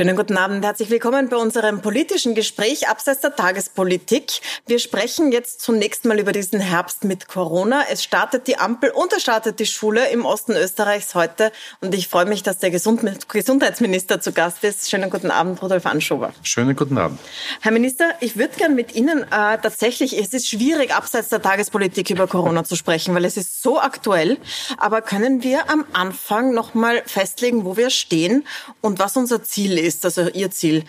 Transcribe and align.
Schönen 0.00 0.16
guten 0.16 0.38
Abend, 0.38 0.64
herzlich 0.64 0.88
willkommen 0.88 1.28
bei 1.28 1.36
unserem 1.36 1.82
politischen 1.82 2.34
Gespräch 2.34 2.88
abseits 2.88 3.20
der 3.20 3.36
Tagespolitik. 3.36 4.40
Wir 4.66 4.78
sprechen 4.78 5.30
jetzt 5.30 5.60
zunächst 5.60 6.06
mal 6.06 6.18
über 6.18 6.32
diesen 6.32 6.58
Herbst 6.58 7.04
mit 7.04 7.28
Corona. 7.28 7.82
Es 7.92 8.02
startet 8.02 8.46
die 8.46 8.56
Ampel 8.56 8.92
und 8.92 9.12
es 9.12 9.20
startet 9.20 9.60
die 9.60 9.66
Schule 9.66 10.08
im 10.08 10.24
Osten 10.24 10.52
Österreichs 10.52 11.14
heute 11.14 11.52
und 11.82 11.94
ich 11.94 12.08
freue 12.08 12.24
mich, 12.24 12.42
dass 12.42 12.56
der 12.56 12.70
Gesundheitsminister 12.70 14.22
zu 14.22 14.32
Gast 14.32 14.64
ist. 14.64 14.88
Schönen 14.88 15.10
guten 15.10 15.30
Abend, 15.30 15.60
Rudolf 15.60 15.84
Anschober. 15.84 16.32
Schönen 16.44 16.74
guten 16.76 16.96
Abend. 16.96 17.20
Herr 17.60 17.72
Minister, 17.72 18.08
ich 18.20 18.38
würde 18.38 18.56
gern 18.56 18.74
mit 18.74 18.94
Ihnen 18.94 19.24
äh, 19.24 19.26
tatsächlich, 19.58 20.18
es 20.18 20.32
ist 20.32 20.48
schwierig, 20.48 20.94
abseits 20.94 21.28
der 21.28 21.42
Tagespolitik 21.42 22.08
über 22.08 22.26
Corona 22.26 22.64
zu 22.64 22.74
sprechen, 22.74 23.14
weil 23.14 23.26
es 23.26 23.36
ist 23.36 23.60
so 23.60 23.78
aktuell, 23.78 24.38
aber 24.78 25.02
können 25.02 25.42
wir 25.42 25.68
am 25.68 25.84
Anfang 25.92 26.54
noch 26.54 26.72
mal 26.72 27.02
festlegen, 27.04 27.66
wo 27.66 27.76
wir 27.76 27.90
stehen 27.90 28.46
und 28.80 28.98
was 28.98 29.18
unser 29.18 29.42
Ziel 29.44 29.76
ist, 29.76 29.89
also 30.04 30.28
Ihr 30.28 30.50
Ziel. 30.50 30.84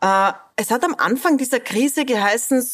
Äh, 0.00 0.32
es 0.56 0.70
hat 0.70 0.84
am 0.84 0.94
Anfang 0.94 1.38
dieser 1.38 1.60
Krise 1.60 2.04
geheißen, 2.04 2.64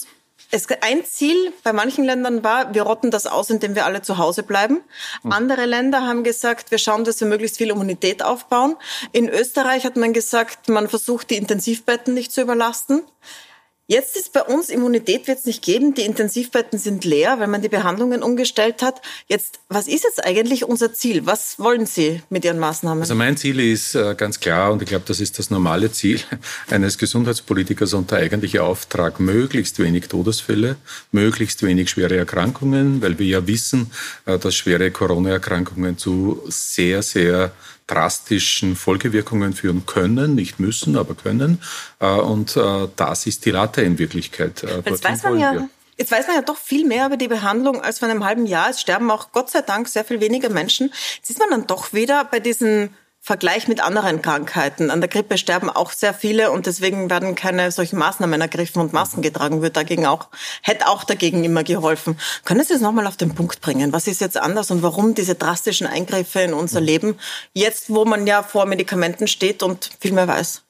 es, 0.54 0.66
ein 0.82 1.04
Ziel 1.04 1.52
bei 1.64 1.73
manchen 1.73 2.04
Ländern 2.04 2.45
war, 2.45 2.74
wir 2.74 2.82
rotten 2.82 3.10
das 3.10 3.27
aus, 3.27 3.48
indem 3.50 3.74
wir 3.74 3.87
alle 3.87 4.02
zu 4.02 4.18
Hause 4.18 4.42
bleiben. 4.42 4.82
Mhm. 5.23 5.32
Andere 5.32 5.64
Länder 5.64 6.06
haben 6.06 6.24
gesagt, 6.24 6.70
wir 6.70 6.78
schauen, 6.78 7.04
dass 7.04 7.20
wir 7.20 7.26
möglichst 7.26 7.56
viel 7.56 7.70
Immunität 7.70 8.23
aufbauen. 8.23 8.76
In 9.12 9.28
Österreich 9.28 9.84
hat 9.84 9.96
man 9.96 10.12
gesagt, 10.12 10.68
man 10.68 10.88
versucht, 10.88 11.30
die 11.30 11.37
Intensivbetten 11.37 12.12
nicht 12.14 12.32
zu 12.32 12.42
überlasten. 12.42 13.02
Jetzt 13.92 14.16
ist 14.16 14.32
bei 14.32 14.41
uns 14.41 14.70
Immunität 14.70 15.28
wird 15.28 15.41
es 15.41 15.45
nicht 15.45 15.62
geben. 15.62 15.92
Die 15.92 16.06
Intensivbetten 16.06 16.78
sind 16.78 17.05
leer, 17.05 17.38
weil 17.41 17.46
man 17.46 17.60
die 17.60 17.69
Behandlungen 17.69 18.23
umgestellt 18.23 18.82
hat. 18.82 19.02
Jetzt, 19.28 19.60
was 19.68 19.87
ist 19.87 20.05
jetzt 20.05 20.24
eigentlich 20.24 20.65
unser 20.65 20.95
Ziel? 20.95 21.27
Was 21.27 21.59
wollen 21.59 21.84
Sie 21.84 22.23
mit 22.30 22.42
Ihren 22.46 22.59
Maßnahmen? 22.59 23.02
Also 23.02 23.15
mein 23.15 23.37
Ziel 23.37 23.60
ist 23.60 23.95
äh, 23.95 24.15
ganz 24.16 24.40
klar 24.40 24.73
und 24.73 24.80
ich 24.80 24.88
glaube, 24.88 25.04
das 25.07 25.20
ist 25.20 25.38
das 25.38 25.51
normale 25.51 25.93
Ziel 25.93 26.20
eines 26.70 26.96
Gesundheitspolitikers 26.96 27.93
und 27.93 28.10
der 28.10 28.20
eigentliche 28.20 28.63
Auftrag, 28.63 29.20
möglichst 29.20 29.79
wenig 29.79 30.09
Todesfälle, 30.09 30.76
möglichst 31.10 31.63
wenig 31.63 31.90
schwere 31.90 32.16
Erkrankungen, 32.16 33.02
weil 33.02 33.18
wir 33.18 33.26
ja 33.26 33.46
wissen, 33.46 33.90
äh, 34.24 34.38
dass 34.38 34.54
schwere 34.54 34.90
Corona-Erkrankungen 34.90 35.98
zu 35.98 36.43
sehr, 36.48 37.02
sehr 37.02 37.52
drastischen 37.93 38.76
Folgewirkungen 38.76 39.52
führen 39.52 39.85
können, 39.87 40.35
nicht 40.35 40.60
müssen, 40.60 40.96
aber 40.96 41.15
können. 41.15 41.60
Äh, 42.01 42.07
und 42.07 42.57
äh, 42.57 42.88
das 42.96 43.26
ist 43.26 43.45
die 43.45 43.51
Latte 43.51 43.82
in 43.82 43.98
Wirklichkeit. 43.98 44.62
Äh, 44.62 44.82
Jetzt 44.85 45.04
weiß 45.04 45.23
man 45.24 45.38
ja, 45.38 45.68
Jetzt 45.98 46.10
weiß 46.10 46.26
man 46.26 46.37
ja 46.37 46.43
doch 46.43 46.57
viel 46.57 46.87
mehr 46.87 47.07
über 47.07 47.18
die 47.18 47.29
Behandlung 47.29 47.82
als 47.82 47.98
vor 47.98 48.09
einem 48.09 48.24
halben 48.24 48.46
Jahr. 48.46 48.70
Es 48.70 48.80
sterben 48.80 49.10
auch 49.10 49.30
Gott 49.32 49.51
sei 49.51 49.60
Dank 49.60 49.88
sehr 49.88 50.04
viel 50.04 50.20
weniger 50.20 50.48
Menschen. 50.48 50.90
Jetzt 51.16 51.30
ist 51.30 51.38
man 51.38 51.51
dann 51.51 51.66
doch 51.66 51.93
wieder 51.93 52.24
bei 52.24 52.40
diesen 52.40 52.95
Vergleich 53.24 53.68
mit 53.68 53.80
anderen 53.80 54.20
Krankheiten. 54.20 54.90
An 54.90 55.01
der 55.01 55.09
Grippe 55.09 55.38
sterben 55.38 55.70
auch 55.70 55.92
sehr 55.92 56.12
viele 56.12 56.51
und 56.51 56.66
deswegen 56.66 57.09
werden 57.09 57.37
keine 57.37 57.70
solchen 57.70 57.96
Maßnahmen 57.96 58.40
ergriffen 58.40 58.82
und 58.82 58.92
Masken 58.92 59.23
getragen 59.23 59.62
wird 59.62 59.76
dagegen 59.76 60.06
auch, 60.06 60.26
hätte 60.60 60.88
auch 60.88 61.04
dagegen 61.04 61.45
immer 61.45 61.62
geholfen. 61.62 62.18
Können 62.45 62.64
Sie 62.64 62.74
es 62.74 62.80
nochmal 62.80 63.06
auf 63.06 63.16
den 63.16 63.32
Punkt 63.32 63.60
bringen? 63.60 63.92
Was 63.92 64.09
ist 64.09 64.20
jetzt 64.20 64.37
anders 64.37 64.72
und 64.72 64.82
warum 64.82 65.14
diese 65.14 65.37
drastischen 65.37 65.87
Eingriffe 65.87 66.41
in 66.41 66.53
unser 66.53 66.81
Leben 66.81 67.16
jetzt, 67.53 67.91
wo 67.91 68.04
man 68.04 68.26
ja 68.26 68.42
vor 68.42 68.66
Medikamenten 68.66 69.28
steht 69.28 69.62
und 69.62 69.91
viel 70.00 70.10
mehr 70.10 70.26
weiß? 70.26 70.62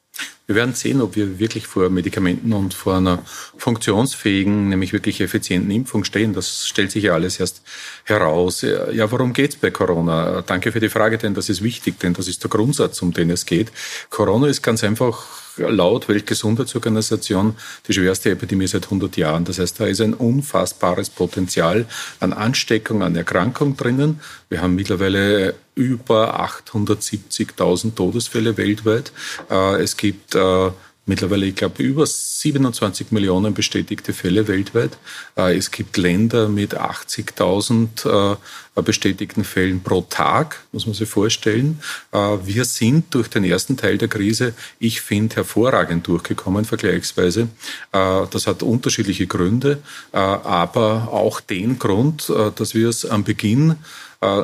Wir 0.53 0.57
werden 0.57 0.75
sehen, 0.75 1.01
ob 1.01 1.17
wir 1.17 1.39
wirklich 1.39 1.67
vor 1.67 1.89
Medikamenten 1.89 2.53
und 2.53 2.75
vor 2.75 2.97
einer 2.97 3.23
funktionsfähigen, 3.57 4.69
nämlich 4.69 4.93
wirklich 4.93 5.21
effizienten 5.21 5.71
Impfung 5.71 6.05
stehen. 6.05 6.35
Das 6.35 6.67
stellt 6.67 6.91
sich 6.91 7.05
ja 7.05 7.15
alles 7.15 7.41
erst 7.41 7.63
heraus. 8.05 8.61
Ja, 8.61 9.11
worum 9.11 9.33
geht's 9.33 9.57
bei 9.57 9.71
Corona? 9.71 10.43
Danke 10.43 10.73
für 10.73 10.81
die 10.81 10.89
Frage, 10.89 11.17
denn 11.17 11.33
das 11.33 11.49
ist 11.49 11.63
wichtig, 11.63 12.01
denn 12.01 12.13
das 12.13 12.29
ist 12.29 12.43
der 12.43 12.51
Grundsatz, 12.51 13.01
um 13.01 13.13
den 13.13 13.31
es 13.31 13.47
geht. 13.47 13.73
Corona 14.11 14.49
ist 14.49 14.63
ganz 14.63 14.85
einfach 14.85 15.25
laut 15.57 16.09
Weltgesundheitsorganisation 16.09 17.57
die 17.87 17.93
schwerste 17.93 18.31
Epidemie 18.31 18.67
seit 18.67 18.85
100 18.85 19.17
Jahren. 19.17 19.45
Das 19.45 19.59
heißt, 19.59 19.81
da 19.81 19.87
ist 19.87 20.01
ein 20.01 20.15
unfassbares 20.15 21.09
Potenzial 21.09 21.87
an 22.21 22.33
Ansteckung, 22.33 23.03
an 23.03 23.15
Erkrankung 23.17 23.77
drinnen. 23.77 24.21
Wir 24.49 24.61
haben 24.61 24.75
mittlerweile 24.75 25.55
über 25.75 26.41
870.000 26.41 27.95
Todesfälle 27.95 28.57
weltweit. 28.57 29.13
Äh, 29.51 29.83
es 29.83 29.97
gibt 29.97 30.35
äh, 30.35 30.71
mittlerweile, 31.07 31.47
ich 31.47 31.55
glaube, 31.55 31.83
über 31.83 32.07
27 32.07 33.11
Millionen 33.11 33.55
bestätigte 33.55 34.13
Fälle 34.13 34.47
weltweit. 34.49 34.99
Äh, 35.37 35.57
es 35.57 35.71
gibt 35.71 35.97
Länder 35.97 36.49
mit 36.49 36.79
80.000 36.79 38.35
äh, 38.35 38.37
bestätigten 38.83 39.45
Fällen 39.45 39.83
pro 39.83 40.03
Tag, 40.03 40.61
muss 40.73 40.87
man 40.87 40.95
sich 40.95 41.07
vorstellen. 41.07 41.79
Wir 42.11 42.65
sind 42.65 43.15
durch 43.15 43.29
den 43.29 43.45
ersten 43.45 43.77
Teil 43.77 43.99
der 43.99 44.09
Krise, 44.09 44.55
ich 44.79 45.03
finde, 45.03 45.37
hervorragend 45.37 46.07
durchgekommen 46.07 46.65
vergleichsweise. 46.65 47.49
Das 47.91 48.47
hat 48.47 48.63
unterschiedliche 48.63 49.27
Gründe, 49.27 49.83
aber 50.13 51.11
auch 51.13 51.41
den 51.41 51.79
Grund, 51.79 52.33
dass 52.57 52.75
wir 52.75 52.89
es 52.89 53.05
am 53.05 53.25
Beginn 53.25 53.77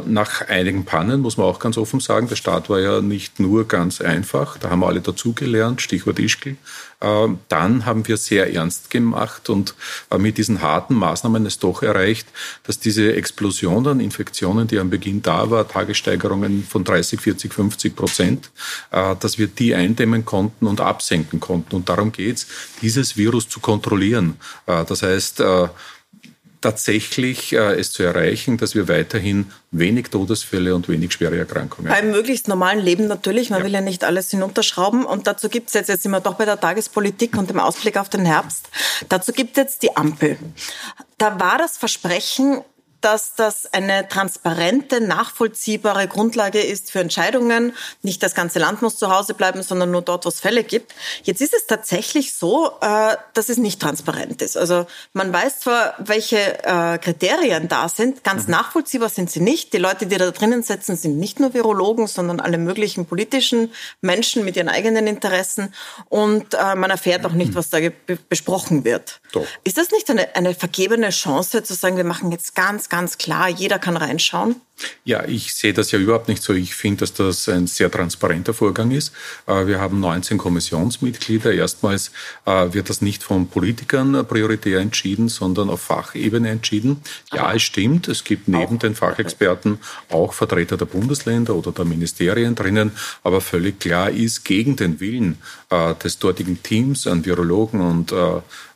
nach 0.06 0.48
einigen 0.48 0.84
Pannen, 0.84 1.20
muss 1.20 1.36
man 1.36 1.46
auch 1.46 1.60
ganz 1.60 1.78
offen 1.78 2.00
sagen, 2.00 2.28
der 2.28 2.34
Start 2.34 2.68
war 2.68 2.80
ja 2.80 3.00
nicht 3.00 3.38
nur 3.38 3.68
ganz 3.68 4.00
einfach, 4.00 4.58
da 4.58 4.70
haben 4.70 4.80
wir 4.80 4.88
alle 4.88 5.00
dazugelernt, 5.00 5.80
Stichwort 5.80 6.18
Ischgl. 6.18 6.56
Äh, 7.00 7.28
dann 7.48 7.86
haben 7.86 8.08
wir 8.08 8.16
sehr 8.16 8.52
ernst 8.52 8.90
gemacht 8.90 9.50
und 9.50 9.74
äh, 10.10 10.18
mit 10.18 10.36
diesen 10.36 10.62
harten 10.62 10.94
Maßnahmen 10.94 11.46
es 11.46 11.60
doch 11.60 11.82
erreicht, 11.82 12.26
dass 12.64 12.80
diese 12.80 13.14
Explosion 13.14 13.86
an 13.86 14.00
Infektionen, 14.00 14.66
die 14.66 14.80
am 14.80 14.90
Beginn 14.90 15.22
da 15.22 15.48
war, 15.50 15.68
Tagessteigerungen 15.68 16.64
von 16.64 16.82
30, 16.82 17.20
40, 17.20 17.54
50 17.54 17.96
Prozent, 17.96 18.50
dass 18.90 19.38
wir 19.38 19.46
die 19.46 19.74
eindämmen 19.74 20.24
konnten 20.24 20.66
und 20.66 20.80
absenken 20.80 21.40
konnten. 21.40 21.76
Und 21.76 21.88
darum 21.88 22.12
geht's, 22.12 22.46
dieses 22.82 23.16
Virus 23.16 23.48
zu 23.48 23.60
kontrollieren. 23.60 24.36
Das 24.66 25.02
heißt, 25.02 25.42
tatsächlich 26.60 27.52
äh, 27.52 27.78
es 27.78 27.92
zu 27.92 28.02
erreichen, 28.02 28.56
dass 28.56 28.74
wir 28.74 28.88
weiterhin 28.88 29.52
wenig 29.70 30.08
Todesfälle 30.08 30.74
und 30.74 30.88
wenig 30.88 31.12
schwere 31.12 31.38
Erkrankungen 31.38 31.90
haben. 31.90 32.00
Beim 32.00 32.10
möglichst 32.10 32.48
normalen 32.48 32.80
Leben 32.80 33.06
natürlich. 33.06 33.50
Man 33.50 33.60
ja. 33.60 33.64
will 33.66 33.72
ja 33.72 33.80
nicht 33.80 34.04
alles 34.04 34.30
hinunterschrauben. 34.30 35.04
Und 35.04 35.26
dazu 35.26 35.48
gibt 35.48 35.68
es 35.68 35.74
jetzt, 35.74 35.88
jetzt 35.88 36.02
sind 36.02 36.12
wir 36.12 36.20
doch 36.20 36.34
bei 36.34 36.44
der 36.44 36.60
Tagespolitik 36.60 37.36
und 37.36 37.50
dem 37.50 37.60
Ausblick 37.60 37.96
auf 37.96 38.08
den 38.08 38.24
Herbst. 38.24 38.68
Dazu 39.08 39.32
gibt 39.32 39.52
es 39.52 39.62
jetzt 39.62 39.82
die 39.82 39.96
Ampel. 39.96 40.38
Da 41.18 41.38
war 41.38 41.58
das 41.58 41.76
Versprechen, 41.76 42.62
dass 43.00 43.34
das 43.36 43.72
eine 43.72 44.08
transparente, 44.08 45.00
nachvollziehbare 45.00 46.08
Grundlage 46.08 46.60
ist 46.60 46.90
für 46.90 47.00
Entscheidungen. 47.00 47.72
Nicht 48.02 48.22
das 48.22 48.34
ganze 48.34 48.58
Land 48.58 48.82
muss 48.82 48.96
zu 48.96 49.14
Hause 49.14 49.34
bleiben, 49.34 49.62
sondern 49.62 49.90
nur 49.90 50.02
dort, 50.02 50.24
wo 50.24 50.28
es 50.28 50.40
Fälle 50.40 50.64
gibt. 50.64 50.94
Jetzt 51.22 51.40
ist 51.40 51.54
es 51.54 51.66
tatsächlich 51.66 52.34
so, 52.34 52.72
äh, 52.80 53.16
dass 53.34 53.48
es 53.48 53.58
nicht 53.58 53.80
transparent 53.80 54.42
ist. 54.42 54.56
Also 54.56 54.86
man 55.12 55.32
weiß 55.32 55.60
zwar, 55.60 55.94
welche 55.98 56.38
äh, 56.64 56.98
Kriterien 56.98 57.68
da 57.68 57.88
sind, 57.88 58.24
ganz 58.24 58.46
mhm. 58.46 58.52
nachvollziehbar 58.52 59.08
sind 59.08 59.30
sie 59.30 59.40
nicht. 59.40 59.72
Die 59.72 59.78
Leute, 59.78 60.06
die 60.06 60.16
da 60.16 60.30
drinnen 60.30 60.62
sitzen, 60.62 60.96
sind 60.96 61.18
nicht 61.18 61.38
nur 61.38 61.54
Virologen, 61.54 62.08
sondern 62.08 62.40
alle 62.40 62.58
möglichen 62.58 63.06
politischen 63.06 63.72
Menschen 64.00 64.44
mit 64.44 64.56
ihren 64.56 64.68
eigenen 64.68 65.06
Interessen. 65.06 65.72
Und 66.08 66.54
äh, 66.54 66.74
man 66.74 66.90
erfährt 66.90 67.24
auch 67.24 67.32
nicht, 67.32 67.52
mhm. 67.52 67.56
was 67.56 67.70
da 67.70 67.78
besprochen 68.28 68.84
wird. 68.84 69.20
Doch. 69.32 69.46
Ist 69.62 69.78
das 69.78 69.90
nicht 69.90 70.10
eine, 70.10 70.34
eine 70.34 70.54
vergebene 70.54 71.10
Chance 71.10 71.62
zu 71.62 71.74
sagen, 71.74 71.96
wir 71.96 72.04
machen 72.04 72.32
jetzt 72.32 72.54
ganz 72.54 72.87
ganz, 72.88 73.18
klar, 73.18 73.48
jeder 73.48 73.78
kann 73.78 73.96
reinschauen? 73.96 74.60
Ja, 75.04 75.24
ich 75.26 75.54
sehe 75.54 75.72
das 75.72 75.90
ja 75.90 75.98
überhaupt 75.98 76.28
nicht 76.28 76.42
so. 76.42 76.52
Ich 76.52 76.74
finde, 76.74 77.00
dass 77.00 77.14
das 77.14 77.48
ein 77.48 77.66
sehr 77.66 77.90
transparenter 77.90 78.54
Vorgang 78.54 78.90
ist. 78.90 79.12
Äh, 79.46 79.66
wir 79.66 79.80
haben 79.80 80.00
19 80.00 80.38
Kommissionsmitglieder. 80.38 81.52
Erstmals 81.52 82.10
äh, 82.44 82.72
wird 82.72 82.90
das 82.90 83.00
nicht 83.00 83.22
von 83.22 83.48
Politikern 83.48 84.26
prioritär 84.26 84.80
entschieden, 84.80 85.28
sondern 85.28 85.70
auf 85.70 85.80
Fachebene 85.80 86.50
entschieden. 86.50 87.00
Ja, 87.32 87.54
es 87.54 87.62
stimmt. 87.62 88.08
Es 88.08 88.24
gibt 88.24 88.48
neben 88.48 88.78
den 88.78 88.94
Fachexperten 88.94 89.78
auch 90.10 90.32
Vertreter 90.32 90.76
der 90.76 90.86
Bundesländer 90.86 91.54
oder 91.54 91.72
der 91.72 91.84
Ministerien 91.84 92.54
drinnen. 92.54 92.92
Aber 93.22 93.40
völlig 93.40 93.80
klar 93.80 94.10
ist, 94.10 94.44
gegen 94.44 94.76
den 94.76 95.00
Willen 95.00 95.38
äh, 95.70 95.94
des 95.94 96.18
dortigen 96.18 96.62
Teams 96.62 97.06
an 97.06 97.24
Virologen 97.24 97.80
und 97.80 98.14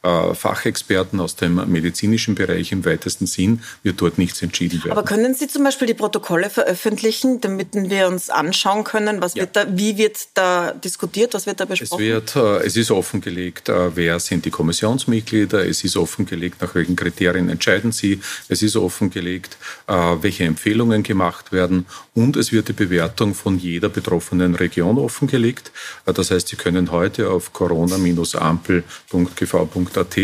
Fachexperten 0.02 1.20
aus 1.20 1.37
dem 1.37 1.70
medizinischen 1.70 2.34
Bereich 2.34 2.72
im 2.72 2.84
weitesten 2.84 3.26
Sinn 3.26 3.62
wird 3.84 4.00
dort 4.00 4.19
nichts 4.19 4.43
entschieden 4.43 4.82
werden. 4.82 4.99
Aber 4.99 5.04
können 5.04 5.32
Sie 5.34 5.46
zum 5.46 5.62
Beispiel 5.62 5.87
die 5.87 5.91
Protokolle 5.94 6.50
veröffentlichen, 6.50 7.40
damit 7.40 7.68
wir 7.72 8.08
uns 8.08 8.28
anschauen 8.30 8.82
können, 8.84 9.22
was 9.22 9.34
ja. 9.34 9.42
wird 9.42 9.56
da, 9.56 9.66
wie 9.68 9.96
wird 9.96 10.18
da 10.34 10.72
diskutiert, 10.72 11.34
was 11.34 11.46
wird 11.46 11.60
da 11.60 11.64
besprochen? 11.64 12.02
Es, 12.02 12.06
wird, 12.06 12.36
äh, 12.36 12.66
es 12.66 12.76
ist 12.76 12.90
offengelegt, 12.90 13.68
äh, 13.68 13.94
wer 13.96 14.18
sind 14.20 14.44
die 14.44 14.50
Kommissionsmitglieder, 14.50 15.66
es 15.66 15.84
ist 15.84 15.96
offengelegt, 15.96 16.60
nach 16.60 16.74
welchen 16.74 16.96
Kriterien 16.96 17.48
entscheiden 17.48 17.92
sie, 17.92 18.20
es 18.48 18.62
ist 18.62 18.76
offengelegt, 18.76 19.56
äh, 19.86 19.92
welche 19.92 20.44
Empfehlungen 20.44 21.02
gemacht 21.02 21.52
werden 21.52 21.86
und 22.14 22.36
es 22.36 22.52
wird 22.52 22.68
die 22.68 22.74
Bewertung 22.74 23.34
von 23.34 23.58
jeder 23.58 23.88
betroffenen 23.88 24.54
Region 24.54 24.98
offengelegt. 24.98 25.72
Das 26.04 26.30
heißt, 26.30 26.48
Sie 26.48 26.56
können 26.56 26.90
heute 26.90 27.30
auf 27.30 27.52
corona-ampel.gv.at 27.52 30.16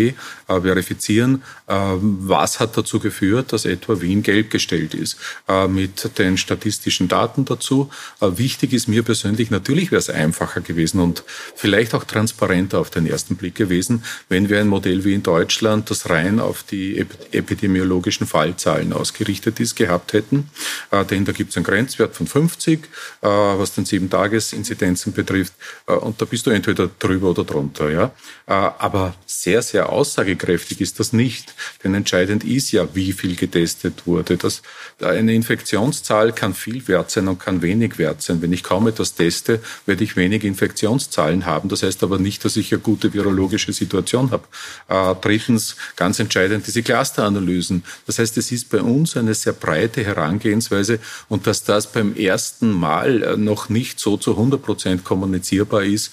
verifizieren, 0.47 1.43
was 1.67 2.61
hat 2.61 2.77
dazu 2.77 3.01
geführt, 3.01 3.53
dass 3.53 3.65
etwa 3.65 4.01
Wien 4.01 4.23
gelb 4.23 4.51
gestellt 4.51 4.95
ist 4.95 5.19
mit 5.67 6.19
den 6.19 6.37
statistischen 6.37 7.09
Daten 7.09 7.45
dazu. 7.45 7.91
Wichtig 8.21 8.73
ist 8.73 8.87
mir 8.87 9.03
persönlich, 9.03 9.51
natürlich 9.51 9.91
wäre 9.91 9.99
es 9.99 10.11
einfacher 10.11 10.61
gewesen 10.61 11.01
und 11.01 11.25
vielleicht 11.55 11.95
auch 11.95 12.05
transparenter 12.05 12.79
auf 12.79 12.91
den 12.91 13.07
ersten 13.07 13.37
Blick 13.37 13.55
gewesen, 13.55 14.05
wenn 14.29 14.49
wir 14.49 14.61
ein 14.61 14.69
Modell 14.69 15.05
wie 15.05 15.15
in 15.15 15.23
Deutschland, 15.23 15.91
das 15.91 16.11
rein 16.11 16.39
auf 16.39 16.63
die 16.63 16.99
epidemiologischen 17.33 18.27
Fallzahlen 18.27 18.93
ausgerichtet 18.93 19.59
ist, 19.61 19.75
gehabt 19.75 20.13
hätten. 20.13 20.51
Denn 21.11 21.25
da 21.25 21.33
gibt 21.33 21.51
es 21.51 21.57
einen 21.57 21.65
Grenzwert 21.65 22.15
von 22.15 22.27
50, 22.27 22.81
was 23.21 23.75
den 23.75 23.85
Sieben-Tages-Inzidenzen 23.85 25.13
betrifft. 25.13 25.55
Und 25.87 26.21
da 26.21 26.25
bist 26.27 26.47
du 26.47 26.51
entweder 26.51 26.91
drüber 26.99 27.31
oder 27.31 27.45
drunter. 27.45 27.91
Ja? 27.91 28.13
Aber 28.47 29.15
sehr, 29.27 29.63
sehr 29.63 29.89
aussagekräftig 29.89 30.81
ist 30.81 31.01
das 31.01 31.13
nicht. 31.13 31.55
Denn 31.83 31.95
entscheidend 31.95 32.45
ist 32.45 32.73
ja, 32.73 32.89
wie 32.95 33.13
viel 33.13 33.37
getestet 33.37 34.07
wurde. 34.07 34.37
Das, 34.37 34.63
eine 35.01 35.33
Infektionszahl 35.49 36.33
kann 36.33 36.53
viel 36.53 36.87
wert 36.89 37.11
sein 37.11 37.27
und 37.27 37.41
kann 37.41 37.63
wenig 37.63 37.97
wert 37.97 38.21
sein. 38.21 38.43
Wenn 38.43 38.53
ich 38.53 38.63
kaum 38.63 38.87
etwas 38.87 39.15
teste, 39.15 39.61
werde 39.87 40.05
ich 40.05 40.15
wenig 40.15 40.45
Infektionszahlen 40.45 41.47
haben. 41.47 41.71
Das 41.71 41.83
heißt 41.83 42.03
aber 42.03 42.19
nicht, 42.19 42.45
dass 42.45 42.59
ich 42.59 42.71
eine 42.71 42.83
gute 42.83 43.15
virologische 43.15 43.73
Situation 43.73 44.31
habe. 44.31 44.45
Äh, 44.89 45.15
drittens, 45.19 45.77
ganz 45.97 46.19
entscheidend, 46.19 46.67
diese 46.67 46.83
Clusteranalysen. 46.83 47.83
Das 48.07 48.19
heißt, 48.19 48.37
es 48.37 48.53
ist 48.53 48.69
bei 48.69 48.83
uns 48.83 49.17
eine 49.17 49.33
sehr 49.33 49.55
breite 49.55 50.05
Herangehensweise 50.05 50.99
und 51.31 51.47
dass 51.47 51.65
das 51.65 51.91
beim 51.91 52.15
ersten 52.15 52.71
Mal 52.71 53.23
äh, 53.23 53.37
noch 53.39 53.71
nicht 53.71 54.01
so 54.01 54.19
zu 54.19 54.33
100 54.33 54.63
Prozent 54.63 55.05
kommunizierbar 55.05 55.83
ist, 55.83 56.11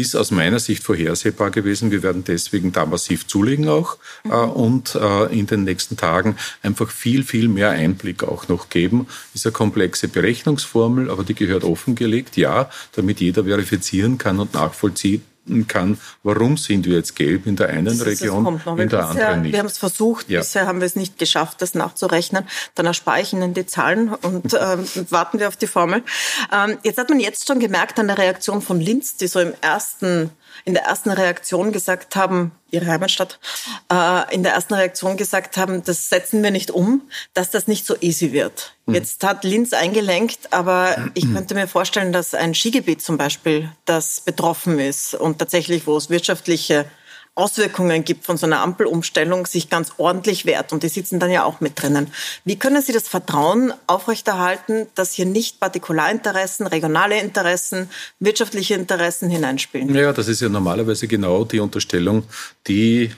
ist 0.00 0.14
aus 0.14 0.30
meiner 0.30 0.58
Sicht 0.58 0.82
vorhersehbar 0.82 1.50
gewesen. 1.50 1.90
Wir 1.90 2.02
werden 2.02 2.24
deswegen 2.24 2.72
da 2.72 2.86
massiv 2.86 3.26
zulegen 3.26 3.68
auch 3.68 3.98
mhm. 4.24 4.30
äh, 4.30 4.34
und 4.34 4.94
äh, 4.94 5.38
in 5.38 5.46
den 5.46 5.64
nächsten 5.64 5.96
Tagen 5.96 6.36
einfach 6.62 6.90
viel, 6.90 7.22
viel 7.22 7.48
mehr 7.48 7.70
Einblick 7.70 8.24
auch 8.24 8.48
noch 8.48 8.68
geben. 8.68 9.06
Ist 9.34 9.46
eine 9.46 9.52
komplexe 9.52 10.08
Berechnungsformel, 10.08 11.10
aber 11.10 11.24
die 11.24 11.34
gehört 11.34 11.64
offengelegt, 11.64 12.36
ja, 12.36 12.70
damit 12.92 13.20
jeder 13.20 13.44
verifizieren 13.44 14.18
kann 14.18 14.40
und 14.40 14.54
nachvollziehen 14.54 15.22
kann, 15.68 15.98
warum 16.22 16.56
sind 16.56 16.86
wir 16.86 16.96
jetzt 16.96 17.16
gelb 17.16 17.46
in 17.46 17.56
der 17.56 17.68
einen 17.68 17.86
das 17.86 18.04
Region, 18.04 18.60
in 18.76 18.88
der 18.88 19.08
anderen 19.08 19.42
nicht. 19.42 19.52
Wir 19.52 19.60
haben 19.60 19.66
es 19.66 19.78
versucht, 19.78 20.28
ja. 20.28 20.40
bisher 20.40 20.66
haben 20.66 20.80
wir 20.80 20.86
es 20.86 20.96
nicht 20.96 21.18
geschafft, 21.18 21.62
das 21.62 21.74
nachzurechnen. 21.74 22.46
Dann 22.74 22.86
erspare 22.86 23.20
ich 23.20 23.32
Ihnen 23.32 23.54
die 23.54 23.66
Zahlen 23.66 24.08
und 24.08 24.54
äh, 24.54 24.78
warten 25.10 25.38
wir 25.38 25.48
auf 25.48 25.56
die 25.56 25.66
Formel. 25.66 26.02
Ähm, 26.52 26.78
jetzt 26.82 26.98
hat 26.98 27.08
man 27.08 27.20
jetzt 27.20 27.46
schon 27.46 27.60
gemerkt 27.60 27.98
an 27.98 28.08
der 28.08 28.18
Reaktion 28.18 28.62
von 28.62 28.80
Linz, 28.80 29.16
die 29.16 29.28
so 29.28 29.40
im 29.40 29.52
ersten 29.60 30.30
in 30.64 30.74
der 30.74 30.84
ersten 30.84 31.10
Reaktion 31.10 31.72
gesagt 31.72 32.16
haben, 32.16 32.52
ihre 32.70 32.86
Heimatstadt, 32.86 33.38
äh, 33.92 34.34
in 34.34 34.42
der 34.42 34.52
ersten 34.52 34.74
Reaktion 34.74 35.16
gesagt 35.16 35.56
haben, 35.56 35.82
das 35.84 36.08
setzen 36.08 36.42
wir 36.42 36.50
nicht 36.50 36.70
um, 36.70 37.02
dass 37.34 37.50
das 37.50 37.68
nicht 37.68 37.86
so 37.86 37.96
easy 38.00 38.32
wird. 38.32 38.74
Mhm. 38.86 38.94
Jetzt 38.94 39.24
hat 39.24 39.44
Linz 39.44 39.72
eingelenkt, 39.72 40.52
aber 40.52 41.10
ich 41.14 41.32
könnte 41.32 41.54
mir 41.54 41.68
vorstellen, 41.68 42.12
dass 42.12 42.34
ein 42.34 42.54
Skigebiet 42.54 43.02
zum 43.02 43.18
Beispiel, 43.18 43.70
das 43.84 44.20
betroffen 44.20 44.78
ist 44.78 45.14
und 45.14 45.38
tatsächlich, 45.38 45.86
wo 45.86 45.96
es 45.96 46.10
wirtschaftliche 46.10 46.86
Auswirkungen 47.36 48.02
gibt 48.02 48.24
von 48.24 48.36
so 48.36 48.46
einer 48.46 48.60
Ampelumstellung, 48.62 49.46
sich 49.46 49.68
ganz 49.68 49.92
ordentlich 49.98 50.46
wehrt. 50.46 50.72
Und 50.72 50.82
die 50.82 50.88
sitzen 50.88 51.20
dann 51.20 51.30
ja 51.30 51.44
auch 51.44 51.60
mit 51.60 51.80
drinnen. 51.80 52.08
Wie 52.44 52.56
können 52.56 52.82
Sie 52.82 52.92
das 52.92 53.06
Vertrauen 53.08 53.72
aufrechterhalten, 53.86 54.86
dass 54.94 55.12
hier 55.12 55.26
nicht 55.26 55.60
Partikularinteressen, 55.60 56.66
regionale 56.66 57.20
Interessen, 57.20 57.90
wirtschaftliche 58.20 58.74
Interessen 58.74 59.28
hineinspielen? 59.28 59.94
Ja, 59.94 60.12
das 60.12 60.28
ist 60.28 60.40
ja 60.40 60.48
normalerweise 60.48 61.06
genau 61.06 61.44
die 61.44 61.60
Unterstellung, 61.60 62.24
die 62.66 63.12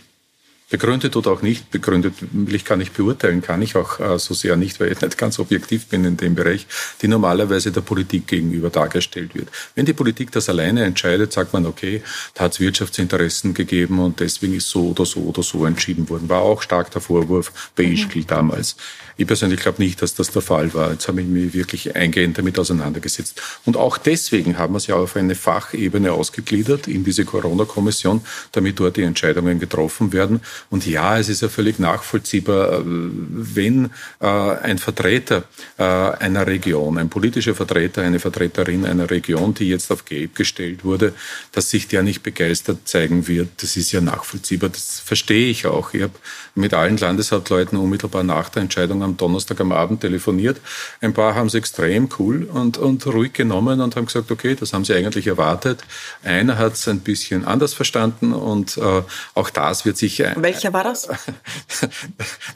Begründet 0.70 1.16
oder 1.16 1.30
auch 1.30 1.40
nicht 1.40 1.70
begründet, 1.70 2.14
will 2.20 2.54
ich 2.54 2.66
gar 2.66 2.76
nicht 2.76 2.92
beurteilen, 2.92 3.40
kann 3.40 3.62
ich 3.62 3.74
auch 3.74 4.00
äh, 4.00 4.18
so 4.18 4.34
sehr 4.34 4.54
nicht, 4.56 4.78
weil 4.80 4.92
ich 4.92 5.00
nicht 5.00 5.16
ganz 5.16 5.38
objektiv 5.38 5.86
bin 5.86 6.04
in 6.04 6.18
dem 6.18 6.34
Bereich, 6.34 6.66
die 7.00 7.08
normalerweise 7.08 7.72
der 7.72 7.80
Politik 7.80 8.26
gegenüber 8.26 8.68
dargestellt 8.68 9.34
wird. 9.34 9.48
Wenn 9.74 9.86
die 9.86 9.94
Politik 9.94 10.30
das 10.30 10.50
alleine 10.50 10.84
entscheidet, 10.84 11.32
sagt 11.32 11.54
man, 11.54 11.64
okay, 11.64 12.02
da 12.34 12.44
hat 12.44 12.52
es 12.52 12.60
Wirtschaftsinteressen 12.60 13.54
gegeben 13.54 13.98
und 13.98 14.20
deswegen 14.20 14.54
ist 14.54 14.68
so 14.68 14.90
oder 14.90 15.06
so 15.06 15.20
oder 15.20 15.42
so 15.42 15.64
entschieden 15.64 16.10
worden. 16.10 16.28
War 16.28 16.42
auch 16.42 16.60
stark 16.60 16.90
der 16.90 17.00
Vorwurf 17.00 17.72
bei 17.74 17.84
mhm. 17.84 17.92
Ischgl 17.94 18.24
damals. 18.24 18.76
Ich 19.16 19.26
persönlich 19.26 19.60
glaube 19.60 19.82
nicht, 19.82 20.00
dass 20.00 20.14
das 20.14 20.30
der 20.30 20.42
Fall 20.42 20.72
war. 20.74 20.92
Jetzt 20.92 21.08
habe 21.08 21.20
ich 21.20 21.26
mich 21.26 21.52
wirklich 21.52 21.96
eingehend 21.96 22.38
damit 22.38 22.56
auseinandergesetzt. 22.56 23.42
Und 23.64 23.76
auch 23.76 23.98
deswegen 23.98 24.58
haben 24.58 24.74
wir 24.74 24.78
es 24.78 24.86
ja 24.86 24.94
auf 24.94 25.16
eine 25.16 25.34
Fachebene 25.34 26.12
ausgegliedert 26.12 26.86
in 26.86 27.02
diese 27.02 27.24
Corona-Kommission, 27.24 28.20
damit 28.52 28.78
dort 28.78 28.96
die 28.96 29.02
Entscheidungen 29.02 29.58
getroffen 29.58 30.12
werden. 30.12 30.40
Und 30.70 30.86
ja, 30.86 31.18
es 31.18 31.28
ist 31.28 31.42
ja 31.42 31.48
völlig 31.48 31.78
nachvollziehbar, 31.78 32.72
äh, 32.72 32.82
wenn 32.84 33.90
äh, 34.20 34.26
ein 34.26 34.78
Vertreter 34.78 35.44
äh, 35.78 35.82
einer 35.82 36.46
Region, 36.46 36.98
ein 36.98 37.08
politischer 37.08 37.54
Vertreter, 37.54 38.02
eine 38.02 38.20
Vertreterin 38.20 38.84
einer 38.84 39.10
Region, 39.10 39.54
die 39.54 39.68
jetzt 39.68 39.90
auf 39.90 40.04
Gelb 40.04 40.34
gestellt 40.34 40.84
wurde, 40.84 41.12
dass 41.52 41.70
sich 41.70 41.88
der 41.88 42.02
nicht 42.02 42.22
begeistert 42.22 42.88
zeigen 42.88 43.28
wird. 43.28 43.48
Das 43.58 43.76
ist 43.76 43.92
ja 43.92 44.00
nachvollziehbar. 44.00 44.70
Das 44.70 45.00
verstehe 45.00 45.50
ich 45.50 45.66
auch. 45.66 45.94
Ich 45.94 46.02
habe 46.02 46.14
mit 46.54 46.74
allen 46.74 46.96
Landeshauptleuten 46.96 47.78
unmittelbar 47.78 48.24
nach 48.24 48.48
der 48.48 48.62
Entscheidung 48.62 49.02
am 49.02 49.16
Donnerstag 49.16 49.60
am 49.60 49.72
Abend 49.72 50.00
telefoniert. 50.00 50.60
Ein 51.00 51.14
paar 51.14 51.34
haben 51.34 51.46
es 51.46 51.54
extrem 51.54 52.08
cool 52.18 52.44
und, 52.44 52.78
und 52.78 53.06
ruhig 53.06 53.32
genommen 53.32 53.80
und 53.80 53.96
haben 53.96 54.06
gesagt, 54.06 54.30
okay, 54.30 54.56
das 54.58 54.72
haben 54.72 54.84
sie 54.84 54.94
eigentlich 54.94 55.26
erwartet. 55.26 55.84
Einer 56.22 56.58
hat 56.58 56.74
es 56.74 56.88
ein 56.88 57.00
bisschen 57.00 57.44
anders 57.44 57.74
verstanden 57.74 58.32
und 58.32 58.76
äh, 58.76 59.02
auch 59.34 59.50
das 59.50 59.84
wird 59.84 59.96
sich... 59.96 60.20
Welcher 60.48 60.72
war 60.72 60.84
das? 60.84 61.08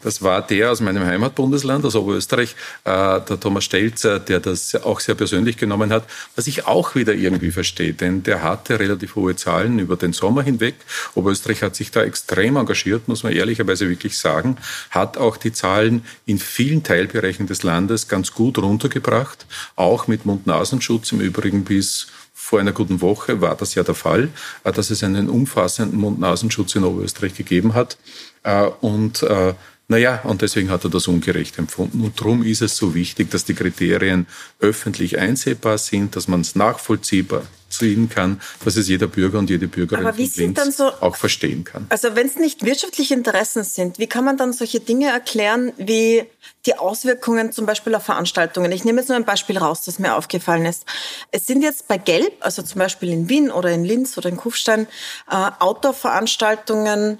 Das 0.02 0.20
war 0.20 0.44
der 0.44 0.72
aus 0.72 0.80
meinem 0.80 1.04
Heimatbundesland, 1.04 1.84
aus 1.84 1.94
Oberösterreich, 1.94 2.56
äh, 2.84 3.20
der 3.20 3.38
Thomas 3.38 3.64
Stelzer, 3.64 4.18
der 4.18 4.40
das 4.40 4.74
auch 4.74 4.98
sehr 4.98 5.14
persönlich 5.14 5.56
genommen 5.56 5.92
hat, 5.92 6.04
was 6.34 6.48
ich 6.48 6.66
auch 6.66 6.96
wieder 6.96 7.14
irgendwie 7.14 7.52
verstehe, 7.52 7.92
denn 7.92 8.24
der 8.24 8.42
hatte 8.42 8.80
relativ 8.80 9.14
hohe 9.14 9.36
Zahlen 9.36 9.78
über 9.78 9.96
den 9.96 10.12
Sommer 10.12 10.42
hinweg. 10.42 10.74
Oberösterreich 11.14 11.62
hat 11.62 11.76
sich 11.76 11.92
da 11.92 12.02
extrem 12.02 12.56
engagiert, 12.56 13.06
muss 13.06 13.22
man 13.22 13.32
ehrlicherweise 13.32 13.88
wirklich 13.88 14.18
sagen, 14.18 14.56
hat 14.90 15.18
auch 15.18 15.36
die 15.36 15.52
Zahlen 15.52 16.04
in 16.26 16.38
vielen 16.40 16.82
Teilbereichen 16.82 17.46
des 17.46 17.62
Landes 17.62 18.08
ganz 18.08 18.32
gut 18.32 18.58
runtergebracht, 18.58 19.46
auch 19.76 20.08
mit 20.08 20.26
Mund-Nasenschutz 20.26 21.12
im 21.12 21.20
Übrigen 21.20 21.62
bis 21.62 22.08
vor 22.52 22.60
einer 22.60 22.72
guten 22.72 23.00
Woche 23.00 23.40
war 23.40 23.54
das 23.56 23.74
ja 23.74 23.82
der 23.82 23.94
Fall, 23.94 24.28
äh, 24.64 24.72
dass 24.72 24.90
es 24.90 25.02
einen 25.02 25.30
umfassenden 25.30 25.98
Mund-Nasenschutz 25.98 26.74
in 26.74 26.84
Oberösterreich 26.84 27.34
gegeben 27.34 27.72
hat. 27.72 27.96
Äh, 28.42 28.66
und 28.82 29.22
äh, 29.22 29.54
naja, 29.92 30.22
und 30.24 30.40
deswegen 30.40 30.70
hat 30.70 30.84
er 30.84 30.90
das 30.90 31.06
ungerecht 31.06 31.58
empfunden. 31.58 32.02
Und 32.02 32.18
darum 32.18 32.42
ist 32.42 32.62
es 32.62 32.78
so 32.78 32.94
wichtig, 32.94 33.30
dass 33.30 33.44
die 33.44 33.52
Kriterien 33.52 34.26
öffentlich 34.58 35.18
einsehbar 35.18 35.76
sind, 35.76 36.16
dass 36.16 36.28
man 36.28 36.40
es 36.40 36.54
nachvollziehbar 36.56 37.42
ziehen 37.68 38.08
kann, 38.08 38.40
dass 38.64 38.76
es 38.76 38.88
jeder 38.88 39.06
Bürger 39.06 39.38
und 39.38 39.50
jede 39.50 39.68
Bürgerin 39.68 40.06
Aber 40.06 40.16
wie 40.16 40.26
sind 40.26 40.56
dann 40.56 40.72
so, 40.72 40.84
auch 41.00 41.16
verstehen 41.16 41.64
kann. 41.64 41.86
Also 41.90 42.16
wenn 42.16 42.26
es 42.26 42.36
nicht 42.36 42.64
wirtschaftliche 42.64 43.12
Interessen 43.12 43.64
sind, 43.64 43.98
wie 43.98 44.06
kann 44.06 44.24
man 44.24 44.38
dann 44.38 44.54
solche 44.54 44.80
Dinge 44.80 45.10
erklären 45.10 45.72
wie 45.76 46.24
die 46.64 46.78
Auswirkungen 46.78 47.52
zum 47.52 47.66
Beispiel 47.66 47.94
auf 47.94 48.04
Veranstaltungen? 48.04 48.72
Ich 48.72 48.84
nehme 48.84 49.00
jetzt 49.00 49.08
nur 49.08 49.16
ein 49.16 49.26
Beispiel 49.26 49.58
raus, 49.58 49.84
das 49.84 49.98
mir 49.98 50.16
aufgefallen 50.16 50.64
ist. 50.64 50.86
Es 51.32 51.46
sind 51.46 51.62
jetzt 51.62 51.86
bei 51.86 51.98
Gelb, 51.98 52.32
also 52.40 52.62
zum 52.62 52.78
Beispiel 52.78 53.10
in 53.10 53.28
Wien 53.28 53.50
oder 53.50 53.70
in 53.70 53.84
Linz 53.84 54.16
oder 54.16 54.30
in 54.30 54.38
Kufstein, 54.38 54.86
äh, 55.30 55.50
Outdoor-Veranstaltungen 55.58 57.18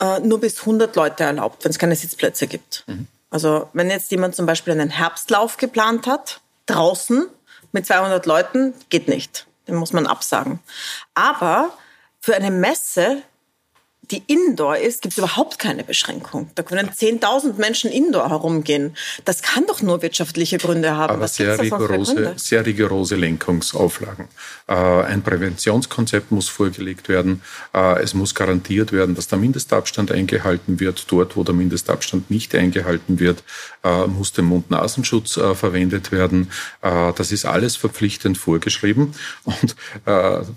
äh, 0.00 0.20
nur 0.20 0.40
bis 0.40 0.60
100 0.60 0.94
Leute 0.96 1.24
erlaubt, 1.24 1.64
wenn 1.64 1.70
es 1.70 1.78
keine 1.78 1.96
Sitzplätze 1.96 2.46
gibt. 2.46 2.84
Mhm. 2.86 3.06
Also 3.30 3.68
wenn 3.72 3.90
jetzt 3.90 4.10
jemand 4.10 4.34
zum 4.34 4.46
Beispiel 4.46 4.72
einen 4.72 4.90
Herbstlauf 4.90 5.56
geplant 5.56 6.06
hat, 6.06 6.40
draußen 6.66 7.26
mit 7.72 7.86
200 7.86 8.24
Leuten, 8.26 8.74
geht 8.88 9.08
nicht 9.08 9.46
den 9.66 9.76
muss 9.76 9.92
man 9.92 10.06
absagen. 10.06 10.60
Aber 11.14 11.70
für 12.20 12.34
eine 12.34 12.50
Messe 12.50 13.22
die 14.10 14.22
Indoor 14.26 14.76
ist, 14.76 15.02
gibt 15.02 15.12
es 15.12 15.18
überhaupt 15.18 15.58
keine 15.58 15.82
Beschränkung. 15.82 16.50
Da 16.54 16.62
können 16.62 16.88
10.000 16.88 17.54
Menschen 17.54 17.90
Indoor 17.90 18.30
herumgehen. 18.30 18.96
Das 19.24 19.42
kann 19.42 19.66
doch 19.66 19.82
nur 19.82 20.02
wirtschaftliche 20.02 20.58
Gründe 20.58 20.96
haben. 20.96 21.14
Aber 21.14 21.22
Was 21.22 21.36
sehr 21.36 21.58
rigorose, 21.58 22.34
sehr 22.36 22.64
rigorose 22.64 23.16
Lenkungsauflagen. 23.16 24.28
Äh, 24.68 24.74
ein 24.74 25.22
Präventionskonzept 25.22 26.30
muss 26.30 26.48
vorgelegt 26.48 27.08
werden. 27.08 27.42
Äh, 27.74 28.02
es 28.02 28.14
muss 28.14 28.34
garantiert 28.34 28.92
werden, 28.92 29.14
dass 29.14 29.28
der 29.28 29.38
Mindestabstand 29.38 30.12
eingehalten 30.12 30.78
wird. 30.78 31.04
Dort, 31.10 31.36
wo 31.36 31.42
der 31.42 31.54
Mindestabstand 31.54 32.30
nicht 32.30 32.54
eingehalten 32.54 33.18
wird, 33.18 33.42
äh, 33.82 34.06
muss 34.06 34.32
der 34.32 34.44
Mund-Nasenschutz 34.44 35.34
verwendet 35.54 36.12
werden. 36.12 36.50
Das 36.80 37.32
ist 37.32 37.44
alles 37.44 37.76
verpflichtend 37.76 38.38
vorgeschrieben. 38.38 39.12
Und 39.44 39.76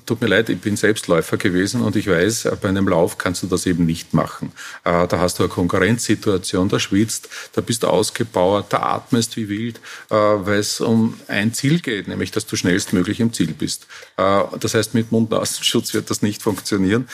tut 0.05 0.21
mir 0.21 0.27
leid, 0.27 0.49
ich 0.49 0.59
bin 0.59 0.77
selbst 0.77 1.07
Läufer 1.07 1.37
gewesen 1.37 1.81
und 1.81 1.95
ich 1.95 2.07
weiß, 2.07 2.49
bei 2.61 2.69
einem 2.69 2.87
Lauf 2.87 3.17
kann 3.17 3.33
kannst 3.39 3.43
du 3.43 3.47
das 3.47 3.65
eben 3.65 3.85
nicht 3.85 4.13
machen. 4.13 4.51
Äh, 4.83 5.07
da 5.07 5.19
hast 5.19 5.39
du 5.39 5.43
eine 5.43 5.49
Konkurrenzsituation, 5.49 6.67
da 6.67 6.79
schwitzt, 6.79 7.29
da 7.53 7.61
bist 7.61 7.83
du 7.83 7.87
ausgebauert, 7.87 8.73
da 8.73 8.79
atmest 8.79 9.37
wie 9.37 9.47
wild, 9.47 9.77
äh, 10.09 10.15
weil 10.15 10.59
es 10.59 10.81
um 10.81 11.19
ein 11.27 11.53
Ziel 11.53 11.79
geht, 11.79 12.07
nämlich 12.07 12.31
dass 12.31 12.45
du 12.45 12.55
schnellstmöglich 12.55 13.19
im 13.19 13.31
Ziel 13.31 13.53
bist. 13.53 13.87
Äh, 14.17 14.43
das 14.59 14.73
heißt, 14.73 14.93
mit 14.93 15.11
Mund-Nasenschutz 15.11 15.93
wird 15.93 16.09
das 16.09 16.21
nicht 16.21 16.41
funktionieren. 16.41 17.07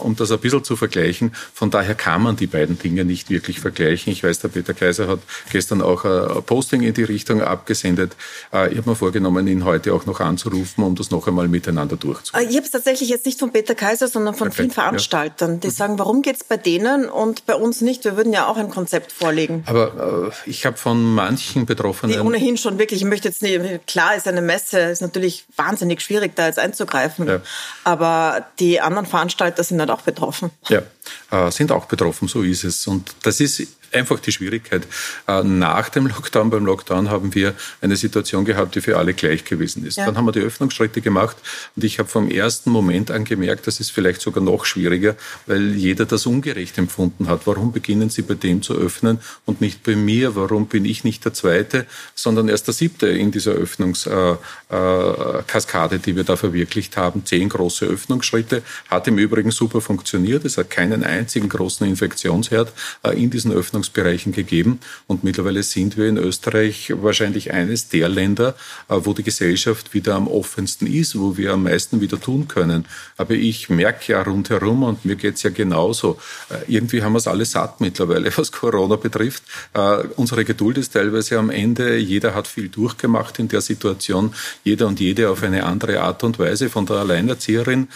Um 0.00 0.16
das 0.16 0.30
ein 0.30 0.38
bisschen 0.38 0.64
zu 0.64 0.76
vergleichen, 0.76 1.32
von 1.54 1.70
daher 1.70 1.94
kann 1.94 2.22
man 2.22 2.36
die 2.36 2.46
beiden 2.46 2.78
Dinge 2.78 3.04
nicht 3.04 3.30
wirklich 3.30 3.60
vergleichen. 3.60 4.12
Ich 4.12 4.24
weiß, 4.24 4.40
der 4.40 4.48
Peter 4.48 4.74
Kaiser 4.74 5.06
hat 5.06 5.20
gestern 5.50 5.82
auch 5.82 6.04
ein 6.04 6.42
Posting 6.44 6.82
in 6.82 6.94
die 6.94 7.04
Richtung 7.04 7.42
abgesendet. 7.42 8.16
Ich 8.48 8.78
habe 8.78 8.90
mir 8.90 8.96
vorgenommen, 8.96 9.46
ihn 9.46 9.64
heute 9.64 9.94
auch 9.94 10.06
noch 10.06 10.20
anzurufen, 10.20 10.82
um 10.84 10.94
das 10.94 11.10
noch 11.10 11.28
einmal 11.28 11.48
miteinander 11.48 11.96
durchzuführen. 11.96 12.48
Ich 12.48 12.56
habe 12.56 12.66
es 12.66 12.72
tatsächlich 12.72 13.08
jetzt 13.08 13.26
nicht 13.26 13.38
von 13.38 13.52
Peter 13.52 13.74
Kaiser, 13.74 14.08
sondern 14.08 14.34
von 14.34 14.48
okay. 14.48 14.56
vielen 14.56 14.70
Veranstaltern, 14.70 15.59
die 15.60 15.68
ja. 15.68 15.74
sagen, 15.74 15.98
warum 15.98 16.22
geht 16.22 16.36
es 16.36 16.44
bei 16.44 16.56
denen 16.56 17.08
und 17.08 17.46
bei 17.46 17.54
uns 17.54 17.80
nicht? 17.80 18.04
Wir 18.04 18.16
würden 18.16 18.32
ja 18.32 18.46
auch 18.46 18.56
ein 18.56 18.70
Konzept 18.70 19.12
vorlegen. 19.12 19.64
Aber 19.66 20.30
äh, 20.46 20.50
ich 20.50 20.66
habe 20.66 20.76
von 20.76 21.14
manchen 21.14 21.66
Betroffenen... 21.66 22.14
Die 22.14 22.20
ohnehin 22.20 22.56
schon 22.56 22.78
wirklich, 22.78 23.00
ich 23.00 23.06
möchte 23.06 23.28
jetzt 23.28 23.42
nicht, 23.42 23.86
klar 23.86 24.14
ist 24.16 24.26
eine 24.26 24.42
Messe, 24.42 24.80
ist 24.80 25.02
natürlich 25.02 25.44
wahnsinnig 25.56 26.00
schwierig, 26.00 26.32
da 26.34 26.46
jetzt 26.46 26.58
einzugreifen. 26.58 27.28
Ja. 27.28 27.40
Aber 27.84 28.46
die 28.58 28.80
anderen 28.80 29.06
Veranstalter 29.06 29.62
sind 29.62 29.80
halt 29.80 29.90
auch 29.90 30.02
betroffen. 30.02 30.50
Ja, 30.68 30.82
äh, 31.30 31.50
sind 31.50 31.72
auch 31.72 31.86
betroffen, 31.86 32.28
so 32.28 32.42
ist 32.42 32.64
es. 32.64 32.86
Und 32.86 33.14
das 33.22 33.40
ist 33.40 33.66
einfach 33.92 34.20
die 34.20 34.32
Schwierigkeit. 34.32 34.86
Äh, 35.26 35.42
nach 35.42 35.88
dem 35.88 36.06
Lockdown, 36.06 36.50
beim 36.50 36.66
Lockdown 36.66 37.10
haben 37.10 37.34
wir 37.34 37.54
eine 37.80 37.96
Situation 37.96 38.44
gehabt, 38.44 38.74
die 38.74 38.80
für 38.80 38.98
alle 38.98 39.14
gleich 39.14 39.44
gewesen 39.44 39.86
ist. 39.86 39.96
Ja. 39.96 40.06
Dann 40.06 40.16
haben 40.16 40.26
wir 40.26 40.32
die 40.32 40.40
Öffnungsschritte 40.40 41.00
gemacht 41.00 41.36
und 41.76 41.84
ich 41.84 41.98
habe 41.98 42.08
vom 42.08 42.30
ersten 42.30 42.70
Moment 42.70 43.10
an 43.10 43.24
gemerkt, 43.24 43.66
das 43.66 43.80
ist 43.80 43.90
vielleicht 43.90 44.20
sogar 44.20 44.44
noch 44.44 44.64
schwieriger, 44.64 45.16
weil 45.46 45.74
jeder 45.74 46.06
das 46.06 46.26
ungerecht 46.26 46.78
empfunden 46.78 47.28
hat. 47.28 47.46
Warum 47.46 47.72
beginnen 47.72 48.10
Sie 48.10 48.22
bei 48.22 48.34
dem 48.34 48.62
zu 48.62 48.74
öffnen 48.74 49.18
und 49.44 49.60
nicht 49.60 49.82
bei 49.82 49.96
mir? 49.96 50.36
Warum 50.36 50.66
bin 50.66 50.84
ich 50.84 51.02
nicht 51.04 51.24
der 51.24 51.34
Zweite, 51.34 51.86
sondern 52.14 52.48
erst 52.48 52.68
der 52.68 52.74
Siebte 52.74 53.08
in 53.08 53.32
dieser 53.32 53.52
Öffnungskaskade, 53.52 55.96
äh, 55.96 55.98
die 55.98 56.16
wir 56.16 56.24
da 56.24 56.36
verwirklicht 56.36 56.96
haben? 56.96 57.24
Zehn 57.24 57.48
große 57.48 57.86
Öffnungsschritte. 57.86 58.62
Hat 58.88 59.08
im 59.08 59.18
Übrigen 59.18 59.50
super 59.50 59.80
funktioniert. 59.80 60.44
Es 60.44 60.58
hat 60.58 60.70
keinen 60.90 61.04
einzigen 61.04 61.48
großen 61.48 61.86
Infektionsherd 61.86 62.72
in 63.14 63.30
diesen 63.30 63.52
Öffnungsbereichen 63.52 64.32
gegeben. 64.32 64.80
Und 65.06 65.24
mittlerweile 65.24 65.62
sind 65.62 65.96
wir 65.96 66.08
in 66.08 66.16
Österreich 66.16 66.92
wahrscheinlich 66.96 67.52
eines 67.52 67.88
der 67.88 68.08
Länder, 68.08 68.54
äh, 68.88 68.96
wo 68.98 69.12
die 69.12 69.22
Gesellschaft 69.22 69.94
wieder 69.94 70.14
am 70.14 70.28
offensten 70.28 70.86
ist, 70.86 71.18
wo 71.18 71.36
wir 71.36 71.52
am 71.52 71.64
meisten 71.64 72.00
wieder 72.00 72.20
tun 72.20 72.48
können. 72.48 72.86
Aber 73.16 73.34
ich 73.34 73.70
merke 73.70 74.12
ja 74.12 74.22
rundherum 74.22 74.82
und 74.82 75.04
mir 75.04 75.16
geht's 75.16 75.42
ja 75.42 75.50
genauso. 75.50 76.18
Äh, 76.48 76.72
irgendwie 76.72 77.02
haben 77.02 77.12
wir 77.12 77.18
es 77.18 77.26
alle 77.26 77.44
satt 77.44 77.80
mittlerweile, 77.80 78.32
was 78.36 78.52
Corona 78.52 78.96
betrifft. 78.96 79.42
Äh, 79.74 80.04
unsere 80.16 80.44
Geduld 80.44 80.78
ist 80.78 80.92
teilweise 80.92 81.38
am 81.38 81.50
Ende. 81.50 81.96
Jeder 81.96 82.34
hat 82.34 82.48
viel 82.48 82.68
durchgemacht 82.68 83.38
in 83.38 83.48
der 83.48 83.60
Situation. 83.60 84.34
Jeder 84.64 84.86
und 84.86 85.00
jede 85.00 85.30
auf 85.30 85.42
eine 85.42 85.64
andere 85.64 86.00
Art 86.00 86.24
und 86.24 86.38
Weise. 86.38 86.68
Von 86.68 86.86
der 86.86 86.96
Alleinerzieherin, 86.96 87.88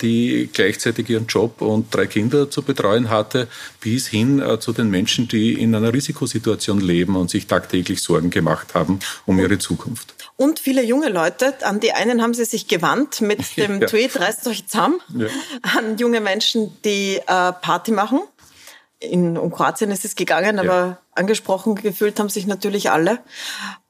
die 0.00 0.48
gleichzeitig 0.52 1.08
ihren 1.08 1.26
Job 1.26 1.60
und 1.62 1.94
drei 1.94 2.06
Kinder 2.06 2.29
zu 2.30 2.62
betreuen 2.62 3.10
hatte, 3.10 3.48
bis 3.80 4.06
hin 4.06 4.42
zu 4.60 4.72
den 4.72 4.88
Menschen, 4.90 5.00
Menschen, 5.00 5.28
die 5.28 5.54
in 5.54 5.74
einer 5.74 5.92
Risikosituation 5.92 6.80
leben 6.80 7.16
und 7.16 7.30
sich 7.30 7.46
tagtäglich 7.46 8.02
Sorgen 8.02 8.30
gemacht 8.30 8.74
haben 8.74 9.00
um 9.26 9.38
ihre 9.38 9.58
Zukunft. 9.58 10.14
Und 10.36 10.58
viele 10.58 10.82
junge 10.82 11.08
Leute, 11.08 11.54
an 11.62 11.80
die 11.80 11.92
einen 11.92 12.22
haben 12.22 12.34
sie 12.34 12.44
sich 12.44 12.68
gewandt 12.68 13.20
mit 13.20 13.40
dem 13.56 13.80
ja. 13.80 13.86
Tweet, 13.86 14.18
reißt 14.18 14.46
euch 14.46 14.66
zusammen, 14.66 15.00
ja. 15.16 15.26
an 15.62 15.98
junge 15.98 16.20
Menschen, 16.20 16.76
die 16.84 17.16
äh, 17.16 17.22
Party 17.26 17.92
machen. 17.92 18.20
In 18.98 19.38
um 19.38 19.50
Kroatien 19.50 19.90
ist 19.90 20.04
es 20.04 20.14
gegangen, 20.14 20.58
aber 20.58 20.74
ja. 20.74 20.98
angesprochen 21.14 21.74
gefühlt 21.74 22.20
haben 22.20 22.28
sich 22.28 22.46
natürlich 22.46 22.90
alle. 22.90 23.18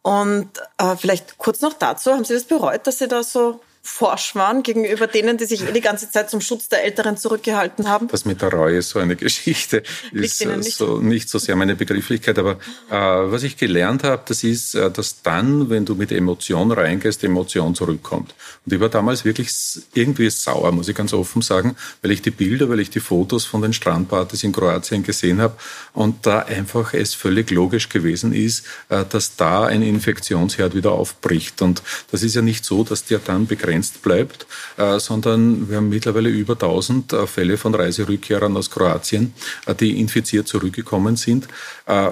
Und 0.02 0.48
äh, 0.78 0.96
vielleicht 0.96 1.36
kurz 1.38 1.60
noch 1.60 1.74
dazu, 1.74 2.12
haben 2.12 2.24
Sie 2.24 2.34
das 2.34 2.44
bereut, 2.44 2.86
dass 2.86 2.98
Sie 2.98 3.08
da 3.08 3.22
so 3.24 3.60
forsch 3.82 4.34
waren 4.34 4.62
gegenüber 4.62 5.06
denen, 5.06 5.38
die 5.38 5.46
sich 5.46 5.66
eh 5.66 5.72
die 5.72 5.80
ganze 5.80 6.10
Zeit 6.10 6.28
zum 6.28 6.42
Schutz 6.42 6.68
der 6.68 6.84
Älteren 6.84 7.16
zurückgehalten 7.16 7.88
haben? 7.88 8.08
Das 8.08 8.26
mit 8.26 8.42
der 8.42 8.52
Reue 8.52 8.78
ist 8.78 8.90
so 8.90 8.98
eine 8.98 9.16
Geschichte, 9.30 9.82
ist 10.12 10.44
nicht. 10.44 10.76
So, 10.76 10.98
nicht 10.98 11.30
so 11.30 11.38
sehr 11.38 11.56
meine 11.56 11.76
Begrifflichkeit. 11.76 12.38
Aber 12.38 12.58
äh, 12.90 12.94
was 12.94 13.42
ich 13.42 13.56
gelernt 13.56 14.04
habe, 14.04 14.22
das 14.26 14.44
ist, 14.44 14.74
äh, 14.74 14.90
dass 14.90 15.22
dann, 15.22 15.70
wenn 15.70 15.86
du 15.86 15.94
mit 15.94 16.12
Emotion 16.12 16.72
reingehst, 16.72 17.24
Emotion 17.24 17.74
zurückkommt. 17.74 18.34
Und 18.66 18.72
ich 18.72 18.80
war 18.80 18.90
damals 18.90 19.24
wirklich 19.24 19.50
irgendwie 19.94 20.28
sauer, 20.28 20.72
muss 20.72 20.88
ich 20.88 20.94
ganz 20.94 21.14
offen 21.14 21.40
sagen, 21.40 21.74
weil 22.02 22.10
ich 22.10 22.20
die 22.20 22.30
Bilder, 22.30 22.68
weil 22.68 22.80
ich 22.80 22.90
die 22.90 23.00
Fotos 23.00 23.46
von 23.46 23.62
den 23.62 23.72
Strandpartys 23.72 24.44
in 24.44 24.52
Kroatien 24.52 25.02
gesehen 25.02 25.40
habe 25.40 25.56
und 25.94 26.26
da 26.26 26.40
einfach 26.40 26.92
es 26.92 27.14
völlig 27.14 27.50
logisch 27.50 27.88
gewesen 27.88 28.34
ist, 28.34 28.66
äh, 28.90 29.06
dass 29.08 29.36
da 29.36 29.64
ein 29.64 29.80
Infektionsherd 29.82 30.74
wieder 30.74 30.92
aufbricht. 30.92 31.62
Und 31.62 31.82
das 32.10 32.22
ist 32.22 32.34
ja 32.34 32.42
nicht 32.42 32.66
so, 32.66 32.84
dass 32.84 33.04
der 33.04 33.20
dann 33.20 33.46
begrenzt 33.46 33.69
begrenzt 33.70 34.02
bleibt, 34.02 34.46
äh, 34.76 34.98
sondern 34.98 35.68
wir 35.68 35.76
haben 35.76 35.88
mittlerweile 35.88 36.28
über 36.28 36.54
1000 36.54 37.12
äh, 37.12 37.26
Fälle 37.26 37.56
von 37.56 37.74
Reiserückkehrern 37.74 38.56
aus 38.56 38.70
Kroatien, 38.70 39.32
äh, 39.66 39.74
die 39.74 40.00
infiziert 40.00 40.48
zurückgekommen 40.48 41.16
sind. 41.16 41.48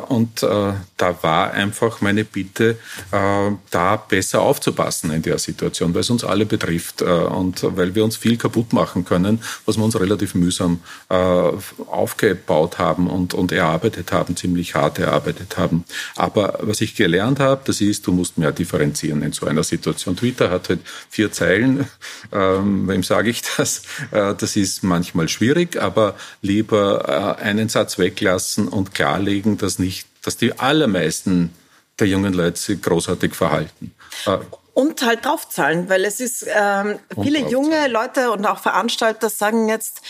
Und 0.09 0.43
da 0.43 1.23
war 1.23 1.53
einfach 1.53 2.01
meine 2.01 2.25
Bitte, 2.25 2.79
da 3.11 3.97
besser 3.97 4.41
aufzupassen 4.43 5.13
in 5.13 5.23
der 5.23 5.39
Situation, 5.39 5.95
weil 5.95 6.01
es 6.01 6.11
uns 6.11 6.25
alle 6.25 6.47
betrifft 6.47 7.01
und 7.01 7.63
weil 7.77 7.95
wir 7.95 8.03
uns 8.03 8.17
viel 8.17 8.37
kaputt 8.37 8.73
machen 8.73 9.05
können, 9.05 9.41
was 9.67 9.77
wir 9.77 9.85
uns 9.85 9.99
relativ 10.01 10.35
mühsam 10.35 10.81
aufgebaut 11.09 12.81
haben 12.81 13.09
und, 13.09 13.53
erarbeitet 13.53 14.11
haben, 14.11 14.37
ziemlich 14.37 14.75
hart 14.75 14.99
erarbeitet 14.99 15.57
haben. 15.59 15.85
Aber 16.17 16.59
was 16.63 16.81
ich 16.81 16.97
gelernt 16.97 17.39
habe, 17.39 17.61
das 17.65 17.81
ist, 17.81 18.05
du 18.09 18.13
musst 18.13 18.37
mehr 18.37 18.51
differenzieren 18.51 19.23
in 19.23 19.33
so 19.33 19.47
einer 19.47 19.63
Situation. 19.63 20.17
Twitter 20.17 20.51
hat 20.51 20.71
halt 20.71 20.81
vier 21.09 21.31
Zeilen 21.31 21.48
Zeilen. 21.49 21.89
Ähm, 22.33 22.89
wem 22.89 23.03
sage 23.03 23.31
ich 23.31 23.43
das? 23.57 23.83
Äh, 24.11 24.35
das 24.35 24.57
ist 24.57 24.83
manchmal 24.83 25.29
schwierig, 25.29 25.81
aber 25.81 26.15
lieber 26.43 27.37
äh, 27.41 27.43
einen 27.43 27.69
Satz 27.69 27.99
weglassen 27.99 28.69
und 28.69 28.95
klarlegen, 28.95 29.57
dass 29.57 29.79
nicht, 29.79 30.07
dass 30.23 30.37
die 30.37 30.59
allermeisten 30.59 31.55
der 31.99 32.07
jungen 32.07 32.35
Leute 32.35 32.59
sich 32.59 32.83
großartig 32.83 33.35
verhalten. 33.35 33.95
Äh, 34.27 34.39
und 34.75 35.03
halt 35.03 35.25
draufzahlen, 35.25 35.89
weil 35.89 36.05
es 36.05 36.21
ist, 36.21 36.47
ähm, 36.49 37.01
viele 37.21 37.41
junge 37.49 37.89
Leute 37.89 38.31
und 38.31 38.47
auch 38.47 38.61
Veranstalter 38.61 39.29
sagen 39.29 39.69
jetzt, 39.69 40.03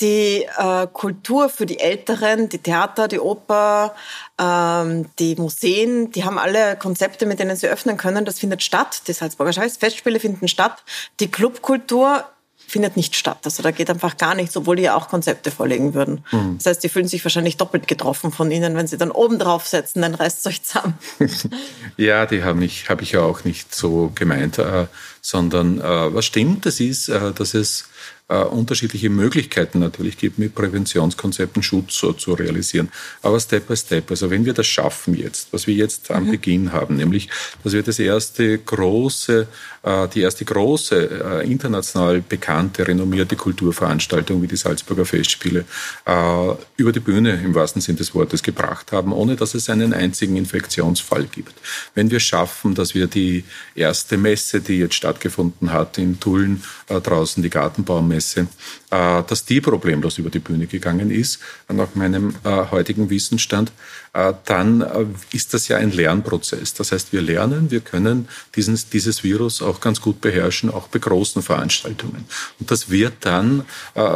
die 0.00 0.46
äh, 0.58 0.86
Kultur 0.92 1.48
für 1.48 1.66
die 1.66 1.78
Älteren, 1.78 2.48
die 2.48 2.58
Theater, 2.58 3.08
die 3.08 3.20
Oper, 3.20 3.94
ähm, 4.40 5.06
die 5.18 5.36
Museen, 5.36 6.10
die 6.10 6.24
haben 6.24 6.38
alle 6.38 6.76
Konzepte, 6.76 7.26
mit 7.26 7.38
denen 7.38 7.56
sie 7.56 7.68
öffnen 7.68 7.96
können. 7.96 8.24
Das 8.24 8.40
findet 8.40 8.62
statt. 8.62 9.02
Die 9.06 9.12
Salzburger 9.12 9.52
Festspiele 9.52 10.18
finden 10.18 10.48
statt. 10.48 10.82
Die 11.20 11.30
Clubkultur 11.30 12.24
findet 12.72 12.96
nicht 12.96 13.16
statt. 13.16 13.40
Also 13.44 13.62
da 13.62 13.70
geht 13.70 13.90
einfach 13.90 14.16
gar 14.16 14.34
nichts, 14.34 14.56
obwohl 14.56 14.76
die 14.76 14.84
ja 14.84 14.96
auch 14.96 15.08
Konzepte 15.08 15.50
vorlegen 15.50 15.92
würden. 15.92 16.24
Mhm. 16.32 16.56
Das 16.56 16.66
heißt, 16.66 16.82
die 16.82 16.88
fühlen 16.88 17.06
sich 17.06 17.22
wahrscheinlich 17.22 17.58
doppelt 17.58 17.86
getroffen 17.86 18.32
von 18.32 18.50
ihnen, 18.50 18.74
wenn 18.76 18.86
sie 18.86 18.96
dann 18.96 19.10
oben 19.10 19.38
drauf 19.38 19.66
setzen, 19.66 20.00
dann 20.00 20.14
reißt 20.14 20.38
es 20.38 20.46
euch 20.46 20.62
zusammen. 20.62 20.94
ja, 21.98 22.24
die 22.24 22.42
habe 22.42 22.64
ich, 22.64 22.88
hab 22.88 23.02
ich 23.02 23.12
ja 23.12 23.20
auch 23.20 23.44
nicht 23.44 23.74
so 23.74 24.10
gemeint, 24.14 24.58
äh, 24.58 24.86
sondern 25.20 25.80
äh, 25.80 26.14
was 26.14 26.24
stimmt, 26.24 26.64
das 26.64 26.80
ist, 26.80 27.08
äh, 27.08 27.32
dass 27.32 27.52
es 27.52 27.88
äh, 28.32 28.44
unterschiedliche 28.44 29.10
Möglichkeiten 29.10 29.78
natürlich 29.78 30.16
gibt, 30.16 30.38
mit 30.38 30.54
Präventionskonzepten 30.54 31.62
Schutz 31.62 31.98
so 31.98 32.12
zu 32.12 32.32
realisieren. 32.32 32.88
Aber 33.20 33.38
Step 33.38 33.68
by 33.68 33.76
Step. 33.76 34.10
Also 34.10 34.30
wenn 34.30 34.44
wir 34.44 34.54
das 34.54 34.66
schaffen 34.66 35.14
jetzt, 35.14 35.52
was 35.52 35.66
wir 35.66 35.74
jetzt 35.74 36.10
am 36.10 36.26
mhm. 36.26 36.30
Beginn 36.30 36.72
haben, 36.72 36.96
nämlich, 36.96 37.28
dass 37.62 37.74
wir 37.74 37.82
das 37.82 37.98
erste 37.98 38.58
große, 38.58 39.46
äh, 39.82 40.08
die 40.08 40.20
erste 40.22 40.44
große, 40.44 41.42
äh, 41.42 41.50
international 41.50 42.22
bekannte, 42.22 42.86
renommierte 42.86 43.36
Kulturveranstaltung 43.36 44.40
wie 44.40 44.46
die 44.46 44.56
Salzburger 44.56 45.04
Festspiele 45.04 45.64
äh, 46.06 46.54
über 46.76 46.92
die 46.92 47.00
Bühne 47.00 47.40
im 47.44 47.54
wahrsten 47.54 47.82
Sinne 47.82 47.98
des 47.98 48.14
Wortes 48.14 48.42
gebracht 48.42 48.92
haben, 48.92 49.12
ohne 49.12 49.36
dass 49.36 49.54
es 49.54 49.68
einen 49.68 49.92
einzigen 49.92 50.36
Infektionsfall 50.36 51.24
gibt. 51.24 51.54
Wenn 51.94 52.10
wir 52.10 52.20
schaffen, 52.20 52.74
dass 52.74 52.94
wir 52.94 53.08
die 53.08 53.44
erste 53.74 54.16
Messe, 54.16 54.60
die 54.60 54.78
jetzt 54.78 54.94
stattgefunden 54.94 55.72
hat 55.72 55.98
in 55.98 56.18
Tulln, 56.18 56.62
äh, 56.88 57.00
draußen 57.00 57.42
die 57.42 57.50
Gartenbaumesse, 57.50 57.91
Messe, 58.00 58.46
äh, 58.90 59.22
dass 59.22 59.44
die 59.44 59.60
problemlos 59.60 60.18
über 60.18 60.30
die 60.30 60.38
Bühne 60.38 60.66
gegangen 60.66 61.10
ist, 61.10 61.40
nach 61.68 61.94
meinem 61.94 62.34
äh, 62.44 62.70
heutigen 62.70 63.10
Wissensstand, 63.10 63.72
äh, 64.12 64.32
dann 64.44 65.14
ist 65.32 65.52
das 65.52 65.68
ja 65.68 65.76
ein 65.76 65.90
Lernprozess. 65.90 66.74
Das 66.74 66.92
heißt, 66.92 67.12
wir 67.12 67.20
lernen, 67.20 67.70
wir 67.70 67.80
können 67.80 68.28
diesen, 68.54 68.78
dieses 68.92 69.24
Virus 69.24 69.60
auch 69.60 69.80
ganz 69.80 70.00
gut 70.00 70.20
beherrschen, 70.20 70.70
auch 70.70 70.88
bei 70.88 70.98
großen 70.98 71.42
Veranstaltungen. 71.42 72.24
Und 72.60 72.70
das 72.70 72.90
wird 72.90 73.14
dann 73.20 73.64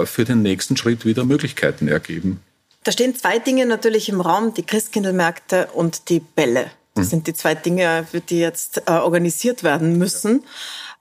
für 0.05 0.25
den 0.25 0.43
nächsten 0.43 0.77
Schritt 0.77 1.05
wieder 1.05 1.25
Möglichkeiten 1.25 1.89
ergeben. 1.89 2.41
Da 2.85 2.93
stehen 2.93 3.17
zwei 3.17 3.39
Dinge 3.39 3.67
natürlich 3.67 4.09
im 4.09 4.21
Raum, 4.21 4.55
die 4.55 4.63
Christkindlmärkte 4.63 5.69
und 5.73 6.09
die 6.09 6.21
Bälle. 6.21 6.71
Das 6.95 7.07
mhm. 7.07 7.11
sind 7.11 7.27
die 7.27 7.35
zwei 7.35 7.55
Dinge, 7.55 8.07
die 8.31 8.39
jetzt 8.39 8.89
organisiert 8.89 9.63
werden 9.63 9.99
müssen. 9.99 10.43
Ja. 10.43 10.49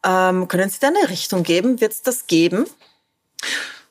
Ähm, 0.06 0.48
können 0.48 0.70
Sie 0.70 0.78
da 0.80 0.88
eine 0.88 1.10
Richtung 1.10 1.44
geben? 1.44 1.82
Wird 1.82 1.92
es 1.92 2.02
das 2.04 2.28
geben? 2.28 2.66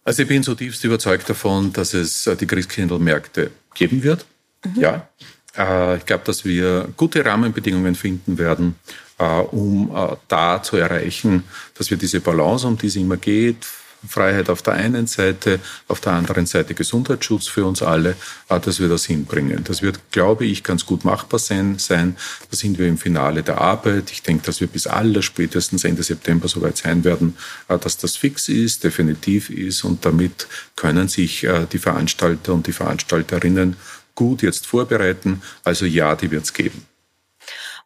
Also 0.04 0.22
ich 0.22 0.28
bin 0.28 0.42
zutiefst 0.42 0.84
überzeugt 0.84 1.28
davon, 1.28 1.72
dass 1.72 1.92
es 1.92 2.26
äh, 2.26 2.36
die 2.36 2.46
Christkindlmärkte 2.46 3.50
geben 3.74 4.02
wird. 4.02 4.24
Mhm. 4.64 4.80
Ja. 4.80 5.08
Äh, 5.56 5.96
ich 5.96 6.06
glaube, 6.06 6.24
dass 6.24 6.44
wir 6.44 6.88
gute 6.96 7.24
Rahmenbedingungen 7.24 7.94
finden 7.94 8.38
werden, 8.38 8.76
äh, 9.18 9.24
um 9.24 10.18
da 10.28 10.62
zu 10.62 10.76
erreichen, 10.76 11.44
dass 11.76 11.90
wir 11.90 11.96
diese 11.96 12.20
Balance, 12.20 12.66
um 12.66 12.78
die 12.78 12.86
es 12.86 12.96
immer 12.96 13.16
geht, 13.16 13.66
Freiheit 14.08 14.50
auf 14.50 14.62
der 14.62 14.74
einen 14.74 15.06
Seite, 15.06 15.60
auf 15.88 16.00
der 16.00 16.12
anderen 16.12 16.46
Seite 16.46 16.74
Gesundheitsschutz 16.74 17.46
für 17.46 17.64
uns 17.64 17.82
alle, 17.82 18.16
äh, 18.48 18.60
dass 18.60 18.80
wir 18.80 18.88
das 18.88 19.04
hinbringen. 19.04 19.64
Das 19.64 19.82
wird, 19.82 19.98
glaube 20.10 20.44
ich, 20.46 20.62
ganz 20.62 20.86
gut 20.86 21.04
machbar 21.04 21.38
sein. 21.38 21.78
sein. 21.78 22.16
Da 22.50 22.56
sind 22.56 22.78
wir 22.78 22.86
im 22.86 22.98
Finale 22.98 23.42
der 23.42 23.60
Arbeit. 23.60 24.10
Ich 24.10 24.22
denke, 24.22 24.44
dass 24.44 24.60
wir 24.60 24.68
bis 24.68 24.86
aller 24.86 25.22
spätestens 25.22 25.84
Ende 25.84 26.02
September 26.02 26.48
soweit 26.48 26.76
sein 26.76 27.04
werden, 27.04 27.36
äh, 27.68 27.78
dass 27.78 27.96
das 27.96 28.16
fix 28.16 28.48
ist, 28.48 28.84
definitiv 28.84 29.50
ist 29.50 29.84
und 29.84 30.04
damit 30.04 30.46
können 30.76 31.08
sich 31.08 31.44
äh, 31.44 31.66
die 31.70 31.78
Veranstalter 31.78 32.54
und 32.54 32.66
die 32.66 32.72
Veranstalterinnen 32.72 33.76
gut 34.14 34.42
jetzt 34.42 34.66
vorbereiten. 34.66 35.42
Also 35.64 35.86
ja, 35.86 36.14
die 36.16 36.30
wird 36.30 36.44
es 36.44 36.52
geben. 36.52 36.86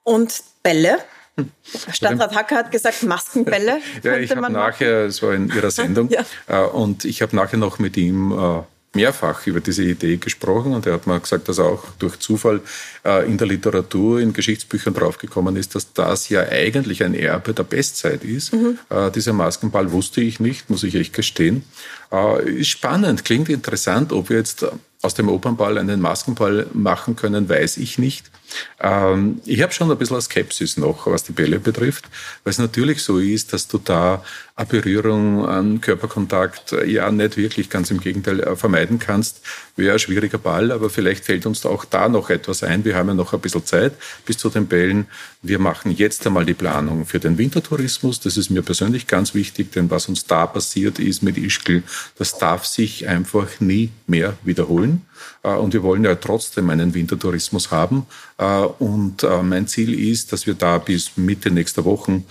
Und 0.03 0.43
Bälle? 0.63 0.99
Stadtrat 1.93 2.35
Hacker 2.35 2.57
hat 2.57 2.73
gesagt, 2.73 3.03
Maskenbälle. 3.03 3.79
ja, 4.03 4.17
ich 4.17 4.31
habe 4.31 4.53
nachher, 4.53 5.07
es 5.07 5.23
war 5.23 5.35
in 5.35 5.49
Ihrer 5.49 5.71
Sendung, 5.71 6.09
ja. 6.11 6.25
Äh, 6.47 6.67
und 6.67 7.05
ich 7.05 7.23
habe 7.23 7.35
nachher 7.37 7.59
noch 7.59 7.79
mit 7.79 7.97
ihm 7.97 8.33
äh, 8.33 8.63
mehrfach 8.95 9.47
über 9.47 9.61
diese 9.61 9.85
Idee 9.85 10.17
gesprochen 10.17 10.73
und 10.73 10.87
er 10.87 10.95
hat 10.95 11.07
mir 11.07 11.21
gesagt, 11.21 11.49
dass 11.49 11.59
er 11.59 11.67
auch 11.67 11.85
durch 11.99 12.19
Zufall 12.19 12.61
äh, 13.05 13.27
in 13.27 13.37
der 13.37 13.47
Literatur, 13.47 14.21
in 14.21 14.33
Geschichtsbüchern 14.33 14.95
draufgekommen 14.95 15.57
ist, 15.57 15.75
dass 15.75 15.93
das 15.93 16.29
ja 16.31 16.43
eigentlich 16.43 17.05
ein 17.05 17.15
Erbe 17.15 17.53
der 17.53 17.65
Bestzeit 17.65 18.25
ist. 18.25 18.53
Mhm. 18.55 18.79
Dieser 19.15 19.35
Maskenball 19.35 19.93
wusste 19.93 20.23
ich 20.23 20.41
nicht, 20.41 20.71
muss 20.71 20.83
ich 20.83 20.95
echt 20.95 21.13
gestehen. 21.13 21.65
Ist 22.47 22.69
spannend, 22.69 23.25
klingt 23.27 23.51
interessant, 23.51 24.13
ob 24.13 24.31
wir 24.31 24.39
jetzt 24.39 24.67
aus 25.01 25.15
dem 25.15 25.29
Opernball 25.29 25.79
einen 25.79 26.01
Maskenball 26.01 26.67
machen 26.73 27.15
können, 27.15 27.49
weiß 27.49 27.77
ich 27.77 27.99
nicht. 27.99 28.31
Ähm, 28.81 29.41
ich 29.45 29.63
habe 29.63 29.73
schon 29.73 29.91
ein 29.91 29.99
bisschen 29.99 30.21
Skepsis 30.21 30.77
noch, 30.77 31.07
was 31.07 31.25
die 31.25 31.33
Bälle 31.33 31.61
betrifft, 31.61 32.07
weil 32.45 32.51
es 32.51 32.59
natürlich 32.59 33.03
so 33.03 33.19
ist, 33.19 33.53
dass 33.53 33.69
du 33.69 33.79
da 33.79 34.25
eine 34.57 34.67
Berührung, 34.67 35.47
einen 35.47 35.81
Körperkontakt 35.81 36.73
äh, 36.73 36.87
ja 36.87 37.11
nicht 37.11 37.37
wirklich, 37.37 37.71
ganz 37.71 37.91
im 37.91 38.01
Gegenteil, 38.01 38.41
äh, 38.41 38.57
vermeiden 38.57 38.99
kannst. 38.99 39.41
Wäre 39.77 39.95
ein 39.95 39.99
schwieriger 39.99 40.39
Ball, 40.39 40.73
aber 40.73 40.91
vielleicht 40.91 41.25
fällt 41.25 41.47
uns 41.47 41.65
auch 41.65 41.85
da 41.85 42.09
noch 42.09 42.31
etwas 42.31 42.63
ein. 42.63 42.85
Wir 42.85 42.97
haben 42.97 43.09
ja 43.09 43.15
noch 43.15 43.33
ein 43.33 43.41
bisschen 43.41 43.65
Zeit 43.65 43.93
bis 44.27 44.39
zu 44.39 44.49
den 44.49 44.67
Bällen. 44.67 45.07
Wir 45.43 45.59
machen 45.59 45.93
jetzt 45.93 46.27
einmal 46.27 46.45
die 46.45 46.55
Planung 46.55 47.07
für 47.07 47.21
den 47.21 47.39
Wintertourismus. 47.39 48.19
Das 48.21 48.37
ist 48.37 48.51
mir 48.51 48.63
persönlich 48.63 49.07
ganz 49.07 49.35
wichtig, 49.35 49.73
denn 49.73 49.91
was 49.91 50.09
uns 50.09 50.27
da 50.27 50.47
passiert 50.47 50.99
ist 50.99 51.23
mit 51.23 51.37
Ischgl, 51.37 51.83
das 52.17 52.39
darf 52.39 52.65
sich 52.67 53.07
einfach 53.07 53.61
nie 53.61 53.91
mehr 54.07 54.37
wiederholen. 54.43 54.88
Äh, 55.43 55.55
und 55.55 55.73
wir 55.73 55.83
wollen 55.83 56.05
ja 56.05 56.15
trotzdem 56.15 56.71
einen 56.71 56.95
Wintertourismus 56.95 57.71
haben. 57.71 58.07
Äh, 58.39 58.45
und 58.79 59.25
äh, 59.25 59.43
mein 59.43 59.67
Ziel 59.67 59.99
ist, 60.11 60.33
dass 60.33 60.47
wir 60.47 60.55
da 60.55 60.79
bis 60.79 61.17
Mitte 61.17 61.51
nächster 61.51 61.85
Woche 61.85 62.23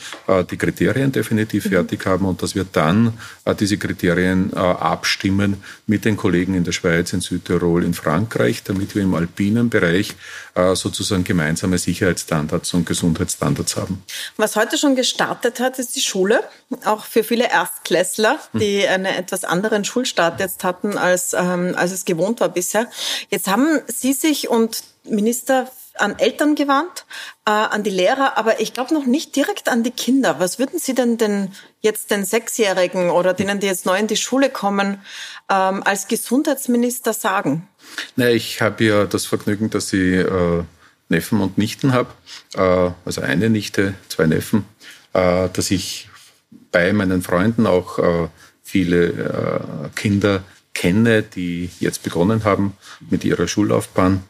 die 0.50 0.58
Kriterien 0.58 1.12
definitiv 1.12 1.66
mhm. 1.66 1.70
fertig 1.70 2.06
haben 2.06 2.26
und 2.26 2.42
dass 2.42 2.56
wir 2.56 2.66
dann 2.66 3.18
diese 3.60 3.78
Kriterien 3.78 4.54
abstimmen 4.54 5.64
mit 5.86 6.06
den 6.06 6.18
Kollegen 6.18 6.54
in 6.54 6.64
der 6.64 6.72
Schweiz, 6.72 7.14
in 7.14 7.22
Südtirol, 7.22 7.84
in 7.84 7.94
Frankreich, 7.94 8.64
damit 8.64 8.96
wir 8.96 9.04
im 9.04 9.14
alpinen 9.16 9.70
Bereich 9.70 10.16
sozusagen 10.74 11.24
gemeinsame 11.24 11.78
Sicherheitsstandards 11.78 12.74
und 12.74 12.86
Gesundheitsstandards 12.86 13.78
haben. 13.78 14.04
Was 14.38 14.56
heute 14.56 14.78
schon 14.78 14.96
gestartet 14.96 15.60
hat, 15.60 15.80
ist 15.80 15.96
die 15.96 16.02
Schule. 16.02 16.42
Auch 16.84 17.06
für 17.06 17.24
viele 17.24 17.50
Erstklässler, 17.50 18.40
die 18.54 18.80
mhm. 18.80 18.94
einen 18.94 19.06
etwas 19.06 19.44
anderen 19.44 19.86
Schulstart 19.86 20.40
jetzt 20.40 20.64
hatten, 20.64 20.98
als, 20.98 21.34
ähm, 21.34 21.74
als 21.76 21.92
es 21.92 22.06
gewohnt 22.06 22.40
war 22.40 22.50
bisher. 22.50 22.90
Jetzt 23.30 23.48
haben 23.48 23.80
Sie 23.88 24.14
sich 24.14 24.50
und 24.50 24.84
Minister 25.06 25.72
an 26.00 26.18
Eltern 26.20 26.56
gewandt, 26.56 27.06
äh, 27.46 27.52
an 27.52 27.84
die 27.84 27.90
Lehrer, 27.90 28.38
aber 28.38 28.60
ich 28.60 28.74
glaube 28.74 28.94
noch 28.94 29.06
nicht 29.06 29.36
direkt 29.36 29.70
an 29.70 29.84
die 29.84 29.92
Kinder. 29.92 30.40
Was 30.40 30.60
würden 30.60 30.80
Sie 30.80 30.94
denn, 30.94 31.18
denn 31.18 31.52
jetzt 31.82 32.12
den 32.12 32.26
Sechsjährigen 32.26 33.10
oder 33.10 33.34
denen, 33.34 33.60
die 33.60 33.68
jetzt 33.68 33.86
neu 33.86 33.98
in 33.98 34.08
die 34.08 34.18
Schule 34.18 34.50
kommen, 34.50 35.02
ähm, 35.50 35.84
als 35.84 36.08
Gesundheitsminister 36.08 37.14
sagen? 37.14 37.68
Na, 38.16 38.30
ich 38.30 38.62
habe 38.62 38.84
ja 38.84 39.06
das 39.06 39.26
Vergnügen, 39.26 39.70
dass 39.70 39.94
ich 39.94 40.14
äh, 40.14 40.64
Neffen 41.10 41.42
und 41.42 41.58
Nichten 41.58 41.94
habe, 41.94 42.10
äh, 42.56 42.92
also 43.06 43.22
eine 43.22 43.50
Nichte, 43.50 43.94
zwei 44.10 44.28
Neffen, 44.28 44.66
äh, 45.14 45.50
dass 45.52 45.72
ich 45.72 46.10
bei 46.72 46.92
meinen 46.94 47.22
Freunden 47.22 47.66
auch 47.66 48.00
äh, 48.00 48.28
viele 48.64 49.08
äh, 49.08 49.90
Kinder 49.96 50.44
kenne, 50.74 51.24
die 51.24 51.70
jetzt 51.80 52.04
begonnen 52.04 52.44
haben 52.44 52.78
mit 53.10 53.26
ihrer 53.26 53.48
Schullaufbahn. 53.48 54.24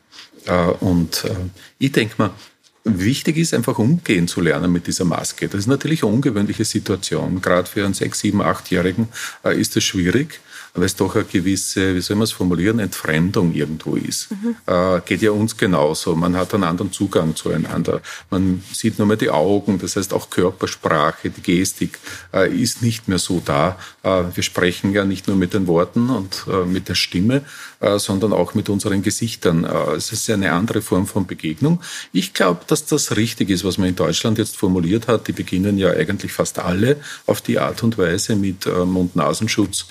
Äh, 0.47 0.51
und 0.79 1.25
äh, 1.25 1.35
ich 1.79 1.91
denke 1.91 2.15
mal, 2.17 2.31
wichtig 2.83 3.37
ist 3.37 3.53
einfach 3.53 3.77
umgehen 3.79 4.27
zu 4.27 4.41
lernen 4.41 4.71
mit 4.71 4.87
dieser 4.87 5.05
Maske. 5.05 5.47
Das 5.47 5.59
ist 5.59 5.67
natürlich 5.67 6.03
eine 6.03 6.13
ungewöhnliche 6.13 6.65
Situation. 6.65 7.41
Gerade 7.41 7.67
für 7.67 7.85
einen 7.85 7.93
sechs, 7.93 8.19
sieben, 8.19 8.41
achtjährigen 8.41 9.09
äh, 9.43 9.59
ist 9.59 9.75
es 9.77 9.83
schwierig 9.83 10.39
weil 10.73 10.85
es 10.85 10.95
doch 10.95 11.15
eine 11.15 11.25
gewisse, 11.25 11.95
wie 11.95 12.01
soll 12.01 12.17
man 12.17 12.25
es 12.25 12.31
formulieren, 12.31 12.79
Entfremdung 12.79 13.53
irgendwo 13.53 13.95
ist. 13.95 14.29
Mhm. 14.31 14.55
Äh, 14.65 15.01
geht 15.05 15.21
ja 15.21 15.31
uns 15.31 15.57
genauso. 15.57 16.15
Man 16.15 16.35
hat 16.35 16.53
einen 16.53 16.63
anderen 16.63 16.91
Zugang 16.91 17.35
zueinander. 17.35 18.01
Man 18.29 18.63
sieht 18.71 18.97
nur 18.97 19.07
mehr 19.07 19.17
die 19.17 19.29
Augen, 19.29 19.79
das 19.79 19.95
heißt 19.95 20.13
auch 20.13 20.29
Körpersprache, 20.29 21.29
die 21.29 21.41
Gestik 21.41 21.99
äh, 22.33 22.53
ist 22.53 22.81
nicht 22.81 23.07
mehr 23.07 23.19
so 23.19 23.41
da. 23.43 23.77
Äh, 24.03 24.23
wir 24.33 24.43
sprechen 24.43 24.93
ja 24.93 25.05
nicht 25.05 25.27
nur 25.27 25.35
mit 25.35 25.53
den 25.53 25.67
Worten 25.67 26.09
und 26.09 26.45
äh, 26.47 26.65
mit 26.65 26.89
der 26.89 26.95
Stimme, 26.95 27.43
äh, 27.79 27.99
sondern 27.99 28.33
auch 28.33 28.53
mit 28.53 28.69
unseren 28.69 29.01
Gesichtern. 29.01 29.63
Äh, 29.63 29.95
es 29.95 30.11
ist 30.11 30.29
eine 30.29 30.51
andere 30.51 30.81
Form 30.81 31.07
von 31.07 31.25
Begegnung. 31.25 31.81
Ich 32.13 32.33
glaube, 32.33 32.61
dass 32.67 32.85
das 32.85 33.15
richtig 33.15 33.49
ist, 33.49 33.63
was 33.63 33.77
man 33.77 33.89
in 33.89 33.95
Deutschland 33.95 34.37
jetzt 34.37 34.57
formuliert 34.57 35.07
hat. 35.07 35.27
Die 35.27 35.31
beginnen 35.33 35.77
ja 35.77 35.89
eigentlich 35.89 36.31
fast 36.31 36.59
alle 36.59 36.97
auf 37.25 37.41
die 37.41 37.59
Art 37.59 37.83
und 37.83 37.97
Weise 37.97 38.35
mit 38.35 38.65
Mund-Nasenschutz 38.65 39.87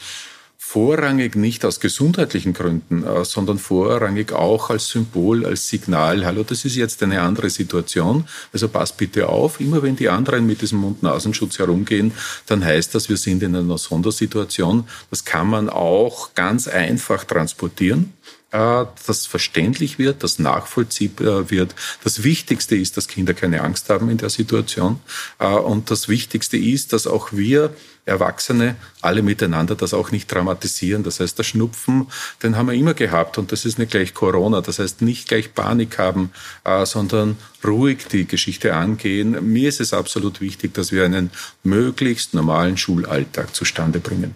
vorrangig 0.69 1.37
nicht 1.37 1.65
aus 1.65 1.79
gesundheitlichen 1.79 2.53
Gründen, 2.53 3.05
äh, 3.05 3.25
sondern 3.25 3.59
vorrangig 3.59 4.33
auch 4.33 4.69
als 4.69 4.89
Symbol, 4.89 5.47
als 5.47 5.69
Signal, 5.69 6.27
hallo, 6.27 6.43
das 6.43 6.65
ist 6.65 6.75
jetzt 6.75 7.05
eine 7.05 7.23
andere 7.23 7.51
Situation, 7.51 8.27
also 8.53 8.67
passt 8.69 8.97
bitte 8.97 9.29
auf, 9.29 9.61
immer 9.61 9.83
wenn 9.83 9.95
die 9.95 10.09
anderen 10.09 10.45
mit 10.45 10.63
diesem 10.63 10.81
Mund-Nasenschutz 10.81 11.61
herumgehen, 11.61 12.13
dann 12.47 12.65
heißt 12.65 12.97
das, 12.97 13.09
wir 13.09 13.17
sind 13.17 13.45
in 13.45 13.55
einer 13.55 13.79
Sondersituation. 13.79 14.89
Das 15.09 15.25
kann 15.25 15.49
man 15.49 15.71
auch 15.71 16.35
ganz 16.35 16.67
einfach 16.67 17.23
transportieren 17.23 18.13
äh, 18.51 18.85
das 19.07 19.27
verständlich 19.27 19.99
wird, 19.99 20.25
das 20.25 20.39
nachvollziehbar 20.39 21.51
wird. 21.51 21.75
Das 22.03 22.25
Wichtigste 22.25 22.75
ist, 22.77 22.97
dass 22.97 23.07
Kinder 23.09 23.35
keine 23.35 23.63
Angst 23.63 23.89
haben 23.89 24.11
in 24.11 24.19
der 24.19 24.31
Situation. 24.31 25.01
Äh, 25.39 25.47
und 25.47 25.91
das 25.91 26.09
Wichtigste 26.09 26.57
ist, 26.57 26.93
dass 26.93 27.07
auch 27.07 27.33
wir 27.33 27.75
Erwachsene 28.07 28.77
alle 29.03 29.23
miteinander 29.23 29.75
das 29.75 29.92
auch 29.95 30.11
nicht 30.11 30.33
dramatisieren. 30.33 31.03
Das 31.03 31.21
heißt, 31.21 31.38
der 31.38 31.42
Schnupfen, 31.42 32.07
den 32.42 32.57
haben 32.57 32.66
wir 32.66 32.75
immer 32.75 32.95
gehabt 32.95 33.37
und 33.37 33.53
das 33.53 33.64
ist 33.64 33.79
nicht 33.79 33.90
gleich 33.90 34.14
Corona. 34.14 34.61
Das 34.61 34.79
heißt, 34.79 35.03
nicht 35.03 35.29
gleich 35.29 35.55
Panik 35.55 35.99
haben, 35.99 36.33
äh, 36.64 36.87
sondern 36.87 37.37
ruhig 37.64 38.07
die 38.07 38.27
Geschichte 38.27 38.75
angehen. 38.75 39.53
Mir 39.53 39.69
ist 39.69 39.81
es 39.81 39.92
absolut 39.92 40.40
wichtig, 40.40 40.75
dass 40.75 40.92
wir 40.92 41.05
einen 41.05 41.31
möglichst 41.62 42.33
normalen 42.33 42.77
Schulalltag 42.77 43.55
zustande 43.55 43.99
bringen. 43.99 44.35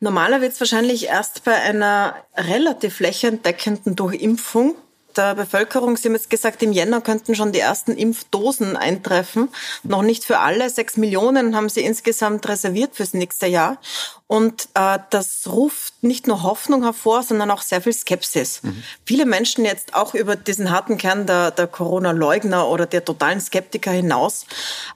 Normaler 0.00 0.40
wird 0.40 0.52
es 0.52 0.60
wahrscheinlich 0.60 1.06
erst 1.06 1.44
bei 1.44 1.54
einer 1.54 2.16
relativ 2.36 2.96
flächendeckenden 2.96 3.96
Durchimpfung 3.96 4.76
der 5.16 5.34
Bevölkerung. 5.34 5.96
Sie 5.96 6.08
haben 6.08 6.14
jetzt 6.14 6.30
gesagt, 6.30 6.62
im 6.62 6.72
Jänner 6.72 7.00
könnten 7.00 7.34
schon 7.34 7.52
die 7.52 7.60
ersten 7.60 7.92
Impfdosen 7.92 8.76
eintreffen. 8.76 9.48
Noch 9.82 10.02
nicht 10.02 10.24
für 10.24 10.38
alle. 10.38 10.70
Sechs 10.70 10.96
Millionen 10.96 11.56
haben 11.56 11.68
Sie 11.68 11.82
insgesamt 11.82 12.48
reserviert 12.48 12.94
fürs 12.96 13.14
nächste 13.14 13.46
Jahr. 13.46 13.78
Und 14.26 14.68
äh, 14.72 14.98
das 15.10 15.42
ruft 15.46 16.02
nicht 16.02 16.26
nur 16.26 16.42
Hoffnung 16.42 16.82
hervor, 16.82 17.22
sondern 17.22 17.50
auch 17.50 17.60
sehr 17.60 17.82
viel 17.82 17.92
Skepsis. 17.92 18.62
Mhm. 18.62 18.82
Viele 19.04 19.26
Menschen 19.26 19.66
jetzt 19.66 19.94
auch 19.94 20.14
über 20.14 20.34
diesen 20.34 20.70
harten 20.70 20.96
Kern 20.96 21.26
der, 21.26 21.50
der 21.50 21.66
Corona-Leugner 21.66 22.66
oder 22.68 22.86
der 22.86 23.04
totalen 23.04 23.38
Skeptiker 23.38 23.90
hinaus 23.90 24.46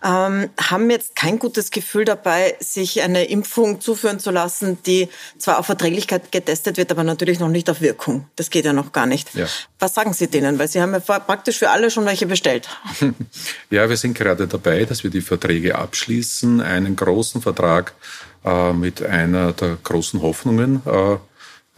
ähm, 0.03 0.49
haben 0.59 0.88
jetzt 0.88 1.14
kein 1.14 1.38
gutes 1.38 1.71
Gefühl 1.71 2.07
dabei, 2.07 2.57
sich 2.59 3.03
eine 3.03 3.25
Impfung 3.27 3.83
zuführen 3.83 4.19
zu 4.19 4.31
lassen, 4.31 4.83
die 4.85 5.11
zwar 5.37 5.59
auf 5.59 5.67
Verträglichkeit 5.67 6.33
getestet 6.33 6.79
wird, 6.79 6.91
aber 6.91 7.05
natürlich 7.05 7.38
noch 7.38 7.51
nicht 7.51 7.69
auf 7.69 7.83
Wirkung. 7.83 8.27
Das 8.37 8.49
geht 8.49 8.64
ja 8.64 8.73
noch 8.73 8.93
gar 8.93 9.05
nicht. 9.05 9.35
Ja. 9.35 9.47
Was 9.79 9.93
sagen 9.93 10.14
Sie 10.14 10.29
denen? 10.29 10.59
Weil 10.59 10.69
Sie 10.69 10.81
haben 10.81 10.93
ja 10.95 11.01
praktisch 11.01 11.59
für 11.59 11.69
alle 11.69 11.91
schon 11.91 12.07
welche 12.07 12.27
bestellt. 12.27 12.69
Ja, 13.71 13.88
wir 13.88 13.97
sind 13.97 14.17
gerade 14.17 14.47
dabei, 14.49 14.85
dass 14.85 15.05
wir 15.05 15.11
die 15.11 15.21
Verträge 15.21 15.77
abschließen. 15.77 16.61
Einen 16.62 16.97
großen 16.97 17.43
Vertrag 17.43 17.93
mit 18.72 19.02
einer 19.02 19.52
der 19.52 19.76
großen 19.82 20.22
Hoffnungen, 20.22 20.82
äh, 20.87 21.16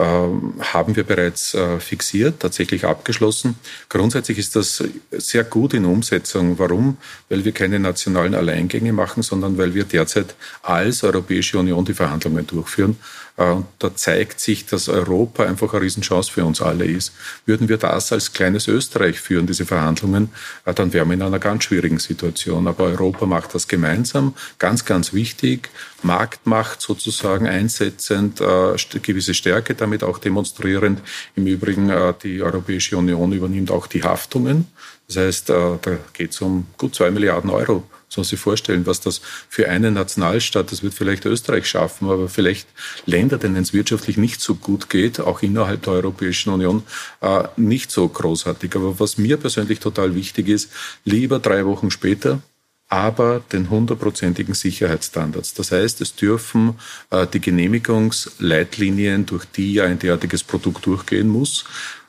haben 0.02 0.96
wir 0.96 1.04
bereits 1.04 1.54
äh, 1.54 1.78
fixiert, 1.78 2.40
tatsächlich 2.40 2.84
abgeschlossen. 2.84 3.56
Grundsätzlich 3.88 4.38
ist 4.38 4.56
das 4.56 4.82
sehr 5.10 5.44
gut 5.44 5.74
in 5.74 5.84
Umsetzung. 5.84 6.58
Warum? 6.58 6.96
Weil 7.28 7.44
wir 7.44 7.52
keine 7.52 7.78
nationalen 7.78 8.34
Alleingänge 8.34 8.92
machen, 8.92 9.22
sondern 9.22 9.58
weil 9.58 9.74
wir 9.74 9.84
derzeit 9.84 10.34
als 10.62 11.04
Europäische 11.04 11.58
Union 11.58 11.84
die 11.84 11.94
Verhandlungen 11.94 12.46
durchführen. 12.46 12.96
Äh, 13.36 13.50
und 13.50 13.66
da 13.78 13.94
zeigt 13.94 14.40
sich, 14.40 14.66
dass 14.66 14.88
Europa 14.88 15.44
einfach 15.44 15.72
eine 15.72 15.82
Riesenchance 15.82 16.30
für 16.30 16.44
uns 16.44 16.60
alle 16.60 16.84
ist. 16.84 17.12
Würden 17.46 17.68
wir 17.68 17.78
das 17.78 18.12
als 18.12 18.32
kleines 18.32 18.68
Österreich 18.68 19.20
führen, 19.20 19.46
diese 19.46 19.66
Verhandlungen, 19.66 20.30
äh, 20.66 20.74
dann 20.74 20.92
wären 20.92 21.08
wir 21.08 21.14
in 21.14 21.22
einer 21.22 21.38
ganz 21.38 21.64
schwierigen 21.64 21.98
Situation. 21.98 22.68
Aber 22.68 22.84
Europa 22.84 23.26
macht 23.26 23.54
das 23.54 23.66
gemeinsam, 23.66 24.34
ganz, 24.58 24.84
ganz 24.84 25.12
wichtig. 25.12 25.70
Marktmacht 26.02 26.80
sozusagen 26.80 27.46
einsetzend, 27.46 28.38
gewisse 29.02 29.34
Stärke 29.34 29.74
damit 29.74 29.89
auch 30.02 30.18
demonstrierend. 30.18 31.00
Im 31.36 31.46
Übrigen, 31.46 31.90
äh, 31.90 32.14
die 32.22 32.42
Europäische 32.42 32.96
Union 32.96 33.32
übernimmt 33.32 33.70
auch 33.70 33.86
die 33.86 34.02
Haftungen. 34.02 34.66
Das 35.06 35.16
heißt, 35.16 35.50
äh, 35.50 35.78
da 35.82 35.98
geht 36.12 36.30
es 36.30 36.40
um 36.40 36.66
gut 36.78 36.94
zwei 36.94 37.10
Milliarden 37.10 37.50
Euro. 37.50 37.84
So 38.08 38.24
sich 38.24 38.40
vorstellen, 38.40 38.86
was 38.86 39.00
das 39.00 39.20
für 39.48 39.68
eine 39.68 39.92
Nationalstaat, 39.92 40.72
das 40.72 40.82
wird 40.82 40.94
vielleicht 40.94 41.24
Österreich 41.26 41.68
schaffen, 41.68 42.08
aber 42.08 42.28
vielleicht 42.28 42.66
Länder, 43.06 43.38
denen 43.38 43.62
es 43.62 43.72
wirtschaftlich 43.72 44.16
nicht 44.16 44.40
so 44.40 44.56
gut 44.56 44.90
geht, 44.90 45.20
auch 45.20 45.42
innerhalb 45.42 45.82
der 45.82 45.92
Europäischen 45.92 46.52
Union, 46.52 46.82
äh, 47.20 47.44
nicht 47.56 47.92
so 47.92 48.08
großartig. 48.08 48.74
Aber 48.74 48.98
was 48.98 49.16
mir 49.16 49.36
persönlich 49.36 49.78
total 49.78 50.14
wichtig 50.16 50.48
ist, 50.48 50.72
lieber 51.04 51.38
drei 51.38 51.64
Wochen 51.66 51.90
später, 51.90 52.40
aber 52.90 53.40
den 53.52 53.70
hundertprozentigen 53.70 54.52
Sicherheitsstandards. 54.52 55.54
Das 55.54 55.70
heißt, 55.70 56.00
es 56.00 56.16
dürfen 56.16 56.74
äh, 57.10 57.26
die 57.26 57.40
Genehmigungsleitlinien, 57.40 59.26
durch 59.26 59.44
die 59.44 59.74
ja 59.74 59.84
ein 59.84 60.00
derartiges 60.00 60.42
Produkt 60.42 60.84
durchgehen 60.84 61.28
muss, 61.28 61.64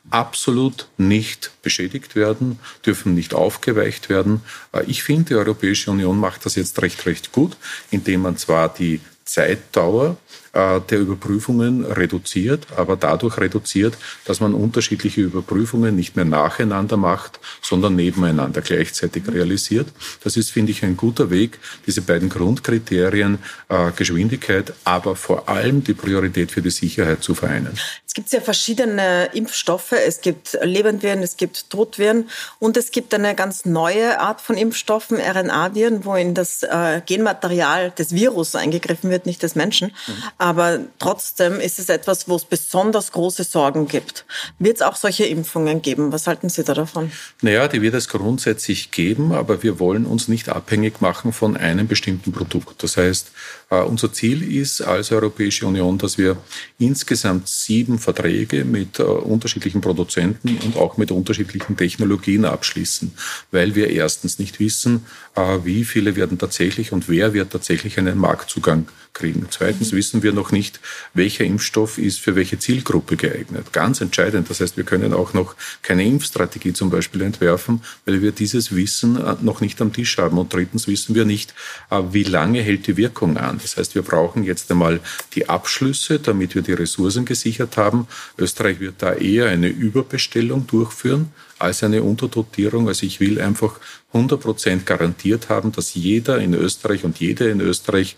absolut 0.10 0.88
nicht 0.98 1.52
beschädigt 1.62 2.16
werden, 2.16 2.60
dürfen 2.84 3.14
nicht 3.14 3.36
aufgeweicht 3.36 4.10
werden. 4.10 4.42
Äh, 4.74 4.84
ich 4.88 5.04
finde, 5.04 5.26
die 5.26 5.36
Europäische 5.36 5.92
Union 5.92 6.20
macht 6.20 6.48
das 6.48 6.56
jetzt 6.56 6.82
recht, 6.82 7.06
recht 7.06 7.32
gut, 7.32 7.56
indem 7.92 8.24
man 8.24 8.38
zwar 8.38 8.74
die 8.74 9.00
Zeitdauer 9.24 10.18
der 10.54 11.00
Überprüfungen 11.00 11.86
reduziert, 11.86 12.68
aber 12.76 12.98
dadurch 12.98 13.38
reduziert, 13.38 13.98
dass 14.26 14.42
man 14.42 14.54
unterschiedliche 14.54 15.22
Überprüfungen 15.22 15.96
nicht 15.96 16.16
mehr 16.18 16.26
nacheinander 16.26 16.98
macht, 16.98 17.40
sondern 17.62 17.96
nebeneinander 17.96 18.62
gleichzeitig 18.62 19.24
realisiert. 19.28 19.88
Das 20.24 20.36
ist, 20.36 20.52
finde 20.52 20.72
ich, 20.72 20.84
ein 20.84 20.98
guter 20.98 21.30
Weg, 21.30 21.60
diese 21.88 22.02
beiden 22.02 22.28
Grundkriterien 22.28 23.40
äh, 23.70 23.92
Geschwindigkeit, 23.96 24.74
aber 24.84 25.16
vor 25.16 25.48
allem 25.48 25.84
die 25.84 25.94
Priorität 25.94 26.52
für 26.52 26.62
die 26.62 26.70
Sicherheit 26.70 27.24
zu 27.24 27.34
vereinen. 27.34 27.78
Es 28.12 28.16
gibt 28.16 28.34
ja 28.34 28.42
verschiedene 28.42 29.30
Impfstoffe. 29.32 29.94
Es 29.94 30.20
gibt 30.20 30.58
Lebendviren, 30.62 31.24
es 31.24 31.38
gibt 31.38 31.70
Totviren 31.70 32.30
und 32.60 32.76
es 32.76 32.92
gibt 32.92 33.14
eine 33.14 33.36
ganz 33.36 33.64
neue 33.64 34.20
Art 34.20 34.42
von 34.42 34.58
Impfstoffen, 34.58 35.18
RNA-Viren, 35.18 36.04
wo 36.04 36.16
in 36.16 36.34
das 36.34 36.62
äh, 36.64 37.00
Genmaterial 37.06 37.92
des 37.92 38.14
Virus 38.14 38.56
eingegriffen 38.56 39.10
wird, 39.10 39.26
nicht 39.26 39.42
des 39.44 39.56
Menschen. 39.56 39.94
Mhm. 40.08 40.14
Aber 40.42 40.80
trotzdem 40.98 41.60
ist 41.60 41.78
es 41.78 41.88
etwas, 41.88 42.28
wo 42.28 42.36
es 42.36 42.46
besonders 42.46 43.12
große 43.12 43.44
Sorgen 43.44 43.88
gibt. 43.88 44.26
Wird 44.58 44.78
es 44.78 44.82
auch 44.82 44.96
solche 44.96 45.26
Impfungen 45.26 45.84
geben? 45.84 46.12
Was 46.12 46.26
halten 46.26 46.50
Sie 46.50 46.64
da 46.64 46.74
davon? 46.74 47.12
Naja, 47.44 47.68
die 47.68 47.84
wird 47.84 47.94
es 47.94 48.08
grundsätzlich 48.08 48.90
geben, 48.90 49.34
aber 49.34 49.62
wir 49.62 49.78
wollen 49.78 50.08
uns 50.08 50.28
nicht 50.28 50.50
abhängig 50.50 51.00
machen 51.00 51.32
von 51.32 51.58
einem 51.58 51.88
bestimmten 51.88 52.32
Produkt. 52.32 52.82
Das 52.82 52.98
heißt, 52.98 53.30
äh, 53.70 53.82
unser 53.82 54.14
Ziel 54.14 54.42
ist 54.42 54.82
als 54.82 55.12
Europäische 55.12 55.68
Union, 55.68 56.00
dass 56.00 56.18
wir 56.18 56.38
insgesamt 56.80 57.48
sieben 57.48 58.00
Verträge 58.00 58.66
mit 58.66 58.98
äh, 58.98 59.04
unterschiedlichen 59.04 59.82
Produzenten 59.82 60.58
und 60.58 60.76
auch 60.76 60.98
mit 60.98 61.12
unterschiedlichen 61.12 61.78
Technologien 61.78 62.46
abschließen, 62.46 63.14
weil 63.52 63.76
wir 63.76 63.92
erstens 63.92 64.40
nicht 64.40 64.60
wissen, 64.60 65.06
äh, 65.36 65.60
wie 65.66 65.86
viele 65.86 66.16
werden 66.16 66.40
tatsächlich 66.40 66.94
und 66.94 67.10
wer 67.10 67.36
wird 67.36 67.52
tatsächlich 67.52 68.00
einen 68.00 68.18
Marktzugang 68.18 68.88
kriegen. 69.14 69.48
Zweitens 69.50 69.92
wissen 69.92 70.24
wir 70.24 70.34
noch 70.34 70.52
nicht, 70.52 70.80
welcher 71.14 71.44
Impfstoff 71.44 71.98
ist 71.98 72.20
für 72.20 72.36
welche 72.36 72.60
Zielgruppe 72.60 73.16
geeignet. 73.18 73.74
Ganz 73.74 74.02
entscheidend. 74.02 74.50
Das 74.50 74.62
heißt, 74.62 74.78
wir 74.78 74.84
können 74.84 75.14
auch 75.14 75.34
noch 75.34 75.56
keine 75.82 76.06
Impfstrategie 76.06 76.74
zum 76.74 76.90
Beispiel 76.90 77.22
entwerfen, 77.22 77.82
weil 78.06 78.22
wir 78.22 78.32
dieses 78.32 78.76
Wissen 78.76 79.18
äh, 79.18 79.36
noch 79.42 79.62
nicht 79.62 79.82
am 79.82 79.94
Tisch 79.94 80.18
haben. 80.18 80.38
Und 80.38 80.54
drittens 80.54 80.88
wissen 80.88 81.16
wir 81.16 81.26
nicht, 81.26 81.54
äh, 81.90 82.02
wie 82.12 82.24
lange 82.24 82.62
hält 82.62 82.88
die 82.88 82.98
Wirkung 82.98 83.38
an. 83.38 83.60
Das 83.62 83.78
heißt, 83.78 83.96
wir 83.96 84.02
brauchen 84.02 84.44
jetzt 84.44 84.72
einmal 84.72 85.00
die 85.34 85.50
Abschlüsse, 85.50 86.20
damit 86.20 86.56
wir 86.56 86.62
die 86.62 86.74
Ressourcen 86.74 87.26
gesichert 87.26 87.78
haben. 87.78 88.08
Österreich 88.38 88.80
wird 88.80 88.96
da 89.00 89.14
eher 89.14 89.50
eine 89.50 89.68
Überbestellung 89.68 90.68
durchführen 90.68 91.32
als 91.62 91.84
eine 91.84 92.04
Unterdotierung. 92.04 92.88
Also 92.88 93.06
ich 93.06 93.20
will 93.20 93.40
einfach 93.40 93.80
100 94.14 94.42
Prozent 94.42 94.86
garantiert 94.86 95.50
haben, 95.50 95.72
dass 95.72 95.94
jeder 95.94 96.40
in 96.40 96.54
Österreich 96.54 97.04
und 97.04 97.20
jede 97.20 97.50
in 97.50 97.62
Österreich 97.62 98.18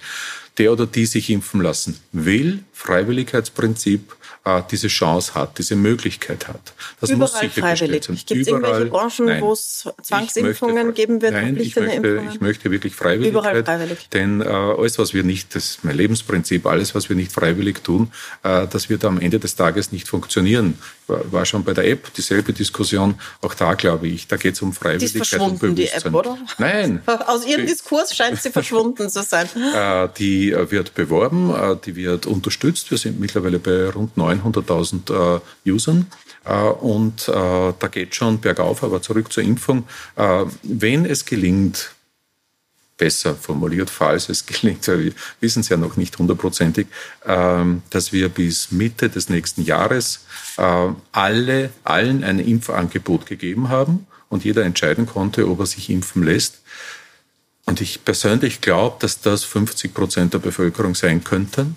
der 0.58 0.72
oder 0.72 0.86
die 0.86 1.06
sich 1.06 1.30
impfen 1.30 1.62
lassen 1.62 2.00
will, 2.12 2.64
Freiwilligkeitsprinzip, 2.74 4.16
diese 4.70 4.90
Chance 4.90 5.36
hat, 5.36 5.58
diese 5.58 5.78
Möglichkeit 5.78 6.50
hat. 6.50 6.74
Das 7.00 7.10
Überall 7.10 7.20
muss 7.20 7.32
sein. 7.32 7.50
Gibt 8.26 8.42
es 8.42 8.48
irgendwelche 8.48 8.86
Branchen, 8.88 9.42
wo 9.42 9.54
es 9.54 9.88
Zwangsimpfungen 10.02 10.88
möchte, 10.88 10.94
geben 10.94 11.22
wird? 11.22 11.32
Nein, 11.32 11.56
ich 11.58 11.76
möchte, 11.78 12.22
ich 12.30 12.42
möchte 12.42 12.70
wirklich 12.70 12.94
Freiwilligkeit. 12.94 13.32
Überall 13.32 13.64
freiwillig. 13.64 14.10
Denn 14.12 14.42
äh, 14.42 14.46
alles, 14.46 15.00
was 15.00 15.14
wir 15.14 15.24
nicht, 15.24 15.56
das 15.56 15.64
ist 15.72 15.86
mein 15.86 15.96
Lebensprinzip, 15.96 16.66
alles, 16.66 16.94
was 16.94 17.08
wir 17.08 17.16
nicht 17.16 17.32
freiwillig 17.32 17.84
tun, 17.84 18.12
äh, 18.44 18.68
das 18.68 18.90
wird 18.90 19.06
am 19.06 19.20
Ende 19.20 19.40
des 19.40 19.56
Tages 19.56 19.92
nicht 19.92 20.08
funktionieren. 20.08 20.78
War, 21.08 21.32
war 21.32 21.46
schon 21.46 21.64
bei 21.64 21.74
der 21.74 21.88
App 21.88 22.14
dieselbe 22.14 22.54
Diskussion. 22.54 23.16
Auch 23.42 23.54
da 23.54 23.74
glaube 23.74 24.08
ich, 24.08 24.28
da 24.28 24.36
geht 24.36 24.56
es 24.56 24.62
um 24.62 24.74
Freiwilligkeit 24.74 25.14
die 25.14 25.20
ist 25.20 25.30
verschwunden, 25.30 25.66
und 25.66 25.76
Bewusstsein. 25.76 26.02
Die 26.02 26.08
App, 26.08 26.14
oder? 26.14 26.38
Nein. 26.58 27.02
Aus 27.28 27.46
Ihrem 27.46 27.66
Diskurs 27.66 28.16
scheint 28.16 28.42
sie 28.42 28.52
verschwunden 28.52 29.10
zu 29.10 29.24
sein. 29.24 29.48
Äh, 29.74 30.10
die 30.18 30.52
äh, 30.52 30.70
wird 30.70 30.94
beworben, 30.94 31.50
äh, 31.50 31.76
die 31.84 31.96
wird 31.96 32.26
unterstützt. 32.26 32.92
Wir 32.92 32.98
sind 32.98 33.20
mittlerweile 33.20 33.60
bei 33.60 33.90
rund 33.90 34.18
900.000 34.42 35.42
Usern. 35.66 36.08
Und 36.82 37.28
da 37.28 37.88
geht 37.90 38.16
schon 38.16 38.40
bergauf, 38.40 38.84
aber 38.84 39.02
zurück 39.02 39.32
zur 39.32 39.44
Impfung. 39.44 39.86
Wenn 40.62 41.06
es 41.06 41.26
gelingt, 41.26 41.92
besser 42.98 43.36
formuliert, 43.36 43.90
falls 43.90 44.30
es 44.30 44.46
gelingt, 44.46 44.88
wir 44.88 45.14
wissen 45.40 45.62
es 45.62 45.70
ja 45.70 45.78
noch 45.78 45.98
nicht 45.98 46.18
hundertprozentig, 46.18 46.88
ähm, 47.26 47.82
dass 47.90 48.14
wir 48.14 48.30
bis 48.30 48.72
Mitte 48.72 49.10
des 49.10 49.30
nächsten 49.30 49.64
Jahres 49.64 50.26
alle, 51.12 51.72
allen 51.84 52.24
ein 52.24 52.40
Impfangebot 52.40 53.26
gegeben 53.26 53.70
haben 53.70 54.06
und 54.30 54.46
jeder 54.46 54.64
entscheiden 54.64 55.08
konnte, 55.08 55.50
ob 55.50 55.60
er 55.62 55.66
sich 55.66 55.90
impfen 55.90 56.24
lässt. 56.24 56.62
Und 57.66 57.82
ich 57.82 58.06
persönlich 58.06 58.62
glaube, 58.62 58.98
dass 59.00 59.22
das 59.22 59.44
50 59.44 59.94
Prozent 59.94 60.34
der 60.34 60.40
Bevölkerung 60.40 60.96
sein 60.96 61.24
könnten 61.24 61.76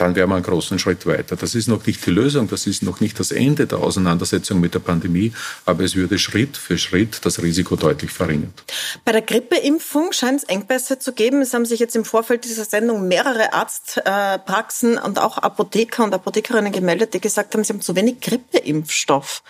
dann 0.00 0.14
wären 0.14 0.30
wir 0.30 0.36
einen 0.36 0.44
großen 0.44 0.78
Schritt 0.78 1.06
weiter. 1.06 1.36
Das 1.36 1.54
ist 1.54 1.68
noch 1.68 1.84
nicht 1.86 2.04
die 2.06 2.10
Lösung, 2.10 2.48
das 2.48 2.66
ist 2.66 2.82
noch 2.82 3.00
nicht 3.00 3.18
das 3.18 3.32
Ende 3.32 3.66
der 3.66 3.78
Auseinandersetzung 3.78 4.60
mit 4.60 4.74
der 4.74 4.78
Pandemie, 4.78 5.32
aber 5.66 5.82
es 5.82 5.96
würde 5.96 6.18
Schritt 6.18 6.56
für 6.56 6.78
Schritt 6.78 7.24
das 7.24 7.42
Risiko 7.42 7.74
deutlich 7.76 8.12
verringern. 8.12 8.54
Bei 9.04 9.12
der 9.12 9.22
Grippeimpfung 9.22 10.12
scheint 10.12 10.42
es 10.42 10.44
Engpässe 10.44 10.98
zu 10.98 11.12
geben. 11.12 11.42
Es 11.42 11.52
haben 11.52 11.66
sich 11.66 11.80
jetzt 11.80 11.96
im 11.96 12.04
Vorfeld 12.04 12.44
dieser 12.44 12.64
Sendung 12.64 13.08
mehrere 13.08 13.52
Arztpraxen 13.52 14.98
und 14.98 15.18
auch 15.18 15.38
Apotheker 15.38 16.04
und 16.04 16.14
Apothekerinnen 16.14 16.72
gemeldet, 16.72 17.14
die 17.14 17.20
gesagt 17.20 17.54
haben, 17.54 17.64
sie 17.64 17.72
haben 17.72 17.80
zu 17.80 17.96
wenig 17.96 18.20
Grippeimpfstoff. 18.20 19.42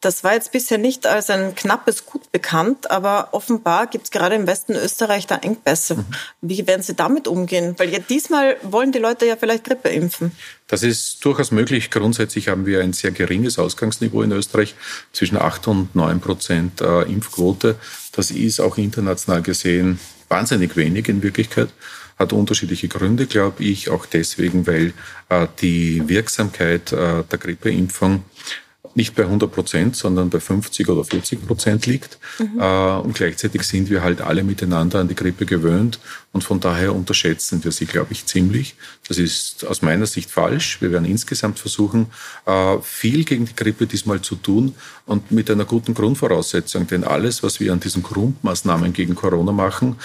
Das 0.00 0.24
war 0.24 0.32
jetzt 0.32 0.52
bisher 0.52 0.78
nicht 0.78 1.06
als 1.06 1.28
ein 1.28 1.54
knappes 1.54 2.06
Gut 2.06 2.32
bekannt, 2.32 2.90
aber 2.90 3.28
offenbar 3.32 3.86
gibt 3.86 4.04
es 4.04 4.10
gerade 4.10 4.34
im 4.34 4.46
Westen 4.46 4.74
Österreich 4.74 5.26
da 5.26 5.36
Engpässe. 5.36 5.96
Mhm. 5.96 6.06
Wie 6.40 6.66
werden 6.66 6.82
Sie 6.82 6.94
damit 6.94 7.28
umgehen? 7.28 7.74
Weil 7.76 7.90
ja 7.90 7.98
diesmal 7.98 8.56
wollen 8.62 8.92
die 8.92 8.98
Leute 8.98 9.26
ja 9.26 9.36
vielleicht 9.36 9.64
Grippe 9.64 9.89
impfen? 9.90 10.32
Das 10.66 10.82
ist 10.82 11.24
durchaus 11.24 11.50
möglich. 11.50 11.90
Grundsätzlich 11.90 12.48
haben 12.48 12.66
wir 12.66 12.80
ein 12.80 12.92
sehr 12.92 13.10
geringes 13.10 13.58
Ausgangsniveau 13.58 14.22
in 14.22 14.32
Österreich, 14.32 14.74
zwischen 15.12 15.36
8 15.36 15.68
und 15.68 15.94
9 15.94 16.20
Prozent 16.20 16.80
äh, 16.80 17.02
Impfquote. 17.02 17.76
Das 18.12 18.30
ist 18.30 18.60
auch 18.60 18.78
international 18.78 19.42
gesehen 19.42 19.98
wahnsinnig 20.30 20.76
wenig 20.76 21.08
in 21.08 21.22
Wirklichkeit. 21.22 21.68
Hat 22.18 22.32
unterschiedliche 22.32 22.88
Gründe, 22.88 23.26
glaube 23.26 23.64
ich, 23.64 23.90
auch 23.90 24.06
deswegen, 24.06 24.66
weil 24.66 24.92
äh, 25.28 25.46
die 25.60 26.08
Wirksamkeit 26.08 26.92
äh, 26.92 27.24
der 27.24 27.38
Grippeimpfung 27.38 28.24
nicht 28.94 29.14
bei 29.14 29.22
100 29.22 29.50
Prozent, 29.50 29.96
sondern 29.96 30.30
bei 30.30 30.40
50 30.40 30.88
oder 30.88 31.04
40 31.04 31.46
Prozent 31.46 31.86
liegt. 31.86 32.18
Mhm. 32.38 32.60
Äh, 32.60 32.96
und 32.98 33.14
gleichzeitig 33.14 33.62
sind 33.62 33.90
wir 33.90 34.02
halt 34.02 34.20
alle 34.20 34.42
miteinander 34.42 34.98
an 34.98 35.08
die 35.08 35.14
Grippe 35.14 35.46
gewöhnt 35.46 36.00
und 36.32 36.44
von 36.44 36.60
daher 36.60 36.94
unterschätzen 36.94 37.62
wir 37.64 37.72
sie, 37.72 37.86
glaube 37.86 38.12
ich, 38.12 38.26
ziemlich. 38.26 38.74
Das 39.08 39.18
ist 39.18 39.64
aus 39.64 39.82
meiner 39.82 40.06
Sicht 40.06 40.30
falsch. 40.30 40.80
Wir 40.80 40.92
werden 40.92 41.04
insgesamt 41.04 41.58
versuchen, 41.58 42.06
äh, 42.46 42.78
viel 42.82 43.24
gegen 43.24 43.46
die 43.46 43.56
Grippe 43.56 43.86
diesmal 43.86 44.20
zu 44.20 44.36
tun 44.36 44.74
und 45.06 45.30
mit 45.32 45.50
einer 45.50 45.64
guten 45.64 45.94
Grundvoraussetzung. 45.94 46.86
Denn 46.86 47.04
alles, 47.04 47.42
was 47.42 47.60
wir 47.60 47.72
an 47.72 47.80
diesen 47.80 48.02
Grundmaßnahmen 48.02 48.92
gegen 48.92 49.14
Corona 49.14 49.52
machen, 49.52 49.96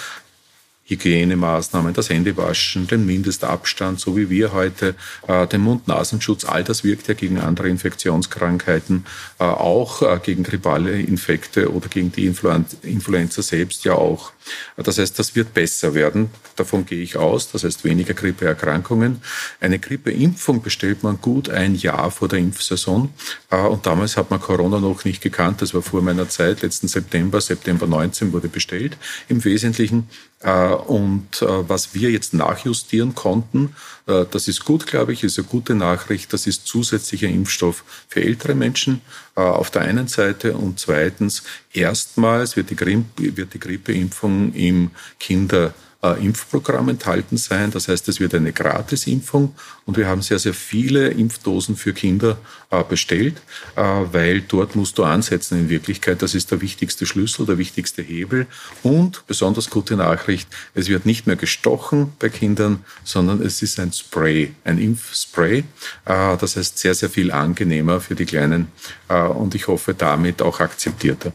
Hygienemaßnahmen, 0.86 1.94
das 1.94 2.10
Händewaschen, 2.10 2.86
den 2.86 3.04
Mindestabstand, 3.06 3.98
so 3.98 4.16
wie 4.16 4.30
wir 4.30 4.52
heute, 4.52 4.94
äh, 5.26 5.46
den 5.48 5.62
Mund-Nasenschutz, 5.62 6.44
all 6.44 6.62
das 6.62 6.84
wirkt 6.84 7.08
ja 7.08 7.14
gegen 7.14 7.38
andere 7.38 7.68
Infektionskrankheiten, 7.68 9.04
äh, 9.40 9.44
auch 9.44 10.02
äh, 10.02 10.20
gegen 10.22 10.44
grippale 10.44 11.00
Infekte 11.00 11.72
oder 11.72 11.88
gegen 11.88 12.12
die 12.12 12.26
Influenza 12.26 13.42
selbst 13.42 13.84
ja 13.84 13.94
auch. 13.94 14.32
Das 14.76 14.98
heißt, 14.98 15.18
das 15.18 15.34
wird 15.34 15.54
besser 15.54 15.94
werden. 15.94 16.30
Davon 16.54 16.86
gehe 16.86 17.02
ich 17.02 17.16
aus. 17.16 17.50
Das 17.50 17.64
heißt, 17.64 17.84
weniger 17.84 18.14
Grippeerkrankungen. 18.14 19.20
Eine 19.60 19.80
Grippeimpfung 19.80 20.62
bestellt 20.62 21.02
man 21.02 21.20
gut 21.20 21.48
ein 21.50 21.74
Jahr 21.74 22.12
vor 22.12 22.28
der 22.28 22.38
Impfsaison. 22.38 23.12
Und 23.50 23.86
damals 23.86 24.16
hat 24.16 24.30
man 24.30 24.38
Corona 24.40 24.78
noch 24.78 25.04
nicht 25.04 25.20
gekannt. 25.20 25.62
Das 25.62 25.74
war 25.74 25.82
vor 25.82 26.00
meiner 26.00 26.28
Zeit. 26.28 26.62
Letzten 26.62 26.86
September, 26.86 27.40
September 27.40 27.88
19 27.88 28.32
wurde 28.32 28.48
bestellt 28.48 28.96
im 29.28 29.44
Wesentlichen. 29.44 30.08
Äh, 30.40 30.68
und 30.68 31.40
äh, 31.40 31.68
was 31.68 31.94
wir 31.94 32.10
jetzt 32.10 32.34
nachjustieren 32.34 33.14
konnten, 33.14 33.74
äh, 34.06 34.26
das 34.30 34.48
ist 34.48 34.64
gut, 34.64 34.86
glaube 34.86 35.12
ich, 35.12 35.24
ist 35.24 35.38
eine 35.38 35.48
gute 35.48 35.74
Nachricht. 35.74 36.32
Das 36.32 36.46
ist 36.46 36.66
zusätzlicher 36.66 37.28
Impfstoff 37.28 37.84
für 38.08 38.22
ältere 38.22 38.54
Menschen 38.54 39.00
auf 39.34 39.70
der 39.70 39.82
einen 39.82 40.08
Seite 40.08 40.54
und 40.56 40.80
zweitens 40.80 41.42
erstmals 41.74 42.56
wird 42.56 42.70
die, 42.70 42.76
Grippeimpfung 42.76 44.54
im 44.54 44.92
Kinder 45.20 45.74
äh, 46.14 46.24
Impfprogramm 46.24 46.88
enthalten 46.88 47.36
sein. 47.36 47.70
Das 47.70 47.88
heißt, 47.88 48.08
es 48.08 48.20
wird 48.20 48.34
eine 48.34 48.52
Gratisimpfung 48.52 49.54
und 49.84 49.96
wir 49.96 50.06
haben 50.06 50.22
sehr, 50.22 50.38
sehr 50.38 50.54
viele 50.54 51.08
Impfdosen 51.08 51.76
für 51.76 51.92
Kinder 51.92 52.38
äh, 52.70 52.82
bestellt, 52.84 53.40
äh, 53.76 53.82
weil 53.82 54.40
dort 54.42 54.76
musst 54.76 54.98
du 54.98 55.04
ansetzen 55.04 55.58
in 55.58 55.68
Wirklichkeit. 55.68 56.22
Das 56.22 56.34
ist 56.34 56.50
der 56.50 56.60
wichtigste 56.60 57.06
Schlüssel, 57.06 57.46
der 57.46 57.58
wichtigste 57.58 58.02
Hebel. 58.02 58.46
Und 58.82 59.26
besonders 59.26 59.70
gute 59.70 59.96
Nachricht, 59.96 60.48
es 60.74 60.88
wird 60.88 61.06
nicht 61.06 61.26
mehr 61.26 61.36
gestochen 61.36 62.12
bei 62.18 62.28
Kindern, 62.28 62.84
sondern 63.04 63.42
es 63.42 63.62
ist 63.62 63.80
ein 63.80 63.92
Spray, 63.92 64.54
ein 64.64 64.78
Impfspray. 64.78 65.64
Das 66.04 66.56
heißt, 66.56 66.78
sehr, 66.78 66.94
sehr 66.94 67.10
viel 67.10 67.30
angenehmer 67.30 68.00
für 68.00 68.14
die 68.14 68.26
Kleinen 68.26 68.68
und 69.08 69.54
ich 69.54 69.68
hoffe 69.68 69.94
damit 69.94 70.42
auch 70.42 70.60
akzeptierter. 70.60 71.32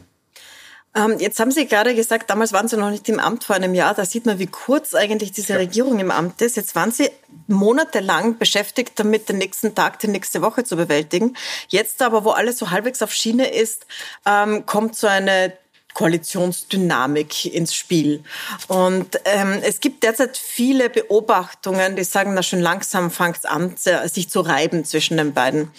Ähm, 0.94 1.16
jetzt 1.18 1.40
haben 1.40 1.50
Sie 1.50 1.66
gerade 1.66 1.94
gesagt, 1.94 2.28
damals 2.28 2.52
waren 2.52 2.68
Sie 2.68 2.76
noch 2.76 2.90
nicht 2.90 3.08
im 3.08 3.18
Amt 3.18 3.44
vor 3.44 3.56
einem 3.56 3.74
Jahr. 3.74 3.94
Da 3.94 4.04
sieht 4.04 4.26
man, 4.26 4.38
wie 4.38 4.46
kurz 4.46 4.94
eigentlich 4.94 5.32
diese 5.32 5.58
Regierung 5.58 5.98
im 5.98 6.10
Amt 6.10 6.42
ist. 6.42 6.56
Jetzt 6.56 6.74
waren 6.74 6.92
Sie 6.92 7.10
monatelang 7.46 8.38
beschäftigt 8.38 8.92
damit, 8.96 9.28
den 9.28 9.38
nächsten 9.38 9.74
Tag, 9.74 9.98
die 10.00 10.08
nächste 10.08 10.42
Woche 10.42 10.64
zu 10.64 10.76
bewältigen. 10.76 11.36
Jetzt 11.68 12.02
aber, 12.02 12.24
wo 12.24 12.30
alles 12.30 12.58
so 12.58 12.70
halbwegs 12.70 13.00
auf 13.00 13.12
Schiene 13.12 13.50
ist, 13.50 13.86
ähm, 14.26 14.66
kommt 14.66 14.96
so 14.96 15.06
eine 15.06 15.54
Koalitionsdynamik 15.94 17.46
ins 17.46 17.74
Spiel. 17.74 18.22
Und 18.68 19.20
ähm, 19.24 19.60
es 19.62 19.80
gibt 19.80 20.02
derzeit 20.02 20.36
viele 20.36 20.90
Beobachtungen, 20.90 21.96
die 21.96 22.04
sagen, 22.04 22.34
na 22.34 22.42
schon 22.42 22.60
langsam 22.60 23.10
fängt 23.10 23.38
es 23.38 23.44
an, 23.44 23.76
sich 23.76 24.30
zu 24.30 24.40
reiben 24.40 24.84
zwischen 24.84 25.16
den 25.16 25.32
beiden. 25.32 25.70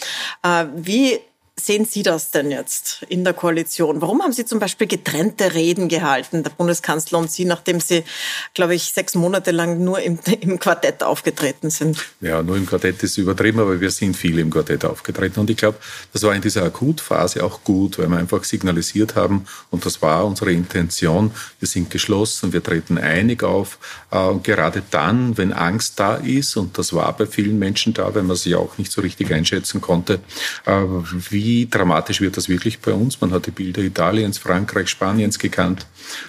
Äh, 0.43 0.65
wie 0.75 1.19
sehen 1.55 1.85
Sie 1.85 2.01
das 2.01 2.31
denn 2.31 2.49
jetzt 2.49 3.05
in 3.09 3.23
der 3.23 3.33
Koalition? 3.33 4.01
Warum 4.01 4.23
haben 4.23 4.33
Sie 4.33 4.43
zum 4.43 4.59
Beispiel 4.59 4.87
getrennte 4.87 5.53
Reden 5.53 5.87
gehalten, 5.87 6.41
der 6.43 6.49
Bundeskanzler 6.49 7.19
und 7.19 7.29
Sie, 7.29 7.45
nachdem 7.45 7.79
Sie, 7.79 8.03
glaube 8.55 8.73
ich, 8.73 8.91
sechs 8.91 9.13
Monate 9.13 9.51
lang 9.51 9.83
nur 9.83 9.99
im, 9.99 10.17
im 10.41 10.59
Quartett 10.59 11.03
aufgetreten 11.03 11.69
sind? 11.69 12.03
Ja, 12.21 12.41
nur 12.41 12.57
im 12.57 12.65
Quartett 12.65 13.03
ist 13.03 13.17
übertrieben, 13.17 13.59
aber 13.59 13.79
wir 13.79 13.91
sind 13.91 14.17
viel 14.17 14.39
im 14.39 14.49
Quartett 14.49 14.83
aufgetreten. 14.83 15.39
Und 15.39 15.49
ich 15.49 15.57
glaube, 15.57 15.77
das 16.11 16.23
war 16.23 16.33
in 16.33 16.41
dieser 16.41 16.63
Akutphase 16.63 17.43
auch 17.43 17.63
gut, 17.63 17.99
weil 17.99 18.07
wir 18.07 18.17
einfach 18.17 18.43
signalisiert 18.43 19.15
haben, 19.15 19.45
und 19.69 19.85
das 19.85 20.01
war 20.01 20.25
unsere 20.25 20.51
Intention, 20.51 21.31
wir 21.59 21.67
sind 21.67 21.91
geschlossen, 21.91 22.51
wir 22.51 22.63
treten 22.63 22.97
einig 22.97 23.43
auf. 23.43 23.77
Äh, 24.11 24.17
und 24.17 24.43
gerade 24.43 24.81
dann, 24.89 25.37
wenn 25.37 25.53
Angst 25.53 25.99
da 25.99 26.15
ist, 26.15 26.57
und 26.57 26.77
das 26.79 26.93
war 26.93 27.15
bei 27.15 27.27
vielen 27.27 27.59
Menschen 27.59 27.93
da, 27.93 28.13
weil 28.15 28.23
man 28.23 28.35
sie 28.35 28.55
auch 28.55 28.77
nicht 28.79 28.91
so 28.91 29.01
richtig 29.01 29.31
einschätzen 29.31 29.81
konnte, 29.81 30.19
äh, 30.65 30.81
wie 31.29 31.42
wie 31.43 31.67
dramatisch 31.69 32.21
wird 32.21 32.37
das 32.37 32.47
wirklich 32.47 32.79
bei 32.79 32.93
uns? 32.93 33.19
Man 33.19 33.31
hat 33.31 33.45
die 33.47 33.51
Bilder 33.51 33.81
Italiens, 33.81 34.37
Frankreichs, 34.37 34.91
Spaniens 34.91 35.37
gekannt. 35.37 35.85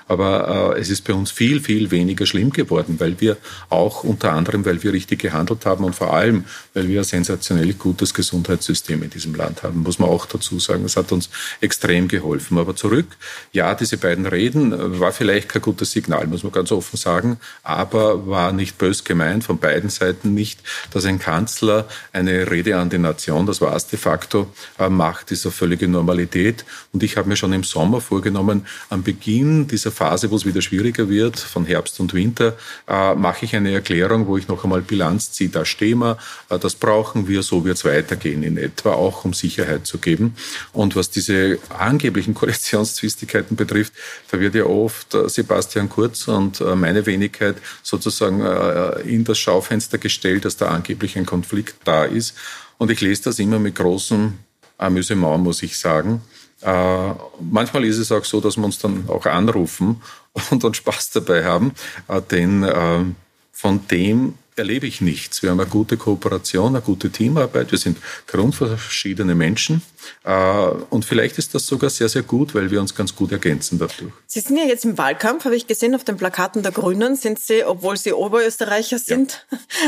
Aber 0.09 0.75
äh, 0.77 0.81
es 0.81 0.91
ist 0.91 1.03
bei 1.03 1.15
uns 1.15 1.31
viel, 1.31 1.61
viel 1.61 1.91
weniger 1.91 2.27
schlimm 2.27 2.51
geworden, 2.53 2.97
weil 2.99 3.21
wir 3.21 3.37
auch 3.71 4.03
unter 4.03 4.33
anderem, 4.33 4.65
weil 4.65 4.83
wir 4.83 4.93
richtig 4.93 5.21
gehandelt 5.21 5.67
haben 5.67 5.85
und 5.85 5.95
vor 5.95 6.13
allem, 6.13 6.45
weil 6.75 6.89
wir 6.89 7.01
ein 7.01 7.05
sensationell 7.05 7.75
gutes 7.75 8.13
Gesundheitssystem 8.13 9.03
in 9.03 9.11
diesem 9.11 9.35
Land 9.35 9.63
haben, 9.63 9.83
muss 9.83 9.99
man 9.99 10.09
auch 10.09 10.27
dazu 10.27 10.59
sagen. 10.59 10.83
Das 10.83 10.97
hat 10.97 11.13
uns 11.13 11.31
extrem 11.61 12.09
geholfen. 12.09 12.59
Aber 12.59 12.75
zurück, 12.75 13.07
ja, 13.53 13.75
diese 13.75 13.97
beiden 13.99 14.27
Reden 14.27 14.73
äh, 14.73 15.01
war 15.01 15.13
vielleicht 15.13 15.49
kein 15.49 15.63
gutes 15.63 15.93
Signal, 15.93 16.27
muss 16.27 16.43
man 16.43 16.53
ganz 16.53 16.73
offen 16.73 16.97
sagen, 16.97 17.39
aber 17.63 18.27
war 18.27 18.53
nicht 18.53 18.79
bös 18.79 19.05
gemeint, 19.05 19.45
von 19.45 19.59
beiden 19.59 19.91
Seiten 19.91 20.35
nicht, 20.35 20.61
dass 20.91 21.05
ein 21.05 21.21
Kanzler 21.21 21.87
eine 22.13 22.51
Rede 22.51 22.77
an 22.77 22.91
die 22.91 22.99
Nation, 22.99 23.47
das 23.47 23.61
war 23.61 23.77
es 23.77 23.87
de 23.87 23.99
facto, 23.99 24.49
äh, 24.79 24.89
macht, 25.05 25.31
ist 25.31 25.45
eine 25.45 25.53
völlige 25.53 25.87
Normalität. 25.87 26.65
Und 26.93 27.03
ich 27.03 27.17
habe 27.17 27.29
mir 27.29 27.37
schon 27.37 27.53
im 27.53 27.65
Sommer 27.65 28.01
vorgenommen, 28.01 28.67
am 28.89 29.03
Beginn 29.03 29.67
dieser 29.67 29.93
Phase, 29.93 30.31
wo 30.31 30.37
es 30.37 30.47
wieder 30.47 30.63
schwieriger 30.63 31.09
wird, 31.09 31.39
von 31.39 31.67
Herbst 31.67 32.01
und 32.01 32.15
Winter, 32.15 32.57
äh, 32.89 33.15
mache 33.15 33.45
ich 33.45 33.55
eine 33.55 33.73
Erklärung, 33.73 34.27
wo 34.27 34.39
ich 34.39 34.49
noch 34.49 34.65
einmal 34.65 34.81
Bilanz 34.81 35.33
ziehe. 35.33 35.51
Da 35.51 35.65
stehen 35.65 35.99
wir, 35.99 36.17
äh, 36.49 36.59
das 36.59 36.75
brauchen 36.75 37.29
wir, 37.29 37.43
so 37.43 37.65
wird 37.67 37.77
es 37.77 37.85
weitergehen 37.85 38.43
in 38.43 38.57
etwa, 38.57 38.93
auch 38.93 39.25
um 39.27 39.35
Sicherheit 39.35 39.87
zu 39.87 39.99
geben. 39.99 40.35
Und 40.73 40.97
was 40.97 41.11
diese 41.11 41.59
angeblichen 41.69 42.35
Koalitionszwistigkeiten 42.35 43.57
betrifft, 43.57 43.93
da 44.31 44.41
wird 44.41 44.55
ja 44.55 44.65
oft 44.65 45.15
äh, 45.15 45.29
Sebastian 45.29 45.89
Kurz 45.91 46.29
und 46.29 46.61
äh, 46.61 46.75
meine 46.75 47.05
Wenigkeit 47.05 47.57
sozusagen 47.83 48.41
äh, 48.41 49.01
in 49.03 49.25
das 49.25 49.39
Schaufenster 49.39 49.99
gestellt, 49.99 50.47
dass 50.47 50.57
da 50.57 50.69
angeblich 50.69 51.19
ein 51.19 51.27
Konflikt 51.27 51.77
da 51.85 52.05
ist. 52.05 52.35
Und 52.79 52.91
ich 52.91 53.01
lese 53.01 53.25
das 53.25 53.39
immer 53.39 53.59
mit 53.59 53.77
großem 53.77 54.35
Amüsement, 54.79 55.43
muss 55.43 55.63
ich 55.63 55.79
sagen. 55.79 56.23
Äh, 56.61 57.13
manchmal 57.41 57.85
ist 57.85 57.99
es 57.99 58.11
auch 58.11 58.25
so, 58.25 58.41
dass 58.41 58.57
wir 58.57 58.65
uns 58.65 58.79
dann 58.79 59.09
auch 59.09 59.27
anrufen 59.27 60.03
und 60.51 60.65
dann 60.65 60.75
Spaß 60.75 61.11
dabei 61.11 61.45
haben, 61.45 61.73
äh, 62.09 62.21
denn 62.23 62.63
äh, 62.63 63.05
von 63.53 63.87
dem 63.89 64.35
erlebe 64.57 64.87
ich 64.87 65.01
nichts. 65.01 65.43
Wir 65.43 65.51
haben 65.51 65.61
eine 65.61 65.69
gute 65.69 65.97
Kooperation, 65.97 66.69
eine 66.69 66.81
gute 66.81 67.11
Teamarbeit. 67.11 67.73
Wir 67.73 67.79
sind 67.79 67.99
grundverschiedene 68.27 69.35
Menschen. 69.35 69.83
Äh, 70.23 70.33
und 70.91 71.05
vielleicht 71.05 71.39
ist 71.39 71.55
das 71.55 71.67
sogar 71.67 71.91
sehr, 71.91 72.09
sehr 72.09 72.23
gut, 72.23 72.55
weil 72.55 72.71
wir 72.71 72.81
uns 72.81 72.95
ganz 72.95 73.15
gut 73.17 73.33
ergänzen 73.33 73.79
dadurch. 73.79 74.13
Sie 74.27 74.41
sind 74.41 74.57
ja 74.57 74.65
jetzt 74.65 74.85
im 74.85 74.99
Wahlkampf, 74.99 75.45
habe 75.45 75.57
ich 75.57 75.67
gesehen, 75.67 75.95
auf 75.95 76.05
den 76.05 76.17
Plakaten 76.17 76.63
der 76.63 76.73
Grünen 76.73 77.17
sind 77.17 77.39
Sie, 77.39 77.65
obwohl 77.65 77.97
Sie 77.97 78.13
Oberösterreicher 78.13 78.99
sind, 78.99 79.47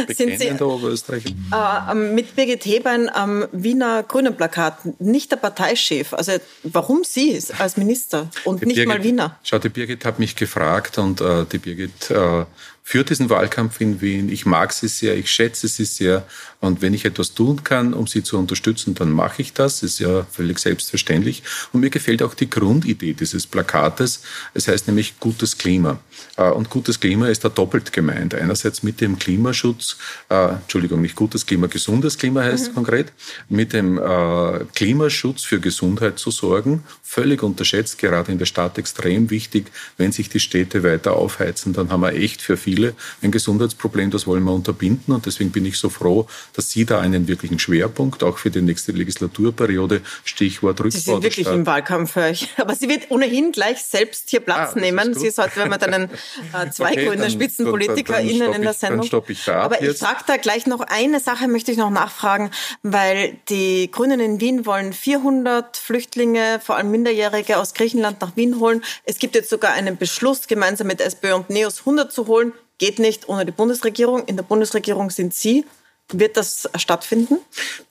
ja, 0.09 0.15
sind 0.15 0.39
Sie 0.39 0.51
Oberösterreicher. 0.53 1.31
Äh, 1.53 1.95
mit 1.95 2.35
Birgit 2.35 2.65
Hebein 2.65 3.09
am 3.09 3.47
Wiener 3.53 4.03
Grünen 4.03 4.37
Plakat, 4.37 5.01
nicht 5.01 5.31
der 5.31 5.37
Parteichef. 5.37 6.13
Also 6.13 6.33
warum 6.63 7.05
Sie 7.05 7.39
als 7.59 7.77
Minister 7.77 8.31
und 8.45 8.63
die 8.63 8.67
nicht 8.67 8.77
Birgit, 8.77 8.89
mal 8.89 9.05
Wiener? 9.05 9.39
Schau, 9.43 9.59
die 9.59 9.69
Birgit 9.69 10.05
hat 10.05 10.19
mich 10.19 10.35
gefragt 10.37 10.99
und 10.99 11.21
äh, 11.21 11.45
die 11.51 11.59
Birgit 11.59 12.11
äh, 12.11 12.45
führt 12.89 13.11
diesen 13.11 13.31
Wahlkampf 13.31 13.81
in 13.81 14.01
Wien. 14.01 14.29
Ich 14.29 14.47
mag 14.47 14.73
sie 14.73 14.87
sehr, 14.87 15.17
ich 15.17 15.29
schätze 15.29 15.67
sie 15.67 15.85
sehr. 15.85 16.25
Und 16.61 16.83
wenn 16.83 16.95
ich 16.95 17.05
etwas 17.05 17.35
tun 17.35 17.65
kann, 17.65 17.93
um 17.93 18.07
sie 18.07 18.23
zu 18.23 18.39
unterstützen, 18.39 18.95
dann 18.95 19.11
mache 19.11 19.43
ich. 19.43 19.53
Das 19.53 19.83
ist 19.83 19.99
ja 19.99 20.25
völlig 20.31 20.61
selbstverständlich. 20.61 21.43
Und 21.73 21.81
mir 21.81 21.91
gefällt 21.91 22.23
auch 22.23 22.35
die 22.35 22.49
Grundidee 22.49 23.13
dieses 23.13 23.45
Plakates. 23.49 24.23
Es 24.55 24.69
heißt 24.69 24.87
nämlich 24.87 25.19
gutes 25.19 25.59
Klima. 25.59 25.99
Äh, 26.37 26.51
und 26.51 26.71
gutes 26.71 27.01
Klima 27.01 27.29
ist 27.29 27.45
da 27.45 27.49
doppelt 27.49 27.93
gemeint. 27.93 28.35
Einerseits 28.35 28.83
mit 28.83 29.01
dem 29.01 29.19
Klimaschutz, 29.19 29.97
äh, 30.29 30.51
Entschuldigung, 30.51 31.01
nicht 31.01 31.17
gutes 31.17 31.47
Klima, 31.47 31.67
gesundes 31.67 32.19
Klima 32.19 32.43
heißt 32.43 32.71
mhm. 32.71 32.75
konkret, 32.75 33.13
mit 33.49 33.73
dem 33.73 33.99
äh, 33.99 34.65
Klimaschutz 34.75 35.45
für 35.45 35.61
Gesundheit 35.61 36.19
zu 36.19 36.31
sorgen. 36.31 36.85
Völlig 37.03 37.43
unterschätzt, 37.43 37.99
gerade 37.99 38.33
in 38.33 38.39
der 38.39 38.47
Stadt 38.47 38.79
extrem 38.79 39.31
wichtig. 39.31 39.67
Wenn 39.97 40.13
sich 40.13 40.29
die 40.29 40.41
Städte 40.41 40.83
weiter 40.83 41.15
aufheizen, 41.15 41.73
dann 41.73 41.91
haben 41.91 42.01
wir 42.01 42.13
echt 42.13 42.43
für 42.43 42.57
viele 42.57 42.95
ein 43.23 43.31
Gesundheitsproblem. 43.31 44.11
Das 44.11 44.27
wollen 44.27 44.45
wir 44.45 44.53
unterbinden. 44.53 45.15
Und 45.15 45.27
deswegen 45.27 45.51
bin 45.51 45.65
ich 45.65 45.79
so 45.79 45.89
froh, 45.89 46.27
dass 46.53 46.71
Sie 46.71 46.85
da 46.85 47.01
einen 47.01 47.29
wirklichen 47.29 47.59
Schwerpunkt 47.59 48.23
auch 48.23 48.39
für 48.39 48.51
die 48.51 48.63
nächste 48.63 48.93
Legislaturperiode, 48.93 50.03
Stichwort 50.25 50.81
Rückbau. 50.81 50.91
Sie 50.91 51.01
sind 51.01 51.23
wirklich 51.23 51.47
im 51.47 51.67
Wahlkampf, 51.67 52.17
höre 52.17 52.31
ich. 52.31 52.49
Aber 52.57 52.75
sie 52.75 52.89
wird 52.89 53.11
ohnehin 53.11 53.53
gleich 53.53 53.83
selbst 53.83 54.31
hier 54.31 54.41
Platz 54.41 54.73
ah, 54.75 54.81
nehmen. 54.81 55.15
Sie 55.15 55.29
ist 55.29 55.39
heute, 55.39 55.57
wenn 55.57 55.69
man 55.69 55.79
dann 55.79 56.06
äh, 56.53 56.71
zwei 56.71 56.93
okay, 56.93 57.07
grüne 57.07 57.31
SpitzenpolitikerInnen 57.31 58.53
in 58.53 58.63
der 58.63 58.73
Sendung. 58.73 59.09
Dann 59.09 59.23
ich 59.29 59.45
da 59.45 59.63
Aber 59.63 59.83
jetzt. 59.83 60.03
ich 60.03 60.07
frage 60.07 60.25
da 60.27 60.37
gleich 60.37 60.67
noch 60.67 60.81
eine 60.81 61.21
Sache, 61.21 61.49
möchte 61.49 61.73
ich 61.73 61.79
noch 61.79 61.91
nachfragen, 61.91 62.51
weil 62.83 63.37
die 63.49 63.91
Grünen 63.91 64.21
in 64.21 64.41
Wien 64.41 64.67
wollen 64.67 64.93
400 64.93 65.77
Flüchtlinge, 65.77 66.61
vor 66.63 66.77
allem 66.77 66.91
Minderjährige 66.91 67.59
aus 67.59 67.75
Griechenland 67.75 68.21
nach 68.21 68.37
Wien 68.37 68.61
holen. 68.61 68.83
Es 69.05 69.19
gibt 69.19 69.35
jetzt 69.35 69.51
sogar 69.51 69.73
einen 69.73 69.97
Beschluss, 69.97 70.47
gemeinsam 70.47 70.87
mit 70.87 71.01
SPÖ 71.01 71.35
und 71.35 71.51
NEOS 71.51 71.81
100 71.81 72.13
zu 72.13 72.27
holen. 72.27 72.53
Geht 72.79 72.99
nicht 72.99 73.29
ohne 73.29 73.47
die 73.47 73.53
Bundesregierung. 73.53 74.25
In 74.27 74.37
der 74.37 74.45
Bundesregierung 74.45 75.11
sind 75.11 75.33
Sie 75.35 75.65
Wird 76.13 76.37
das 76.37 76.69
stattfinden? 76.77 77.39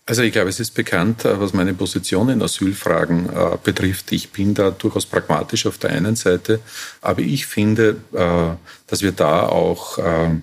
Also 0.06 0.22
ich 0.22 0.32
glaube, 0.32 0.50
es 0.50 0.62
ist 0.62 0.72
bekannt, 0.72 1.26
äh, 1.26 1.40
was 1.40 1.54
meine 1.54 1.74
Position 1.74 2.30
in 2.30 2.42
Asylfragen 2.42 3.30
äh, 3.30 3.58
betrifft. 3.62 4.12
Ich 4.14 4.32
bin 4.32 4.54
da 4.54 4.72
durchaus 4.72 5.06
pragmatisch 5.06 5.66
auf 5.66 5.78
der 5.78 5.90
einen 5.90 6.16
Seite, 6.16 6.62
aber 7.02 7.22
ich 7.22 7.46
finde, 7.46 7.98
äh, 8.14 8.56
dass 8.88 9.02
wir 9.02 9.12
da 9.12 9.48
auch 9.48 9.98
äh, 9.98 10.02
eine 10.02 10.42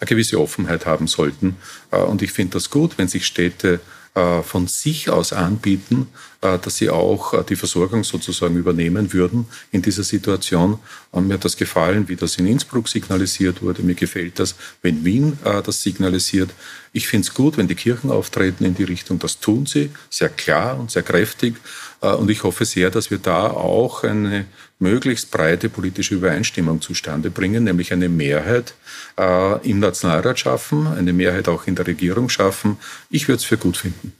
gewisse 0.00 0.40
Offenheit 0.40 0.86
haben 0.86 1.06
sollten. 1.06 1.56
Äh, 1.90 1.98
und 1.98 2.22
ich 2.22 2.32
finde 2.32 2.54
das 2.54 2.70
gut, 2.70 2.96
wenn 2.96 3.08
sich 3.08 3.26
Städte 3.26 3.80
von 4.14 4.68
sich 4.68 5.10
aus 5.10 5.32
anbieten, 5.32 6.06
äh, 6.44 6.58
dass 6.58 6.76
sie 6.76 6.90
auch 6.90 7.32
äh, 7.32 7.42
die 7.42 7.56
Versorgung 7.56 8.04
sozusagen 8.04 8.56
übernehmen 8.56 9.12
würden 9.12 9.46
in 9.72 9.82
dieser 9.82 10.04
Situation. 10.04 10.78
Und 11.10 11.26
mir 11.26 11.34
hat 11.34 11.44
das 11.44 11.56
gefallen, 11.56 12.06
wie 12.08 12.16
das 12.16 12.36
in 12.36 12.46
Innsbruck 12.46 12.86
signalisiert 12.88 13.62
wurde. 13.62 13.82
Mir 13.82 13.94
gefällt 13.94 14.38
das, 14.38 14.54
wenn 14.82 15.04
Wien 15.04 15.38
das 15.42 15.82
signalisiert. 15.82 16.50
Ich 16.92 17.08
finde 17.08 17.26
es 17.26 17.34
gut, 17.34 17.56
wenn 17.56 17.68
die 17.68 17.74
Kirchen 17.74 18.10
auftreten 18.10 18.64
in 18.64 18.74
die 18.74 18.84
Richtung. 18.84 19.18
Das 19.18 19.40
tun 19.40 19.66
sie 19.66 19.90
sehr 20.10 20.28
klar 20.28 20.78
und 20.78 20.90
sehr 20.90 21.02
kräftig. 21.02 21.54
Und 22.00 22.30
ich 22.30 22.42
hoffe 22.42 22.64
sehr, 22.64 22.90
dass 22.90 23.10
wir 23.10 23.18
da 23.18 23.46
auch 23.46 24.02
eine 24.02 24.46
möglichst 24.78 25.30
breite 25.30 25.68
politische 25.68 26.14
Übereinstimmung 26.14 26.80
zustande 26.80 27.30
bringen, 27.30 27.64
nämlich 27.64 27.92
eine 27.92 28.08
Mehrheit 28.08 28.74
äh, 29.18 29.68
im 29.68 29.80
Nationalrat 29.80 30.38
schaffen, 30.38 30.86
eine 30.86 31.12
Mehrheit 31.12 31.48
auch 31.48 31.66
in 31.66 31.74
der 31.74 31.86
Regierung 31.86 32.28
schaffen. 32.28 32.78
Ich 33.10 33.28
würde 33.28 33.38
es 33.38 33.44
für 33.44 33.56
gut 33.56 33.76
finden. 33.76 34.12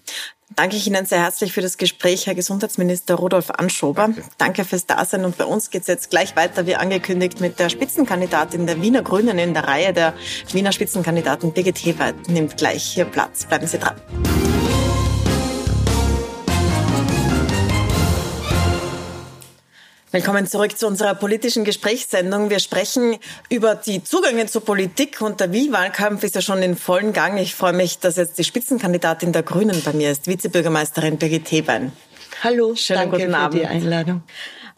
Danke 0.57 0.77
ich 0.77 0.87
Ihnen 0.87 1.05
sehr 1.05 1.21
herzlich 1.21 1.53
für 1.53 1.63
das 1.63 1.79
Gespräch, 1.79 2.27
Herr 2.27 2.35
Gesundheitsminister 2.35 3.15
Rudolf 3.17 3.51
Anschober. 3.51 4.03
Danke, 4.03 4.23
Danke 4.39 4.65
fürs 4.65 4.87
Dasein. 4.87 5.25
Und 5.25 5.37
bei 5.37 5.45
uns 5.45 5.71
geht 5.71 5.83
es 5.83 5.89
jetzt 5.89 6.11
gleich 6.11 6.37
weiter, 6.37 6.67
wie 6.67 6.77
angekündigt, 6.77 7.41
mit 7.41 7.59
der 7.59 7.71
Spitzenkandidatin 7.71 8.67
der 8.67 8.81
Wiener 8.81 9.03
Grünen 9.03 9.39
in 9.39 9.55
der 9.55 9.65
Reihe 9.65 9.93
der 9.93 10.15
Wiener 10.53 10.73
Spitzenkandidaten. 10.73 11.53
Birgit 11.53 11.79
Heweit 11.79 12.29
nimmt 12.29 12.57
gleich 12.57 12.85
hier 12.85 13.05
Platz. 13.05 13.47
Bleiben 13.47 13.67
Sie 13.67 13.79
dran. 13.79 13.97
Willkommen 20.15 20.47
zurück 20.47 20.79
zu 20.79 20.87
unserer 20.87 21.17
politischen 21.17 21.65
Gesprächssendung. 21.65 22.49
Wir 22.49 22.61
sprechen 22.61 23.17
über 23.51 23.75
die 23.75 24.05
Zugänge 24.05 24.47
zur 24.47 24.65
Politik 24.65 25.21
und 25.21 25.41
der 25.41 25.51
Wien-Wahlkampf 25.51 26.23
ist 26.23 26.37
ja 26.37 26.41
schon 26.41 26.63
in 26.63 26.77
vollen 26.77 27.13
Gang. 27.13 27.37
Ich 27.37 27.57
freue 27.57 27.73
mich, 27.73 27.99
dass 27.99 28.15
jetzt 28.15 28.39
die 28.39 28.45
Spitzenkandidatin 28.45 29.33
der 29.33 29.43
Grünen 29.43 29.83
bei 29.83 29.93
mir 29.93 30.13
ist, 30.13 30.29
Vizebürgermeisterin 30.29 31.19
Birgit 31.19 31.51
Hebein. 31.51 31.91
Hallo, 32.45 32.77
Schönen 32.77 33.11
danke 33.11 33.17
guten 33.17 33.35
Abend. 33.35 33.55
für 33.55 33.67
die 33.67 33.67
Einladung. 33.67 34.23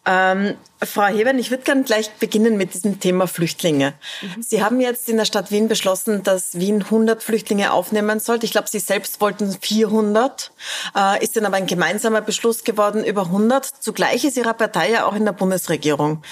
Ähm, 0.06 0.54
Frau 0.82 1.06
Hebern, 1.06 1.38
ich 1.38 1.50
würde 1.50 1.64
gerne 1.64 1.82
gleich 1.82 2.12
beginnen 2.12 2.56
mit 2.56 2.74
diesem 2.74 3.00
Thema 3.00 3.26
Flüchtlinge. 3.26 3.94
Mhm. 4.20 4.42
Sie 4.42 4.62
haben 4.62 4.78
jetzt 4.78 5.08
in 5.08 5.16
der 5.16 5.24
Stadt 5.24 5.50
Wien 5.50 5.68
beschlossen, 5.68 6.22
dass 6.22 6.58
Wien 6.58 6.82
100 6.82 7.22
Flüchtlinge 7.22 7.72
aufnehmen 7.72 8.20
sollte. 8.20 8.46
Ich 8.46 8.52
glaube, 8.52 8.68
Sie 8.68 8.78
selbst 8.78 9.20
wollten 9.20 9.50
400. 9.50 10.52
Äh, 10.94 11.24
ist 11.24 11.36
dann 11.36 11.46
aber 11.46 11.56
ein 11.56 11.66
gemeinsamer 11.66 12.20
Beschluss 12.20 12.62
geworden 12.62 13.04
über 13.04 13.22
100. 13.22 13.64
Zugleich 13.80 14.24
ist 14.24 14.36
Ihre 14.36 14.54
Partei 14.54 14.92
ja 14.92 15.06
auch 15.06 15.14
in 15.14 15.24
der 15.24 15.32
Bundesregierung. 15.32 16.22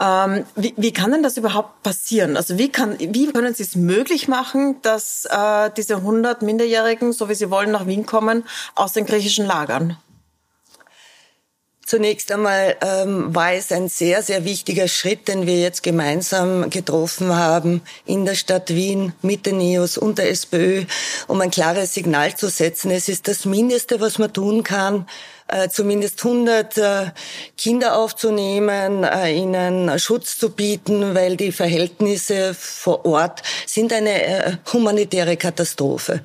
Ähm, 0.00 0.44
wie, 0.54 0.74
wie, 0.76 0.92
kann 0.92 1.10
denn 1.10 1.22
das 1.24 1.36
überhaupt 1.38 1.82
passieren? 1.82 2.36
Also 2.36 2.56
wie, 2.56 2.68
kann, 2.68 2.96
wie 3.00 3.32
können 3.32 3.54
Sie 3.54 3.64
es 3.64 3.74
möglich 3.74 4.28
machen, 4.28 4.76
dass 4.82 5.24
äh, 5.24 5.70
diese 5.76 5.96
100 5.96 6.42
Minderjährigen, 6.42 7.12
so 7.12 7.28
wie 7.28 7.34
sie 7.34 7.50
wollen, 7.50 7.72
nach 7.72 7.86
Wien 7.86 8.06
kommen, 8.06 8.44
aus 8.74 8.92
den 8.92 9.06
griechischen 9.06 9.46
Lagern? 9.46 9.96
Zunächst 11.88 12.30
einmal 12.30 12.76
ähm, 12.82 13.34
war 13.34 13.54
es 13.54 13.72
ein 13.72 13.88
sehr, 13.88 14.22
sehr 14.22 14.44
wichtiger 14.44 14.88
Schritt, 14.88 15.26
den 15.26 15.46
wir 15.46 15.58
jetzt 15.58 15.82
gemeinsam 15.82 16.68
getroffen 16.68 17.34
haben 17.34 17.80
in 18.04 18.26
der 18.26 18.34
Stadt 18.34 18.68
Wien 18.74 19.14
mit 19.22 19.46
den 19.46 19.56
NEOS 19.56 19.96
und 19.96 20.18
der 20.18 20.28
SPÖ, 20.28 20.84
um 21.28 21.40
ein 21.40 21.50
klares 21.50 21.94
Signal 21.94 22.36
zu 22.36 22.50
setzen. 22.50 22.90
Es 22.90 23.08
ist 23.08 23.26
das 23.26 23.46
Mindeste, 23.46 24.02
was 24.02 24.18
man 24.18 24.30
tun 24.30 24.64
kann, 24.64 25.06
äh, 25.50 25.70
zumindest 25.70 26.22
100 26.22 26.76
äh, 26.76 27.06
Kinder 27.56 27.96
aufzunehmen, 27.96 29.02
äh, 29.02 29.32
ihnen 29.32 29.98
Schutz 29.98 30.36
zu 30.36 30.50
bieten, 30.50 31.14
weil 31.14 31.38
die 31.38 31.52
Verhältnisse 31.52 32.52
vor 32.52 33.06
Ort 33.06 33.42
sind 33.64 33.94
eine 33.94 34.58
humanitäre 34.70 35.38
Katastrophe. 35.38 36.20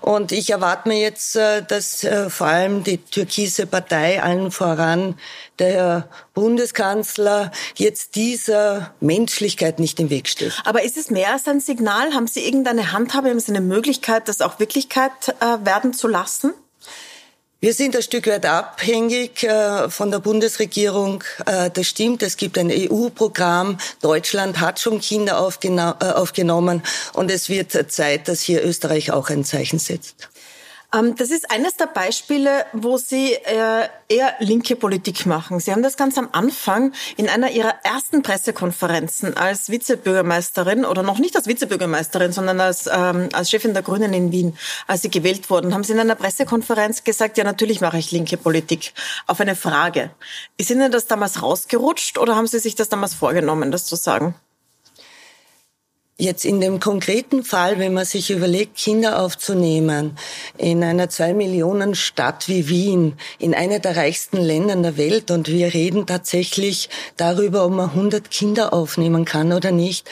Und 0.00 0.32
ich 0.32 0.50
erwarte 0.50 0.88
mir 0.88 0.98
jetzt, 0.98 1.36
dass 1.36 2.06
vor 2.28 2.46
allem 2.46 2.82
die 2.82 2.98
türkise 2.98 3.66
Partei 3.66 4.22
allen 4.22 4.50
voran 4.50 5.18
der 5.60 6.08
Bundeskanzler 6.34 7.52
jetzt 7.76 8.16
dieser 8.16 8.92
Menschlichkeit 9.00 9.78
nicht 9.78 10.00
im 10.00 10.10
Weg 10.10 10.28
steht. 10.28 10.52
Aber 10.64 10.82
ist 10.82 10.96
es 10.96 11.10
mehr 11.10 11.32
als 11.32 11.46
ein 11.46 11.60
Signal? 11.60 12.12
Haben 12.12 12.26
Sie 12.26 12.44
irgendeine 12.44 12.92
Handhabe, 12.92 13.30
haben 13.30 13.40
Sie 13.40 13.52
eine 13.52 13.60
Möglichkeit, 13.60 14.28
das 14.28 14.40
auch 14.40 14.58
Wirklichkeit 14.58 15.34
werden 15.40 15.94
zu 15.94 16.08
lassen? 16.08 16.54
Wir 17.64 17.72
sind 17.72 17.96
ein 17.96 18.02
Stück 18.02 18.26
weit 18.26 18.44
abhängig 18.44 19.42
äh, 19.42 19.88
von 19.88 20.10
der 20.10 20.18
Bundesregierung. 20.18 21.24
Äh, 21.46 21.70
das 21.70 21.86
stimmt, 21.86 22.22
es 22.22 22.36
gibt 22.36 22.58
ein 22.58 22.70
EU-Programm. 22.70 23.78
Deutschland 24.02 24.60
hat 24.60 24.80
schon 24.80 25.00
Kinder 25.00 25.32
äh, 25.98 26.04
aufgenommen 26.04 26.82
und 27.14 27.30
es 27.30 27.48
wird 27.48 27.72
Zeit, 27.90 28.28
dass 28.28 28.42
hier 28.42 28.62
Österreich 28.62 29.12
auch 29.12 29.30
ein 29.30 29.44
Zeichen 29.44 29.78
setzt. 29.78 30.28
Ähm, 30.94 31.14
das 31.16 31.30
ist 31.30 31.50
eines 31.50 31.76
der 31.76 31.86
Beispiele, 31.86 32.66
wo 32.72 32.96
Sie 32.96 33.32
äh, 33.32 33.88
eher 34.08 34.34
linke 34.38 34.76
Politik 34.76 35.26
machen. 35.26 35.58
Sie 35.60 35.72
haben 35.72 35.82
das 35.82 35.96
ganz 35.96 36.16
am 36.18 36.28
Anfang 36.32 36.92
in 37.16 37.28
einer 37.28 37.50
Ihrer 37.50 37.74
ersten 37.82 38.22
Pressekonferenzen 38.22 39.36
als 39.36 39.70
Vizebürgermeisterin 39.70 40.84
oder 40.84 41.02
noch 41.02 41.18
nicht 41.18 41.36
als 41.36 41.46
Vizebürgermeisterin, 41.46 42.32
sondern 42.32 42.60
als, 42.60 42.86
ähm, 42.86 43.28
als 43.32 43.50
Chefin 43.50 43.74
der 43.74 43.82
Grünen 43.82 44.12
in 44.12 44.30
Wien, 44.30 44.56
als 44.86 45.02
Sie 45.02 45.10
gewählt 45.10 45.50
wurden, 45.50 45.74
haben 45.74 45.84
Sie 45.84 45.92
in 45.92 46.00
einer 46.00 46.14
Pressekonferenz 46.14 47.04
gesagt, 47.04 47.38
ja 47.38 47.44
natürlich 47.44 47.80
mache 47.80 47.98
ich 47.98 48.12
linke 48.12 48.36
Politik. 48.36 48.92
Auf 49.26 49.40
eine 49.40 49.56
Frage. 49.56 50.10
Ist 50.56 50.70
Ihnen 50.70 50.92
das 50.92 51.06
damals 51.06 51.42
rausgerutscht 51.42 52.18
oder 52.18 52.36
haben 52.36 52.46
Sie 52.46 52.58
sich 52.58 52.74
das 52.74 52.88
damals 52.88 53.14
vorgenommen, 53.14 53.72
das 53.72 53.86
zu 53.86 53.96
sagen? 53.96 54.34
Jetzt 56.16 56.44
in 56.44 56.60
dem 56.60 56.78
konkreten 56.78 57.42
Fall, 57.42 57.80
wenn 57.80 57.92
man 57.92 58.04
sich 58.04 58.30
überlegt, 58.30 58.76
Kinder 58.76 59.20
aufzunehmen 59.20 60.16
in 60.56 60.84
einer 60.84 61.08
zwei 61.08 61.34
Millionen 61.34 61.96
Stadt 61.96 62.46
wie 62.46 62.68
Wien, 62.68 63.14
in 63.40 63.52
einer 63.52 63.80
der 63.80 63.96
reichsten 63.96 64.36
Länder 64.36 64.76
der 64.76 64.96
Welt 64.96 65.32
und 65.32 65.48
wir 65.48 65.74
reden 65.74 66.06
tatsächlich 66.06 66.88
darüber, 67.16 67.66
ob 67.66 67.72
man 67.72 67.90
100 67.90 68.30
Kinder 68.30 68.72
aufnehmen 68.72 69.24
kann 69.24 69.52
oder 69.52 69.72
nicht. 69.72 70.08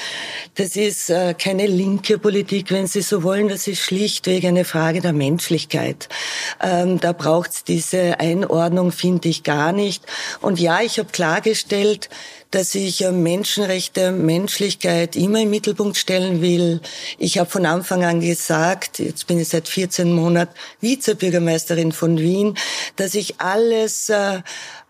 Das 0.56 0.74
ist 0.74 1.08
äh, 1.08 1.34
keine 1.38 1.68
linke 1.68 2.18
Politik, 2.18 2.72
wenn 2.72 2.88
Sie 2.88 3.02
so 3.02 3.22
wollen. 3.22 3.46
Das 3.46 3.68
ist 3.68 3.78
schlichtweg 3.78 4.44
eine 4.44 4.64
Frage 4.64 5.02
der 5.02 5.12
Menschlichkeit. 5.12 6.08
Ähm, 6.60 6.98
da 6.98 7.12
braucht 7.12 7.50
es 7.52 7.62
diese 7.62 8.18
Einordnung, 8.18 8.90
finde 8.90 9.28
ich, 9.28 9.44
gar 9.44 9.70
nicht. 9.70 10.04
Und 10.40 10.58
ja, 10.58 10.80
ich 10.80 10.98
habe 10.98 11.10
klargestellt, 11.12 12.08
dass 12.52 12.74
ich 12.74 13.02
äh, 13.02 13.10
Menschenrechte, 13.10 14.12
Menschlichkeit 14.12 15.16
immer 15.16 15.40
im 15.40 15.50
Mittelpunkt 15.50 15.96
stellen 15.96 16.40
will. 16.40 16.80
Ich 17.18 17.38
habe 17.38 17.50
von 17.50 17.66
Anfang 17.66 18.04
an 18.04 18.20
gesagt, 18.20 19.00
jetzt 19.00 19.26
bin 19.26 19.40
ich 19.40 19.48
seit 19.48 19.66
14 19.66 20.12
Monaten 20.12 20.54
Vizebürgermeisterin 20.80 21.92
von 21.92 22.18
Wien, 22.18 22.56
dass 22.96 23.14
ich 23.14 23.40
alles 23.40 24.10
äh, 24.10 24.42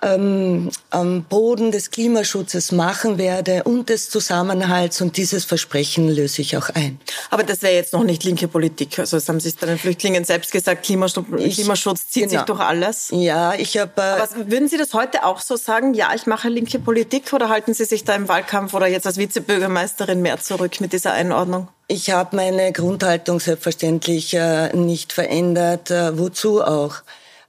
ähm, 0.03 0.71
am 0.91 1.23
Boden 1.23 1.71
des 1.71 1.91
Klimaschutzes 1.91 2.73
machen 2.73 3.19
werde 3.19 3.63
und 3.65 3.89
des 3.89 4.11
Zusammenhalts 4.11 5.01
und 5.01 5.17
dieses 5.17 5.45
Versprechen 5.45 6.09
löse 6.09 6.43
ich 6.43 6.57
auch 6.57 6.69
ein. 6.71 7.01
Aber 7.31 7.45
das 7.45 7.63
wäre 7.63 7.75
jetzt 7.75 7.93
noch 7.93 8.03
nicht 8.03 8.25
linke 8.25 8.49
Politik. 8.49 8.99
Also 8.99 9.17
das 9.17 9.29
haben 9.29 9.41
Sie 9.41 9.53
bei 9.61 9.67
den 9.67 9.79
Flüchtlingen 9.79 10.25
selbst 10.25 10.51
gesagt, 10.51 10.85
Klimaschutz, 10.85 11.27
ich, 11.39 11.55
Klimaschutz 11.55 12.09
zieht 12.09 12.29
genau. 12.29 12.41
sich 12.41 12.47
durch 12.47 12.61
alles. 12.61 13.09
Ja, 13.13 13.55
ich 13.55 13.79
habe... 13.79 13.93
Äh, 13.97 14.01
Aber 14.01 14.51
würden 14.51 14.69
Sie 14.69 14.77
das 14.77 14.93
heute 14.93 15.25
auch 15.25 15.41
so 15.41 15.57
sagen, 15.57 15.95
ja, 15.95 16.11
ich 16.15 16.27
mache 16.27 16.49
linke 16.49 16.79
Politik 16.79 17.33
oder 17.33 17.49
halten 17.49 17.73
Sie 17.73 17.85
sich 17.85 18.05
da 18.05 18.15
im 18.15 18.29
Wahlkampf 18.29 18.75
oder 18.75 18.89
jetzt 18.89 19.07
als 19.07 19.19
Vizebürgermeisterin 19.19 20.21
mehr 20.21 20.41
zurück 20.41 20.81
mit 20.81 20.93
dieser 20.93 21.13
Einordnung? 21.13 21.69
Ich 21.87 22.11
habe 22.11 22.37
meine 22.37 22.73
Grundhaltung 22.73 23.39
selbstverständlich 23.39 24.35
äh, 24.35 24.75
nicht 24.75 25.13
verändert. 25.13 25.91
Äh, 25.91 26.19
wozu 26.19 26.63
auch? 26.63 27.03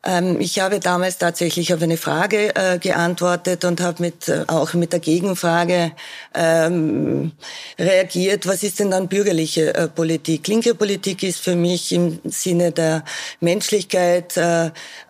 Ähm, 0.06 0.40
ich 0.40 0.60
habe 0.60 0.80
damals 0.80 1.18
tatsächlich 1.18 1.74
auf 1.74 1.82
eine 1.82 1.98
Frage 1.98 2.56
äh, 2.56 2.78
geantwortet 2.78 3.64
und 3.64 3.80
habe 3.80 4.02
mit, 4.02 4.28
äh, 4.28 4.44
auch 4.48 4.74
mit 4.74 4.92
der 4.92 5.00
Gegenfrage 5.00 5.94
ähm, 6.34 7.32
reagiert, 7.80 8.46
was 8.46 8.64
ist 8.64 8.80
denn 8.80 8.92
dann 8.92 9.08
bürgerliche 9.08 9.74
äh, 9.74 9.88
Politik? 9.88 10.48
Linke 10.48 10.76
Politik 10.76 11.24
ist 11.24 11.40
für 11.40 11.56
mich 11.56 11.92
im 11.94 12.20
Sinne 12.26 12.72
der 12.72 13.04
Menschlichkeit, 13.40 14.38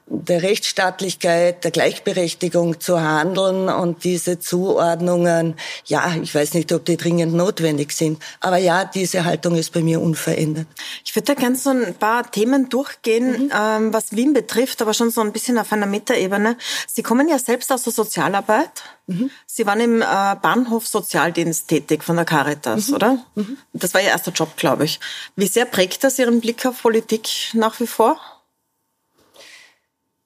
der 0.06 0.44
Rechtsstaatlichkeit, 0.44 1.64
der 1.64 1.72
Gleichberechtigung 1.72 2.80
zu 2.80 3.02
handeln 3.02 3.70
und 3.70 4.04
diese 4.04 4.40
Zuordnungen, 4.40 5.56
ja, 5.86 6.14
ich 6.22 6.36
weiß 6.36 6.54
nicht, 6.56 6.72
ob 6.74 6.86
die 6.86 6.98
dringend 6.98 7.34
notwendig 7.34 7.94
sind, 7.94 8.22
aber 8.42 8.58
ja, 8.58 8.86
diese 8.86 9.24
Haltung 9.24 9.56
ist 9.56 9.72
bei 9.72 9.82
mir 9.82 10.02
unverändert. 10.02 10.68
Ich 11.06 11.16
würde 11.16 11.34
da 11.34 11.40
gerne 11.40 11.56
so 11.56 11.70
ein 11.70 11.96
paar 11.96 12.30
Themen 12.30 12.70
durchgehen, 12.70 13.46
mhm. 13.46 13.52
ähm, 13.58 13.94
was 13.94 14.16
Wien 14.16 14.34
betrifft, 14.34 14.82
aber 14.82 14.94
schon 14.94 15.10
so 15.10 15.22
ein 15.22 15.32
bisschen 15.32 15.58
auf 15.58 15.72
einer 15.72 15.86
Metaebene. 15.86 16.58
Sie 16.88 17.02
kommen 17.02 17.30
ja 17.30 17.40
selbst 17.40 17.72
aus 17.72 17.84
der 17.84 17.94
Sozialarbeit. 17.94 18.84
Mhm. 19.08 19.32
Sie 19.46 19.66
waren 19.66 19.80
im 19.80 20.02
äh, 20.02 20.06
Bahnhof 20.06 20.88
Sozialdienst 20.88 21.68
tätig 21.68 22.04
von 22.04 22.18
der 22.18 22.26
Caritas, 22.26 22.90
mhm. 22.90 22.94
oder? 22.96 23.26
Mhm. 23.36 23.58
Das 23.74 23.94
war 23.94 24.02
Ihr 24.02 24.08
erster 24.08 24.32
Job, 24.32 24.56
glaube 24.58 24.86
ich. 24.86 25.00
Wie 25.36 25.48
sehr 25.48 25.66
prägt 25.66 26.04
das 26.04 26.20
Ihren 26.20 26.42
Blick 26.42 26.66
auf 26.66 26.82
Politik 26.82 27.30
nach 27.54 27.80
wie 27.80 27.88
vor? 27.88 28.18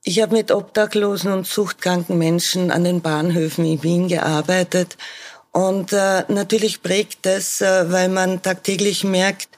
Ich 0.07 0.21
habe 0.21 0.37
mit 0.37 0.51
obdachlosen 0.51 1.33
und 1.33 1.45
suchtkranken 1.45 2.17
Menschen 2.17 2.71
an 2.71 2.85
den 2.85 3.01
Bahnhöfen 3.01 3.65
in 3.65 3.83
Wien 3.83 4.07
gearbeitet. 4.07 4.95
Und 5.51 5.91
äh, 5.91 6.23
natürlich 6.29 6.81
prägt 6.81 7.25
das, 7.25 7.59
äh, 7.59 7.91
weil 7.91 8.07
man 8.07 8.41
tagtäglich 8.41 9.03
merkt, 9.03 9.49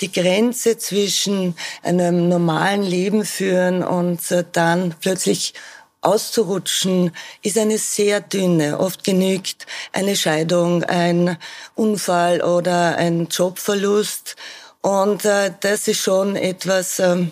die 0.00 0.10
Grenze 0.10 0.78
zwischen 0.78 1.56
einem 1.82 2.26
normalen 2.30 2.84
Leben 2.84 3.26
führen 3.26 3.82
und 3.84 4.30
äh, 4.30 4.44
dann 4.50 4.94
plötzlich 4.98 5.52
auszurutschen, 6.00 7.12
ist 7.42 7.58
eine 7.58 7.76
sehr 7.76 8.22
dünne. 8.22 8.80
Oft 8.80 9.04
genügt 9.04 9.66
eine 9.92 10.16
Scheidung, 10.16 10.84
ein 10.84 11.36
Unfall 11.74 12.40
oder 12.40 12.96
ein 12.96 13.26
Jobverlust. 13.26 14.36
Und 14.80 15.26
äh, 15.26 15.52
das 15.60 15.86
ist 15.86 16.00
schon 16.00 16.34
etwas, 16.34 16.98
äh, 16.98 17.26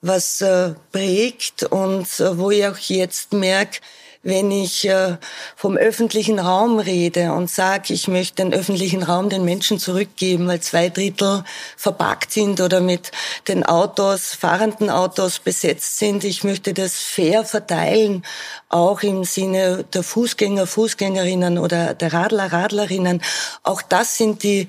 was 0.00 0.40
äh, 0.40 0.74
prägt 0.92 1.64
und 1.64 2.06
äh, 2.20 2.38
wo 2.38 2.50
ich 2.50 2.66
auch 2.66 2.78
jetzt 2.78 3.32
merke, 3.32 3.80
wenn 4.26 4.50
ich 4.50 4.88
äh, 4.88 5.18
vom 5.54 5.76
öffentlichen 5.76 6.40
Raum 6.40 6.80
rede 6.80 7.32
und 7.32 7.48
sage, 7.48 7.94
ich 7.94 8.08
möchte 8.08 8.42
den 8.42 8.52
öffentlichen 8.52 9.04
Raum 9.04 9.28
den 9.28 9.44
Menschen 9.44 9.78
zurückgeben, 9.78 10.48
weil 10.48 10.60
zwei 10.60 10.88
Drittel 10.88 11.44
verpackt 11.76 12.32
sind 12.32 12.60
oder 12.60 12.80
mit 12.80 13.12
den 13.46 13.64
Autos, 13.64 14.34
fahrenden 14.34 14.90
Autos 14.90 15.38
besetzt 15.38 15.98
sind. 15.98 16.24
Ich 16.24 16.42
möchte 16.42 16.74
das 16.74 16.94
fair 16.94 17.44
verteilen, 17.44 18.24
auch 18.68 19.02
im 19.04 19.22
Sinne 19.22 19.84
der 19.94 20.02
Fußgänger, 20.02 20.66
Fußgängerinnen 20.66 21.56
oder 21.58 21.94
der 21.94 22.12
Radler, 22.12 22.52
Radlerinnen. 22.52 23.22
Auch 23.62 23.80
das 23.80 24.16
sind 24.16 24.42
die 24.42 24.66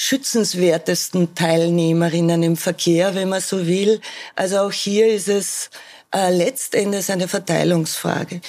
schützenswertesten 0.00 1.34
Teilnehmerinnen 1.34 2.42
im 2.42 2.56
Verkehr, 2.56 3.14
wenn 3.14 3.28
man 3.28 3.42
so 3.42 3.66
will. 3.66 4.00
Also 4.34 4.60
auch 4.60 4.72
hier 4.72 5.08
ist 5.08 5.28
es 5.28 5.68
äh, 6.14 6.34
letztendlich 6.34 7.12
eine 7.12 7.28
Verteilungsfrage. 7.28 8.40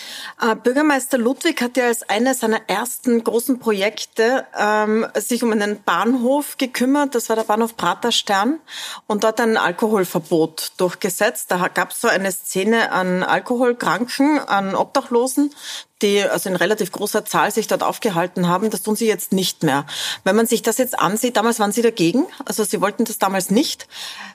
Äh, 0.42 0.56
Bürgermeister 0.56 1.18
Ludwig 1.18 1.62
hat 1.62 1.76
ja 1.76 1.88
als 1.88 2.04
eines 2.04 2.40
seiner 2.40 2.62
ersten 2.70 3.22
großen 3.22 3.60
Projekte 3.60 4.46
ähm, 4.58 5.06
sich 5.16 5.44
um 5.44 5.52
einen 5.52 5.84
Bahnhof 5.84 6.58
gekümmert. 6.58 7.16
Das 7.16 7.28
war 7.28 7.36
der 7.36 7.44
Bahnhof 7.44 7.76
Prater 7.76 8.14
Stern 8.14 8.62
und 9.08 9.26
dort 9.26 9.42
ein 9.42 9.58
Alkoholverbot 9.58 10.72
durchgesetzt. 10.78 11.52
Da 11.52 11.68
gab 11.68 11.92
es 11.92 12.00
so 12.00 12.08
eine 12.08 12.32
Szene 12.32 12.94
an 12.94 13.24
Alkoholkranken, 13.24 14.40
an 14.40 14.74
Obdachlosen, 14.74 15.54
die 16.02 16.24
also 16.24 16.50
in 16.50 16.56
relativ 16.56 16.92
großer 16.92 17.26
Zahl 17.26 17.52
sich 17.52 17.68
dort 17.68 17.84
aufgehalten 17.84 18.48
haben. 18.48 18.70
Das 18.70 18.82
tun 18.82 18.96
sie 18.96 19.08
jetzt 19.08 19.32
nicht 19.32 19.64
mehr. 19.64 19.86
Wenn 20.24 20.36
man 20.36 20.48
sich 20.48 20.62
das 20.62 20.78
jetzt 20.78 20.98
ansieht, 21.00 21.38
damals 21.38 21.60
waren 21.60 21.72
sie 21.72 21.82
dagegen, 21.82 22.26
also 22.46 22.64
sie 22.64 22.82
wollten 22.82 23.06
das 23.06 23.20
damals 23.20 23.52
nicht. 23.52 23.88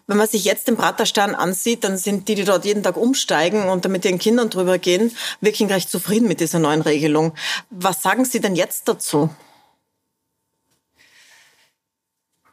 Wenn 0.07 0.17
man 0.17 0.29
sich 0.29 0.45
jetzt 0.45 0.69
den 0.69 0.77
Praterstern 0.77 1.35
ansieht, 1.35 1.85
dann 1.85 1.99
sind 1.99 2.29
die, 2.29 2.35
die 2.35 2.45
dort 2.45 2.65
jeden 2.65 2.83
Tag 2.83 2.97
umsteigen 2.97 3.69
und 3.69 3.89
mit 3.89 4.05
ihren 4.05 4.19
Kindern 4.19 4.51
drüber 4.51 4.79
gehen, 4.79 5.15
wirklich 5.41 5.69
recht 5.71 5.91
zufrieden 5.91 6.29
mit 6.29 6.41
dieser 6.41 6.59
neuen 6.59 6.83
Regelung. 6.83 7.33
Was 7.71 8.03
sagen 8.03 8.25
Sie 8.25 8.41
denn 8.41 8.55
jetzt 8.55 8.89
dazu? 8.89 9.31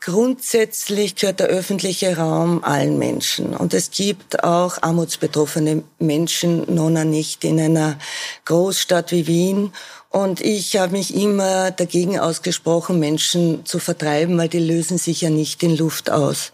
Grundsätzlich 0.05 1.15
gehört 1.15 1.39
der 1.39 1.47
öffentliche 1.47 2.17
Raum 2.17 2.61
allen 2.61 2.99
Menschen. 2.99 3.55
Und 3.55 3.73
es 3.73 3.89
gibt 3.89 4.43
auch 4.43 4.81
armutsbetroffene 4.81 5.81
Menschen, 5.97 6.65
nona 6.75 7.05
nicht 7.05 7.45
in 7.45 7.57
einer 7.57 7.97
Großstadt 8.43 9.13
wie 9.13 9.27
Wien. 9.27 9.71
Und 10.09 10.41
ich 10.41 10.75
habe 10.75 10.91
mich 10.91 11.15
immer 11.15 11.71
dagegen 11.71 12.19
ausgesprochen, 12.19 12.99
Menschen 12.99 13.65
zu 13.65 13.79
vertreiben, 13.79 14.37
weil 14.37 14.49
die 14.49 14.59
lösen 14.59 14.97
sich 14.97 15.21
ja 15.21 15.29
nicht 15.29 15.63
in 15.63 15.77
Luft 15.77 16.09
aus. 16.09 16.51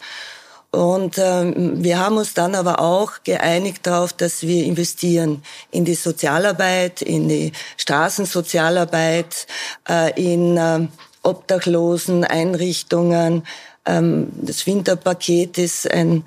Und 0.70 1.18
ähm, 1.18 1.84
wir 1.84 1.98
haben 1.98 2.18
uns 2.18 2.36
dann 2.36 2.54
aber 2.54 2.80
auch 2.80 3.24
geeinigt 3.24 3.88
darauf, 3.88 4.14
dass 4.14 4.44
wir 4.44 4.64
investieren 4.64 5.42
in 5.72 5.86
die 5.86 5.96
Sozialarbeit, 5.96 7.02
in 7.02 7.28
die 7.28 7.52
Straßensozialarbeit, 7.78 9.48
äh, 9.90 10.12
in 10.22 10.58
äh, 10.58 10.88
obdachlosen 11.24 12.24
Einrichtungen. 12.24 13.44
Ähm, 13.86 14.32
das 14.36 14.66
Winterpaket 14.66 15.58
ist 15.58 15.90
ein 15.90 16.24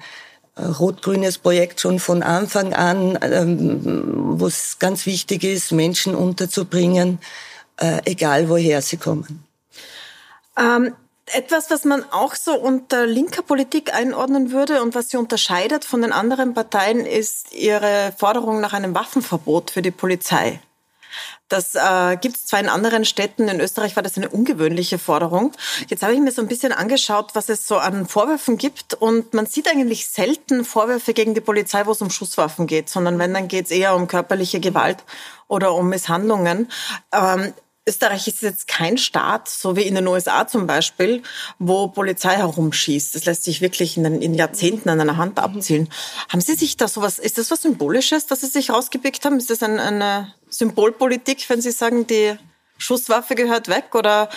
äh, 0.57 0.65
rot-grünes 0.65 1.39
Projekt 1.39 1.81
schon 1.81 1.99
von 1.99 2.23
Anfang 2.23 2.75
an, 2.75 3.19
ähm, 3.23 4.39
wo 4.39 4.47
es 4.47 4.79
ganz 4.79 5.07
wichtig 5.07 5.45
ist, 5.45 5.73
Menschen 5.73 6.15
unterzubringen, 6.15 7.19
äh, 7.79 8.01
egal 8.05 8.49
woher 8.49 8.83
sie 8.83 8.99
kommen. 8.99 9.45
Ähm, 10.59 10.95
etwas, 11.27 11.71
was 11.71 11.85
man 11.85 12.05
auch 12.11 12.35
so 12.35 12.55
unter 12.55 13.07
linker 13.07 13.43
Politik 13.43 13.95
einordnen 13.95 14.53
würde 14.53 14.83
und 14.83 14.95
was 14.95 15.09
sie 15.09 15.17
unterscheidet 15.17 15.85
von 15.85 16.03
den 16.03 16.13
anderen 16.13 16.53
Parteien, 16.53 17.07
ist 17.07 17.55
ihre 17.55 18.13
Forderung 18.19 18.61
nach 18.61 18.73
einem 18.73 18.95
Waffenverbot 18.95 19.71
für 19.71 19.83
die 19.83 19.91
Polizei. 19.91 20.61
Das 21.53 21.75
äh, 21.75 22.17
gibt 22.17 22.37
es 22.37 22.47
zwar 22.47 22.61
in 22.61 22.71
anderen 22.71 23.05
Städten, 23.05 23.47
in 23.47 23.61
Österreich 23.61 23.95
war 23.95 24.03
das 24.03 24.17
eine 24.17 24.31
ungewöhnliche 24.31 24.99
Forderung. 24.99 25.53
Jetzt 25.87 26.03
habe 26.03 26.15
ich 26.15 26.21
mir 26.21 26.33
so 26.33 26.41
ein 26.41 26.49
bisschen 26.49 26.73
angeschaut, 26.73 27.35
was 27.35 27.51
es 27.51 27.67
so 27.67 27.77
an 27.77 28.07
Vorwürfen 28.07 28.57
gibt 28.57 28.95
und 28.95 29.35
man 29.35 29.45
sieht 29.45 29.69
eigentlich 29.69 30.09
selten 30.09 30.65
Vorwürfe 30.65 31.13
gegen 31.13 31.35
die 31.35 31.43
Polizei, 31.43 31.85
wo 31.85 31.91
es 31.91 32.01
um 32.01 32.09
Schusswaffen 32.09 32.67
geht, 32.67 32.89
sondern 32.89 33.19
wenn, 33.19 33.35
dann 33.35 33.49
geht 33.49 33.67
es 33.67 33.71
eher 33.71 33.95
um 33.95 34.09
körperliche 34.09 34.61
Gewalt 34.61 35.05
oder 35.47 35.75
um 35.75 35.91
Misshandlungen. 35.91 36.71
Ähm, 37.13 37.53
Österreich 37.89 38.29
ist 38.29 38.43
jetzt 38.43 38.69
kein 38.69 38.97
Staat, 38.97 39.49
so 39.49 39.75
wie 39.75 39.83
in 39.83 39.97
den 39.97 40.07
USA 40.07 40.47
zum 40.47 40.69
Beispiel, 40.69 41.23
wo 41.59 41.89
Polizei 41.89 42.37
herumschießt. 42.37 43.15
Das 43.15 43.25
lässt 43.25 43.43
sich 43.43 43.61
wirklich 43.61 43.97
in, 43.97 44.05
den, 44.05 44.23
in 44.23 44.35
Jahrzehnten 44.35 44.89
an 44.89 45.01
einer 45.01 45.17
Hand 45.17 45.41
abzielen. 45.41 45.89
Haben 46.29 46.41
Sie 46.41 46.55
sich 46.55 46.77
da 46.77 46.87
sowas, 46.87 47.19
ist 47.19 47.39
das 47.39 47.51
was 47.51 47.63
Symbolisches, 47.63 48.27
dass 48.27 48.43
Sie 48.43 48.47
sich 48.47 48.71
rausgepickt 48.71 49.25
haben? 49.25 49.39
Ist 49.39 49.51
das 49.51 49.65
ein, 49.65 49.81
eine 49.81 50.33
Symbolpolitik, 50.49 51.49
wenn 51.49 51.61
Sie 51.61 51.73
sagen, 51.73 52.07
die 52.07 52.37
Schusswaffe 52.79 53.35
gehört 53.35 53.67
weg 53.67 53.95
oder 53.95 54.29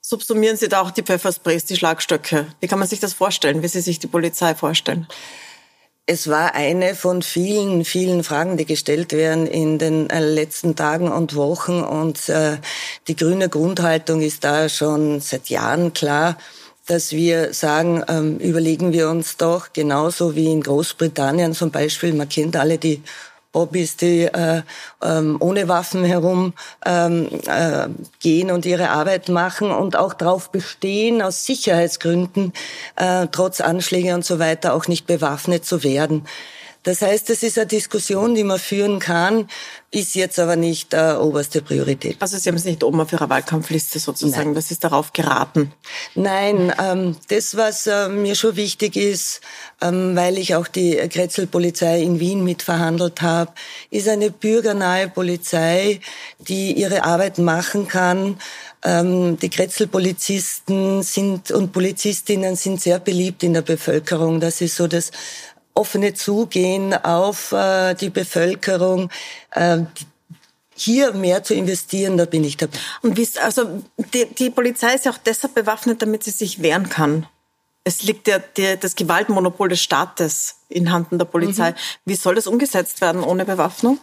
subsumieren 0.00 0.56
Sie 0.56 0.68
da 0.68 0.80
auch 0.80 0.90
die 0.90 1.02
Pfeffersprays, 1.02 1.66
die 1.66 1.76
Schlagstöcke? 1.76 2.48
Wie 2.58 2.66
kann 2.66 2.80
man 2.80 2.88
sich 2.88 2.98
das 2.98 3.14
vorstellen, 3.14 3.62
wie 3.62 3.68
Sie 3.68 3.82
sich 3.82 4.00
die 4.00 4.08
Polizei 4.08 4.56
vorstellen? 4.56 5.06
Es 6.06 6.28
war 6.28 6.54
eine 6.54 6.94
von 6.94 7.22
vielen, 7.22 7.86
vielen 7.86 8.24
Fragen, 8.24 8.58
die 8.58 8.66
gestellt 8.66 9.14
werden 9.14 9.46
in 9.46 9.78
den 9.78 10.10
äh, 10.10 10.20
letzten 10.20 10.76
Tagen 10.76 11.10
und 11.10 11.34
Wochen. 11.34 11.82
Und 11.82 12.28
äh, 12.28 12.58
die 13.08 13.16
grüne 13.16 13.48
Grundhaltung 13.48 14.20
ist 14.20 14.44
da 14.44 14.68
schon 14.68 15.20
seit 15.20 15.48
Jahren 15.48 15.94
klar, 15.94 16.36
dass 16.86 17.12
wir 17.12 17.54
sagen, 17.54 18.04
ähm, 18.08 18.36
überlegen 18.36 18.92
wir 18.92 19.08
uns 19.08 19.38
doch 19.38 19.72
genauso 19.72 20.36
wie 20.36 20.52
in 20.52 20.62
Großbritannien 20.62 21.54
zum 21.54 21.70
Beispiel, 21.70 22.12
man 22.12 22.28
kennt 22.28 22.56
alle 22.56 22.76
die 22.76 23.02
Bobbys, 23.54 23.96
die 23.96 24.24
äh, 24.24 24.62
ähm, 25.02 25.36
ohne 25.38 25.68
Waffen 25.68 26.04
herum 26.04 26.52
ähm, 26.84 27.28
äh, 27.46 27.88
gehen 28.20 28.50
und 28.50 28.66
ihre 28.66 28.90
Arbeit 28.90 29.28
machen 29.28 29.70
und 29.70 29.96
auch 29.96 30.12
darauf 30.12 30.50
bestehen, 30.50 31.22
aus 31.22 31.46
Sicherheitsgründen, 31.46 32.52
äh, 32.96 33.28
trotz 33.30 33.60
Anschläge 33.60 34.12
und 34.14 34.24
so 34.24 34.38
weiter, 34.40 34.74
auch 34.74 34.88
nicht 34.88 35.06
bewaffnet 35.06 35.64
zu 35.64 35.84
werden. 35.84 36.26
Das 36.84 37.02
heißt, 37.02 37.30
es 37.30 37.42
ist 37.42 37.58
eine 37.58 37.66
Diskussion, 37.66 38.34
die 38.34 38.44
man 38.44 38.58
führen 38.58 39.00
kann, 39.00 39.48
ist 39.90 40.14
jetzt 40.14 40.38
aber 40.38 40.56
nicht 40.56 40.92
äh, 40.92 41.14
oberste 41.18 41.62
Priorität. 41.62 42.16
Also 42.20 42.36
Sie 42.36 42.48
haben 42.48 42.56
es 42.56 42.64
nicht 42.64 42.84
oben 42.84 43.00
auf 43.00 43.12
Ihrer 43.12 43.28
Wahlkampfliste 43.28 43.98
sozusagen, 43.98 44.50
Nein. 44.50 44.54
das 44.54 44.70
ist 44.70 44.84
darauf 44.84 45.12
geraten? 45.12 45.72
Nein, 46.14 46.72
ähm, 46.80 47.16
das, 47.28 47.56
was 47.56 47.86
äh, 47.86 48.08
mir 48.08 48.34
schon 48.34 48.56
wichtig 48.56 48.96
ist, 48.96 49.40
ähm, 49.80 50.14
weil 50.14 50.36
ich 50.36 50.54
auch 50.54 50.68
die 50.68 50.96
Kretzelpolizei 51.08 52.02
in 52.02 52.20
Wien 52.20 52.44
mitverhandelt 52.44 53.22
habe, 53.22 53.52
ist 53.90 54.08
eine 54.08 54.30
bürgernahe 54.30 55.08
Polizei, 55.08 56.00
die 56.38 56.72
ihre 56.72 57.04
Arbeit 57.04 57.38
machen 57.38 57.88
kann, 57.88 58.38
ähm, 58.84 59.38
die 59.38 59.48
Kretzelpolizisten 59.48 61.02
sind 61.02 61.50
und 61.50 61.72
Polizistinnen 61.72 62.54
sind 62.56 62.82
sehr 62.82 62.98
beliebt 62.98 63.42
in 63.42 63.54
der 63.54 63.62
Bevölkerung. 63.62 64.40
Das 64.40 64.60
ist 64.60 64.76
so 64.76 64.86
das 64.86 65.10
offene 65.74 66.14
Zugehen 66.14 66.94
auf 66.94 67.52
äh, 67.52 67.94
die 67.94 68.10
Bevölkerung, 68.10 69.10
äh, 69.50 69.78
hier 70.76 71.12
mehr 71.12 71.44
zu 71.44 71.54
investieren, 71.54 72.16
da 72.16 72.24
bin 72.24 72.42
ich 72.44 72.56
dabei. 72.56 72.76
Und 73.02 73.16
wie 73.16 73.28
also 73.40 73.82
die, 74.12 74.26
die 74.26 74.50
Polizei 74.50 74.94
ist 74.94 75.04
ja 75.04 75.12
auch 75.12 75.18
deshalb 75.18 75.54
bewaffnet, 75.54 76.02
damit 76.02 76.24
sie 76.24 76.32
sich 76.32 76.62
wehren 76.62 76.88
kann. 76.88 77.26
Es 77.84 78.02
liegt 78.02 78.26
ja 78.28 78.38
die, 78.38 78.78
das 78.78 78.96
Gewaltmonopol 78.96 79.68
des 79.68 79.82
Staates 79.82 80.56
in 80.68 80.90
Handen 80.90 81.18
der 81.18 81.26
Polizei. 81.26 81.70
Mhm. 81.70 81.76
Wie 82.06 82.16
soll 82.16 82.34
das 82.34 82.46
umgesetzt 82.46 83.00
werden 83.00 83.22
ohne 83.22 83.44
Bewaffnung? 83.44 83.98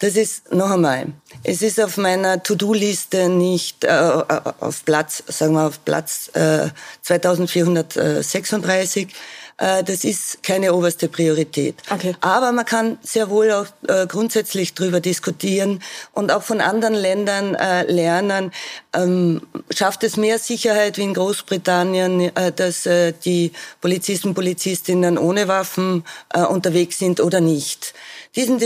Das 0.00 0.16
ist 0.16 0.52
noch 0.52 0.72
einmal. 0.72 1.12
Es 1.44 1.62
ist 1.62 1.80
auf 1.80 1.96
meiner 1.96 2.42
To-Do-Liste 2.42 3.28
nicht 3.28 3.84
äh, 3.84 4.24
auf 4.58 4.84
Platz, 4.84 5.22
sagen 5.28 5.54
wir 5.54 5.68
auf 5.68 5.84
Platz 5.84 6.28
äh, 6.34 6.70
2436 7.02 9.06
äh, 9.06 9.10
das 9.56 10.04
ist 10.04 10.42
keine 10.42 10.74
oberste 10.74 11.08
Priorität. 11.08 11.76
Okay. 11.90 12.14
Aber 12.20 12.52
man 12.52 12.64
kann 12.64 12.98
sehr 13.02 13.30
wohl 13.30 13.50
auch 13.52 13.66
äh, 13.88 14.06
grundsätzlich 14.06 14.74
darüber 14.74 15.00
diskutieren 15.00 15.82
und 16.12 16.32
auch 16.32 16.42
von 16.42 16.60
anderen 16.60 16.94
Ländern 16.94 17.54
äh, 17.54 17.90
lernen. 17.90 18.52
Ähm, 18.94 19.40
schafft 19.70 20.04
es 20.04 20.16
mehr 20.16 20.38
Sicherheit 20.38 20.98
wie 20.98 21.02
in 21.02 21.14
Großbritannien, 21.14 22.30
dass 22.56 22.88
die 23.24 23.52
Polizisten, 23.80 24.34
Polizistinnen 24.34 25.16
ohne 25.16 25.48
Waffen 25.48 26.04
unterwegs 26.50 26.98
sind 26.98 27.20
oder 27.20 27.40
nicht? 27.40 27.94
Diesen 28.36 28.58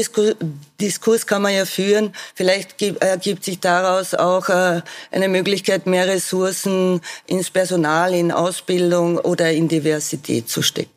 Diskurs 0.81 1.27
kann 1.27 1.43
man 1.43 1.55
ja 1.55 1.65
führen. 1.65 2.13
Vielleicht 2.35 2.83
ergibt 2.83 3.45
sich 3.45 3.61
daraus 3.61 4.15
auch 4.15 4.49
eine 4.49 5.29
Möglichkeit, 5.29 5.87
mehr 5.87 6.09
Ressourcen 6.09 7.01
ins 7.27 7.51
Personal, 7.51 8.13
in 8.15 8.33
Ausbildung 8.33 9.19
oder 9.19 9.53
in 9.53 9.69
Diversität 9.69 10.49
zu 10.49 10.63
stecken. 10.63 10.96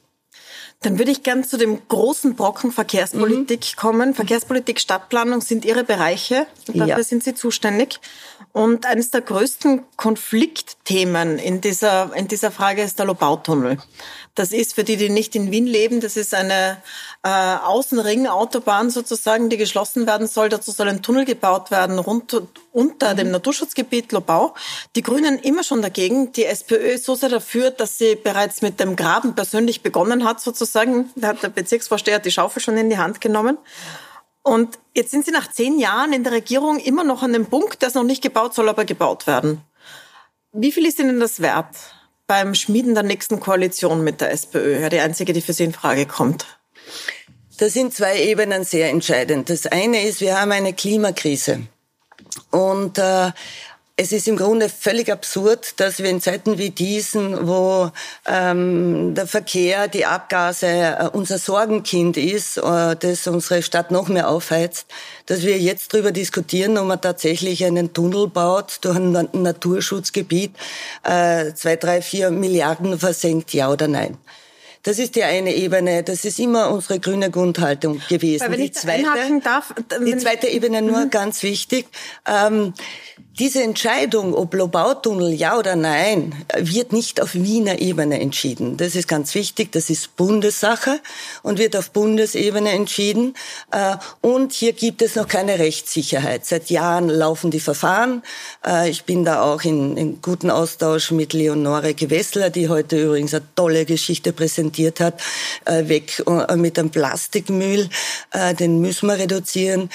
Dann 0.82 0.98
würde 0.98 1.12
ich 1.12 1.24
gern 1.24 1.44
zu 1.44 1.58
dem 1.58 1.82
großen 1.90 2.36
Brocken 2.36 2.72
Verkehrspolitik 2.72 3.74
mhm. 3.76 3.80
kommen. 3.80 4.14
Verkehrspolitik, 4.16 4.80
Stadtplanung 4.80 5.42
sind 5.42 5.66
Ihre 5.66 5.84
Bereiche. 5.84 6.48
Dafür 6.68 6.88
ja. 6.88 7.04
sind 7.04 7.22
Sie 7.22 7.36
zuständig. 7.36 8.00
Und 8.54 8.86
eines 8.86 9.12
der 9.12 9.22
größten 9.22 9.82
Konfliktthemen 9.98 11.38
in 11.38 11.60
dieser, 11.60 12.16
in 12.16 12.30
dieser 12.30 12.50
Frage 12.50 12.82
ist 12.82 12.98
der 12.98 13.08
Lobautunnel. 13.08 13.78
Das 14.40 14.54
ist 14.54 14.74
für 14.74 14.86
die, 14.86 14.96
die 14.96 15.10
nicht 15.10 15.36
in 15.36 15.52
Wien 15.52 15.68
leben, 15.68 16.00
das 16.00 16.16
ist 16.16 16.34
eine 16.34 16.82
äh, 17.24 17.28
Außenring-Autobahn 17.28 18.90
sozusagen, 18.90 19.50
die 19.50 19.58
geschlossen 19.58 20.08
werden 20.08 20.28
soll. 20.28 20.48
Dazu 20.48 20.72
soll 20.72 20.88
ein 20.88 21.02
Tunnel 21.02 21.26
gebaut 21.26 21.72
werden 21.72 22.00
rund 22.00 22.42
unter 22.72 23.12
mhm. 23.12 23.18
dem 23.18 23.32
Naturschutzgebiet 23.32 24.14
Lobau. 24.14 24.54
Die 24.96 25.02
Grünen 25.02 25.40
immer 25.40 25.66
schon 25.66 25.82
dagegen. 25.82 26.32
Die 26.32 26.46
SPÖ 26.46 26.76
ist 26.76 27.04
so 27.04 27.16
sehr 27.16 27.28
dafür, 27.28 27.72
dass 27.72 27.98
sie 27.98 28.16
bereits 28.16 28.62
mit 28.62 28.80
dem 28.80 28.96
Graben 28.96 29.36
persönlich 29.36 29.82
begonnen 29.82 30.24
hat 30.24 30.40
sozusagen. 30.40 31.10
Da 31.18 31.28
hat 31.28 31.44
der 31.44 31.50
Bezirksvorsteher 31.50 32.20
die 32.20 32.32
Schaufel 32.32 32.62
schon 32.62 32.78
in 32.78 32.90
die 32.90 32.98
Hand 32.98 33.20
genommen. 33.20 33.58
Und 34.42 34.80
jetzt 34.96 35.12
sind 35.12 35.26
sie 35.26 35.32
nach 35.32 35.52
zehn 35.52 35.80
Jahren 35.80 36.14
in 36.14 36.24
der 36.24 36.32
Regierung 36.32 36.80
immer 36.80 37.04
noch 37.04 37.24
an 37.24 37.34
dem 37.34 37.48
Punkt, 37.48 37.84
ist 37.84 37.96
noch 37.96 38.04
nicht 38.04 38.24
gebaut, 38.24 38.54
soll 38.54 38.70
aber 38.70 38.86
gebaut 38.86 39.28
werden. 39.28 39.62
Wie 40.54 40.72
viel 40.72 40.86
ist 40.86 40.98
Ihnen 40.98 41.20
das 41.20 41.42
wert? 41.42 41.76
Beim 42.30 42.54
Schmieden 42.54 42.94
der 42.94 43.04
nächsten 43.04 43.40
Koalition 43.40 44.04
mit 44.04 44.22
der 44.22 44.32
SPÖ? 44.32 44.80
Ja, 44.80 44.90
die 44.90 45.00
einzige, 45.00 45.34
die 45.34 45.42
für 45.42 45.52
Sie 45.52 45.64
in 45.64 45.74
Frage 45.74 46.06
kommt. 46.06 46.46
Da 47.58 47.68
sind 47.70 47.94
zwei 47.94 48.22
Ebenen 48.22 48.64
sehr 48.64 48.90
entscheidend. 48.90 49.50
Das 49.50 49.66
eine 49.66 50.04
ist, 50.04 50.22
wir 50.22 50.40
haben 50.40 50.52
eine 50.52 50.74
Klimakrise. 50.74 51.64
Und 52.52 53.00
äh, 53.00 53.32
es 54.02 54.14
ist 54.14 54.30
im 54.30 54.38
Grunde 54.38 54.70
völlig 54.70 55.12
absurd, 55.12 55.78
dass 55.82 56.00
wir 56.00 56.10
in 56.10 56.22
Zeiten 56.22 56.58
wie 56.58 56.70
diesen, 56.70 57.50
wo 57.50 57.92
ähm, 58.26 59.14
der 59.14 59.28
Verkehr, 59.28 59.90
die 59.90 60.06
Abgase 60.06 60.68
äh, 60.68 61.10
unser 61.12 61.38
Sorgenkind 61.38 62.16
ist, 62.16 62.56
äh, 62.60 62.96
das 62.96 63.28
unsere 63.28 63.62
Stadt 63.62 63.92
noch 63.92 64.08
mehr 64.08 64.30
aufheizt, 64.30 64.88
dass 65.26 65.42
wir 65.42 65.60
jetzt 65.60 65.94
darüber 65.94 66.14
diskutieren, 66.14 66.78
ob 66.78 66.88
man 66.88 67.02
tatsächlich 67.02 67.66
einen 67.66 67.92
Tunnel 67.92 68.30
baut 68.30 68.78
durch 68.86 68.96
ein 68.96 69.28
Naturschutzgebiet, 69.34 70.56
äh, 71.04 71.54
zwei, 71.54 71.76
drei, 71.76 72.02
vier 72.02 72.32
Milliarden 72.32 72.98
versenkt, 72.98 73.54
ja 73.54 73.70
oder 73.70 73.90
nein. 73.90 74.18
Das 74.84 74.98
ist 74.98 75.16
die 75.16 75.24
eine 75.24 75.54
Ebene. 75.54 76.04
Das 76.04 76.24
ist 76.24 76.40
immer 76.40 76.72
unsere 76.72 77.00
grüne 77.00 77.30
Grundhaltung 77.30 78.02
gewesen. 78.08 78.52
Die, 78.54 78.72
zweite, 78.72 79.04
darf, 79.44 79.74
die 80.06 80.18
zweite 80.18 80.48
Ebene 80.48 80.82
nur 80.82 81.06
mhm. 81.06 81.10
ganz 81.10 81.44
wichtig. 81.44 81.88
Ähm, 82.26 82.74
diese 83.38 83.64
Entscheidung, 83.64 84.34
ob 84.34 84.54
Lobautunnel 84.54 85.34
ja 85.34 85.58
oder 85.58 85.76
nein, 85.76 86.34
wird 86.58 86.94
nicht 86.94 87.22
auf 87.22 87.36
Wiener 87.36 87.80
Ebene 87.80 88.20
entschieden. 88.20 88.78
Das 88.78 88.96
ist 88.96 89.08
ganz 89.08 89.34
wichtig. 89.36 89.72
Das 89.72 89.90
ist 89.90 90.16
Bundessache 90.16 91.00
und 91.44 91.58
wird 91.58 91.76
auf 91.76 91.92
Bundesebene 91.92 92.72
entschieden. 92.72 93.34
Äh, 93.72 93.96
und 94.22 94.54
hier 94.54 94.74
gibt 94.74 95.02
es 95.02 95.16
noch 95.16 95.28
keine 95.28 95.60
Rechtssicherheit. 95.60 96.46
Seit 96.46 96.70
Jahren 96.70 97.10
laufen 97.10 97.52
die 97.52 97.60
Verfahren. 97.60 98.24
Äh, 98.66 98.90
ich 98.90 99.04
bin 99.04 99.26
da 99.26 99.44
auch 99.44 99.64
in, 99.64 99.98
in 99.98 100.22
guten 100.22 100.50
Austausch 100.50 101.12
mit 101.12 101.34
Leonore 101.34 101.94
Gewessler, 101.94 102.50
die 102.50 102.70
heute 102.70 103.02
übrigens 103.02 103.34
eine 103.34 103.44
tolle 103.56 103.86
Geschichte 103.86 104.32
präsentiert 104.34 104.69
hat. 105.00 105.22
Äh, 105.66 105.88
weg 105.88 106.24
mit 106.56 106.78
dem 106.78 106.90
Plastikmüll. 106.90 107.90
Den 108.60 108.80
müssen 108.82 109.08
wir 109.08 109.18
reduzieren. 109.18 109.90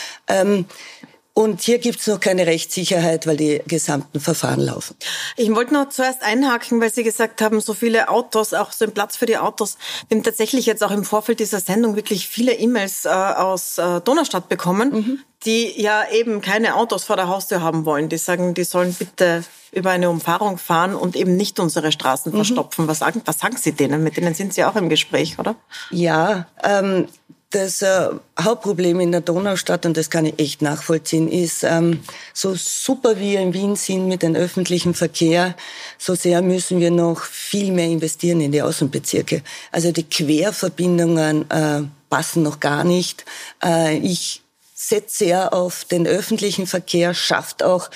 Und 1.37 1.63
hier 1.63 1.79
gibt 1.79 1.99
es 1.99 2.07
noch 2.07 2.21
keine 2.21 2.47
Rechtssicherheit, 2.47 3.27
weil 3.27 3.37
die 3.37 3.61
gesamten 3.67 4.21
Verfahren 4.21 4.61
laufen. 4.61 4.95
Ich 5.37 5.53
wollte 5.53 5.75
noch 5.75 5.89
zuerst 5.89 6.23
einhaken, 6.23 6.81
weil 6.81 6.93
Sie 6.93 7.03
gesagt 7.03 7.43
haben, 7.43 7.61
so 7.61 7.75
viele 7.75 8.09
Autos, 8.09 8.55
auch 8.55 8.71
so 8.71 8.85
ein 8.85 8.93
Platz 8.93 9.17
für 9.17 9.27
die 9.27 9.37
Autos. 9.37 9.77
Wir 10.09 10.17
haben 10.17 10.23
tatsächlich 10.23 10.65
jetzt 10.65 10.85
auch 10.85 10.93
im 10.93 11.03
Vorfeld 11.03 11.41
dieser 11.41 11.59
Sendung 11.59 11.97
wirklich 11.97 12.29
viele 12.29 12.53
E-Mails 12.53 13.05
äh, 13.05 13.09
aus 13.09 13.79
äh, 13.79 14.01
Donaustadt 14.03 14.49
bekommen, 14.49 14.93
mhm. 14.93 15.19
die 15.45 15.83
ja 15.83 16.09
eben 16.13 16.41
keine 16.41 16.77
Autos 16.77 17.03
vor 17.03 17.17
der 17.17 17.27
Haustür 17.27 17.61
haben 17.61 17.85
wollen. 17.85 18.09
Die 18.09 18.19
sagen, 18.19 18.55
die 18.55 18.63
sollen 18.63 18.95
bitte 18.95 19.43
über 19.73 19.91
eine 19.91 20.11
Umfahrung 20.11 20.57
fahren 20.57 20.95
und 20.95 21.17
eben 21.17 21.35
nicht 21.37 21.59
unsere 21.59 21.91
Straßen 21.91 22.31
mhm. 22.31 22.37
verstopfen. 22.37 22.87
Was 22.87 23.01
sagen, 23.01 23.23
was 23.25 23.41
sagen 23.41 23.57
Sie 23.57 23.73
denen? 23.73 24.05
Mit 24.05 24.17
denen 24.17 24.35
sind 24.35 24.55
Sie 24.55 24.65
auch 24.65 24.77
im 24.77 24.89
Gespräch, 24.89 25.37
oder? 25.41 25.57
Ja, 25.91 26.47
ähm, 26.63 27.09
das 27.55 27.83
äh, 27.83 28.11
Hauptproblem 28.41 29.01
in 29.01 29.13
der 29.13 29.21
Donaustadt, 29.21 29.87
und 29.87 29.97
das 29.97 30.11
kann 30.11 30.27
ich 30.27 30.39
echt 30.39 30.63
nachvollziehen, 30.63 31.29
ist, 31.29 31.63
ähm, 31.63 32.01
so 32.33 32.55
super 32.55 33.19
wir 33.19 33.41
in 33.41 33.55
Wien 33.55 33.77
sind 33.77 34.09
mit 34.09 34.23
dem 34.23 34.35
öffentlichen 34.35 34.95
Verkehr, 34.95 35.55
so 35.99 36.15
sehr 36.15 36.43
müssen 36.43 36.81
wir 36.81 36.91
noch 36.91 37.23
viel 37.23 37.73
mehr 37.73 37.87
investieren 37.87 38.41
in 38.41 38.53
die 38.53 38.63
Außenbezirke. 38.63 39.43
Also 39.71 39.93
die 39.93 40.05
Querverbindungen 40.05 41.51
äh, 41.51 41.83
passen 42.11 42.43
noch 42.43 42.61
gar 42.61 42.85
nicht. 42.85 43.25
Äh, 43.63 43.99
ich 43.99 44.43
setze 44.75 45.25
sehr 45.25 45.53
auf 45.53 45.85
den 45.85 46.07
öffentlichen 46.07 46.67
Verkehr, 46.67 47.15
schafft 47.15 47.63
auch 47.63 47.91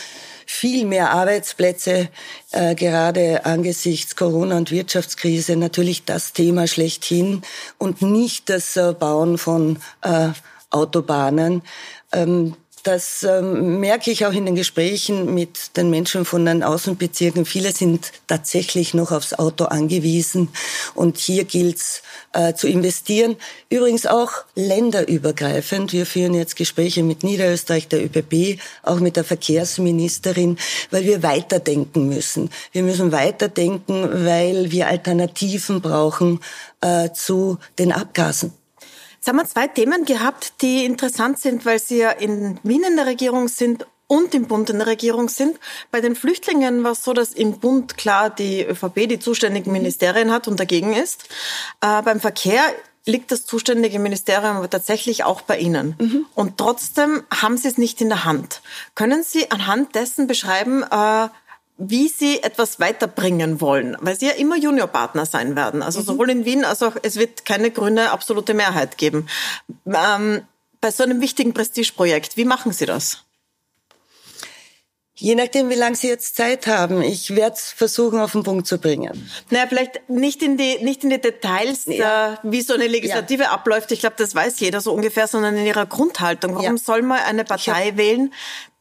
viel 0.50 0.86
mehr 0.86 1.10
Arbeitsplätze, 1.10 2.08
äh, 2.52 2.74
gerade 2.74 3.44
angesichts 3.44 4.16
Corona 4.16 4.56
und 4.56 4.70
Wirtschaftskrise 4.70 5.56
natürlich 5.56 6.06
das 6.06 6.32
Thema 6.32 6.66
schlechthin 6.66 7.42
und 7.76 8.00
nicht 8.00 8.48
das 8.48 8.74
äh, 8.76 8.94
Bauen 8.98 9.36
von 9.36 9.78
äh, 10.00 10.30
Autobahnen. 10.70 11.60
Ähm, 12.12 12.56
das 12.82 13.22
ähm, 13.22 13.80
merke 13.80 14.10
ich 14.10 14.26
auch 14.26 14.32
in 14.32 14.46
den 14.46 14.54
Gesprächen 14.54 15.34
mit 15.34 15.76
den 15.76 15.90
Menschen 15.90 16.24
von 16.24 16.44
den 16.46 16.62
Außenbezirken. 16.62 17.44
Viele 17.44 17.72
sind 17.72 18.12
tatsächlich 18.26 18.94
noch 18.94 19.12
aufs 19.12 19.34
Auto 19.34 19.64
angewiesen 19.64 20.48
und 20.94 21.18
hier 21.18 21.44
gilt's 21.44 22.02
äh, 22.32 22.54
zu 22.54 22.68
investieren. 22.68 23.36
Übrigens 23.70 24.06
auch 24.06 24.30
länderübergreifend. 24.54 25.92
Wir 25.92 26.06
führen 26.06 26.34
jetzt 26.34 26.56
Gespräche 26.56 27.02
mit 27.02 27.22
Niederösterreich, 27.24 27.88
der 27.88 28.04
ÖPP, 28.04 28.60
auch 28.82 29.00
mit 29.00 29.16
der 29.16 29.24
Verkehrsministerin, 29.24 30.58
weil 30.90 31.04
wir 31.04 31.22
weiterdenken 31.22 32.08
müssen. 32.08 32.50
Wir 32.72 32.82
müssen 32.82 33.12
weiterdenken, 33.12 34.24
weil 34.24 34.70
wir 34.70 34.88
Alternativen 34.88 35.80
brauchen 35.80 36.40
äh, 36.80 37.10
zu 37.12 37.58
den 37.78 37.92
Abgasen. 37.92 38.52
Jetzt 39.18 39.26
haben 39.26 39.36
wir 39.36 39.46
zwei 39.46 39.66
Themen 39.66 40.04
gehabt, 40.04 40.62
die 40.62 40.84
interessant 40.84 41.40
sind, 41.40 41.66
weil 41.66 41.80
Sie 41.80 41.98
ja 41.98 42.10
in 42.10 42.60
Wien 42.62 42.84
in 42.84 42.94
der 42.94 43.06
Regierung 43.06 43.48
sind 43.48 43.84
und 44.06 44.32
im 44.32 44.46
Bund 44.46 44.70
in 44.70 44.78
der 44.78 44.86
Regierung 44.86 45.28
sind. 45.28 45.58
Bei 45.90 46.00
den 46.00 46.14
Flüchtlingen 46.14 46.84
war 46.84 46.92
es 46.92 47.02
so, 47.02 47.12
dass 47.12 47.32
im 47.32 47.58
Bund 47.58 47.96
klar 47.98 48.30
die 48.30 48.62
ÖVP 48.62 49.08
die 49.08 49.18
zuständigen 49.18 49.72
Ministerien 49.72 50.30
hat 50.30 50.46
und 50.46 50.60
dagegen 50.60 50.94
ist. 50.94 51.24
Äh, 51.80 52.00
beim 52.02 52.20
Verkehr 52.20 52.62
liegt 53.06 53.32
das 53.32 53.44
zuständige 53.44 53.98
Ministerium 53.98 54.56
aber 54.56 54.70
tatsächlich 54.70 55.24
auch 55.24 55.40
bei 55.40 55.58
Ihnen. 55.58 55.96
Mhm. 55.98 56.26
Und 56.36 56.56
trotzdem 56.56 57.24
haben 57.34 57.56
Sie 57.56 57.66
es 57.66 57.76
nicht 57.76 58.00
in 58.00 58.10
der 58.10 58.24
Hand. 58.24 58.62
Können 58.94 59.24
Sie 59.24 59.50
anhand 59.50 59.96
dessen 59.96 60.28
beschreiben, 60.28 60.84
äh, 60.84 61.28
wie 61.78 62.08
sie 62.08 62.42
etwas 62.42 62.80
weiterbringen 62.80 63.60
wollen, 63.60 63.96
weil 64.00 64.18
sie 64.18 64.26
ja 64.26 64.32
immer 64.32 64.56
Juniorpartner 64.56 65.26
sein 65.26 65.54
werden. 65.54 65.80
Also 65.82 66.00
mhm. 66.00 66.04
sowohl 66.04 66.30
in 66.30 66.44
Wien 66.44 66.64
als 66.64 66.82
auch 66.82 66.96
es 67.02 67.16
wird 67.16 67.44
keine 67.44 67.70
grüne 67.70 68.10
absolute 68.10 68.52
Mehrheit 68.52 68.98
geben. 68.98 69.28
Ähm, 69.86 70.42
bei 70.80 70.90
so 70.90 71.04
einem 71.04 71.20
wichtigen 71.20 71.54
Prestigeprojekt, 71.54 72.36
wie 72.36 72.44
machen 72.44 72.72
Sie 72.72 72.86
das? 72.86 73.24
Je 75.20 75.34
nachdem, 75.34 75.68
wie 75.68 75.74
lange 75.74 75.96
Sie 75.96 76.06
jetzt 76.06 76.36
Zeit 76.36 76.68
haben. 76.68 77.02
Ich 77.02 77.34
werde 77.34 77.56
es 77.56 77.72
versuchen, 77.72 78.20
auf 78.20 78.32
den 78.32 78.44
Punkt 78.44 78.68
zu 78.68 78.78
bringen. 78.78 79.28
Naja, 79.50 79.66
vielleicht 79.68 80.08
nicht 80.08 80.44
in 80.44 80.56
die, 80.56 80.78
nicht 80.84 81.02
in 81.02 81.10
die 81.10 81.20
Details, 81.20 81.86
ja. 81.86 82.34
äh, 82.34 82.36
wie 82.44 82.62
so 82.62 82.74
eine 82.74 82.86
Legislative 82.86 83.42
ja. 83.44 83.50
abläuft. 83.50 83.90
Ich 83.90 83.98
glaube, 83.98 84.14
das 84.16 84.36
weiß 84.36 84.60
jeder 84.60 84.80
so 84.80 84.92
ungefähr, 84.92 85.26
sondern 85.26 85.56
in 85.56 85.66
ihrer 85.66 85.86
Grundhaltung. 85.86 86.54
Warum 86.54 86.76
ja. 86.76 86.76
soll 86.76 87.02
man 87.02 87.18
eine 87.18 87.44
Partei 87.44 87.96
wählen, 87.96 88.32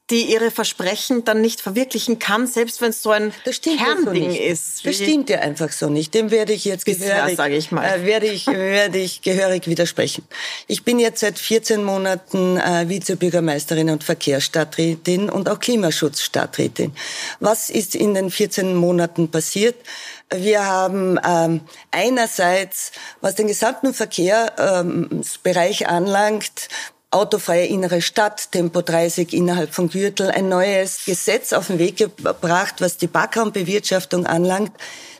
die 0.09 0.31
ihre 0.31 0.51
Versprechen 0.51 1.25
dann 1.25 1.41
nicht 1.41 1.59
verwirklichen 1.59 2.17
kann, 2.17 2.47
selbst 2.47 2.79
wenn 2.79 2.91
es 2.91 3.03
so 3.03 3.11
ein 3.11 3.33
Kernding 3.43 4.31
so 4.31 4.37
ist. 4.37 4.85
Das 4.85 4.95
stimmt 4.95 5.29
ja 5.29 5.39
einfach 5.39 5.71
so 5.73 5.89
nicht. 5.89 6.13
Dem 6.13 6.31
werde 6.31 6.53
ich 6.53 6.63
jetzt 6.63 6.85
Bisher, 6.85 7.25
gehörig, 7.27 7.71
ich. 7.71 7.71
Äh, 7.73 8.05
werde 8.05 8.27
ich, 8.27 8.47
werde 8.47 8.99
ich 8.99 9.21
gehörig 9.21 9.67
widersprechen. 9.67 10.23
Ich 10.67 10.85
bin 10.85 10.99
jetzt 10.99 11.19
seit 11.19 11.37
14 11.37 11.83
Monaten 11.83 12.57
äh, 12.57 12.87
Vizebürgermeisterin 12.87 13.89
und 13.89 14.05
Verkehrsstadträtin 14.05 15.29
und 15.29 15.49
auch 15.49 15.59
Klimaschutzstadträtin. 15.59 16.93
Was 17.41 17.69
ist 17.69 17.93
in 17.93 18.13
den 18.13 18.31
14 18.31 18.75
Monaten 18.75 19.29
passiert? 19.29 19.75
Wir 20.33 20.65
haben 20.65 21.19
ähm, 21.25 21.61
einerseits, 21.91 22.91
was 23.21 23.35
den 23.35 23.47
gesamten 23.47 23.93
Verkehrsbereich 23.93 25.81
ähm, 25.81 25.87
anlangt, 25.87 26.69
autofreie 27.09 27.65
innere 27.65 28.01
Stadt, 28.01 28.51
Tempo 28.51 28.81
30 28.81 29.33
innerhalb 29.33 29.73
von 29.73 29.89
Gürtel, 29.89 30.29
ein 30.29 30.49
neues 30.49 31.05
Gesetz 31.05 31.53
auf 31.53 31.67
den 31.67 31.79
Weg 31.79 31.97
gebracht, 31.97 32.75
was 32.79 32.97
die 32.97 33.07
Backraumbewirtschaftung 33.07 34.25
anlangt, 34.25 34.71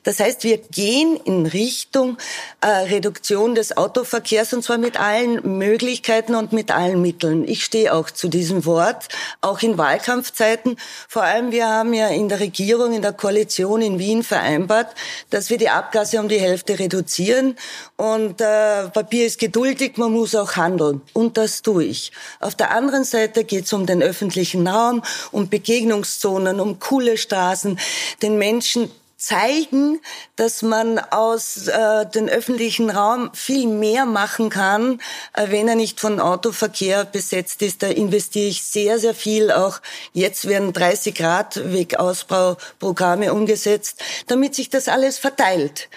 das 0.07 0.21
heißt, 0.21 0.45
wir 0.45 0.59
gehen 0.59 1.19
in 1.25 1.45
Richtung 1.45 2.17
äh, 2.61 2.67
Reduktion 2.67 3.55
des 3.55 3.75
Autoverkehrs 3.75 4.53
und 4.53 4.63
zwar 4.63 4.77
mit 4.77 4.97
allen 4.97 5.57
Möglichkeiten 5.57 6.33
und 6.33 6.53
mit 6.53 6.71
allen 6.71 7.01
Mitteln. 7.01 7.45
Ich 7.45 7.65
stehe 7.65 7.93
auch 7.93 8.09
zu 8.09 8.29
diesem 8.29 8.63
Wort, 8.63 9.09
auch 9.41 9.61
in 9.61 9.77
Wahlkampfzeiten. 9.77 10.77
Vor 11.09 11.23
allem, 11.23 11.51
wir 11.51 11.67
haben 11.67 11.93
ja 11.93 12.07
in 12.07 12.29
der 12.29 12.39
Regierung, 12.39 12.93
in 12.93 13.01
der 13.01 13.11
Koalition 13.11 13.81
in 13.81 13.99
Wien 13.99 14.23
vereinbart, 14.23 14.95
dass 15.29 15.49
wir 15.49 15.57
die 15.57 15.67
Abgase 15.67 16.21
um 16.21 16.29
die 16.29 16.39
Hälfte 16.39 16.79
reduzieren. 16.79 17.57
Und 17.97 18.39
äh, 18.39 18.87
Papier 18.87 19.25
ist 19.25 19.39
geduldig, 19.39 19.97
man 19.97 20.13
muss 20.13 20.35
auch 20.35 20.55
handeln. 20.55 21.01
Und 21.11 21.35
das 21.35 21.63
tue 21.63 21.83
ich. 21.83 22.13
Auf 22.39 22.55
der 22.55 22.71
anderen 22.71 23.03
Seite 23.03 23.43
geht 23.43 23.65
es 23.65 23.73
um 23.73 23.85
den 23.85 24.01
öffentlichen 24.01 24.65
Raum, 24.69 25.03
um 25.33 25.49
Begegnungszonen, 25.49 26.61
um 26.61 26.79
coole 26.79 27.17
Straßen, 27.17 27.77
den 28.21 28.37
Menschen 28.37 28.89
zeigen, 29.17 29.99
dass 30.35 30.61
man 30.61 30.99
aus 30.99 31.67
äh, 31.67 32.05
dem 32.05 32.27
öffentlichen 32.27 32.91
Raum 32.91 33.31
viel 33.33 33.67
mehr 33.67 34.05
machen 34.05 34.49
kann, 34.49 35.01
äh, 35.33 35.47
wenn 35.49 35.67
er 35.67 35.75
nicht 35.75 35.99
von 35.99 36.19
Autoverkehr 36.19 37.03
besetzt 37.03 37.63
ist. 37.63 37.81
Da 37.81 37.87
investiere 37.87 38.47
ich 38.47 38.63
sehr, 38.63 38.99
sehr 38.99 39.15
viel. 39.15 39.51
Auch 39.51 39.81
jetzt 40.13 40.47
werden 40.47 40.71
30 40.71 41.15
Grad 41.15 41.73
Wegausbauprogramme 41.73 43.33
umgesetzt, 43.33 44.03
damit 44.27 44.53
sich 44.53 44.69
das 44.69 44.87
alles 44.87 45.17
verteilt. 45.17 45.89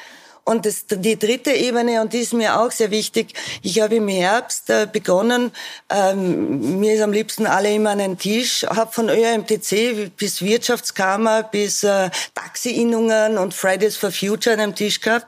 Und 0.45 0.67
das, 0.67 0.87
die 0.89 1.19
dritte 1.19 1.53
Ebene, 1.53 2.01
und 2.01 2.13
die 2.13 2.21
ist 2.21 2.33
mir 2.33 2.61
auch 2.61 2.71
sehr 2.71 2.91
wichtig, 2.91 3.35
ich 3.63 3.81
habe 3.81 3.97
im 3.97 4.09
Herbst 4.09 4.71
äh, 4.71 4.89
begonnen, 4.91 5.53
ähm, 5.89 6.81
mir 6.81 6.95
ist 6.95 7.03
am 7.03 7.13
liebsten 7.13 7.47
alle 7.47 7.73
immer 7.73 7.91
an 7.91 7.99
den 7.99 8.19
Tisch, 8.19 8.65
habe 8.65 8.93
von 8.93 9.09
ÖMTC 9.09 10.17
bis 10.17 10.43
Wirtschaftskammer 10.43 11.45
bis 11.45 11.85
äh, 11.85 12.11
Taxi-Innungen 12.35 13.39
und 13.39 13.55
Fridays 13.55 13.97
for 13.97 14.11
Future 14.11 14.55
an 14.55 14.61
einem 14.61 14.75
Tisch 14.75 15.01
gehabt 15.01 15.27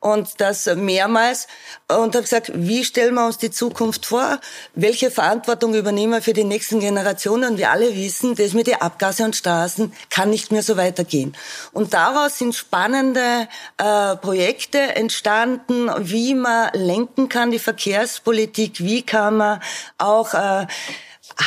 und 0.00 0.40
das 0.40 0.66
mehrmals 0.74 1.46
und 1.88 2.14
habe 2.14 2.22
gesagt, 2.22 2.50
wie 2.54 2.84
stellen 2.84 3.14
wir 3.14 3.26
uns 3.26 3.36
die 3.36 3.50
Zukunft 3.50 4.06
vor? 4.06 4.40
Welche 4.74 5.10
Verantwortung 5.10 5.74
übernehmen 5.74 6.14
wir 6.14 6.22
für 6.22 6.32
die 6.32 6.44
nächsten 6.44 6.80
Generationen? 6.80 7.52
Und 7.52 7.58
wir 7.58 7.70
alle 7.70 7.94
wissen, 7.94 8.34
das 8.34 8.54
mit 8.54 8.66
den 8.66 8.80
Abgase 8.80 9.24
und 9.24 9.36
Straßen 9.36 9.92
kann 10.08 10.30
nicht 10.30 10.52
mehr 10.52 10.62
so 10.62 10.78
weitergehen. 10.78 11.36
Und 11.72 11.92
daraus 11.92 12.38
sind 12.38 12.54
spannende 12.54 13.46
äh, 13.76 14.16
Projekte 14.16 14.78
entstanden, 14.78 15.90
wie 15.98 16.34
man 16.34 16.70
lenken 16.72 17.28
kann, 17.28 17.50
die 17.50 17.58
Verkehrspolitik, 17.58 18.80
wie 18.80 19.02
kann 19.02 19.36
man 19.36 19.60
auch 19.98 20.32
äh, 20.32 20.66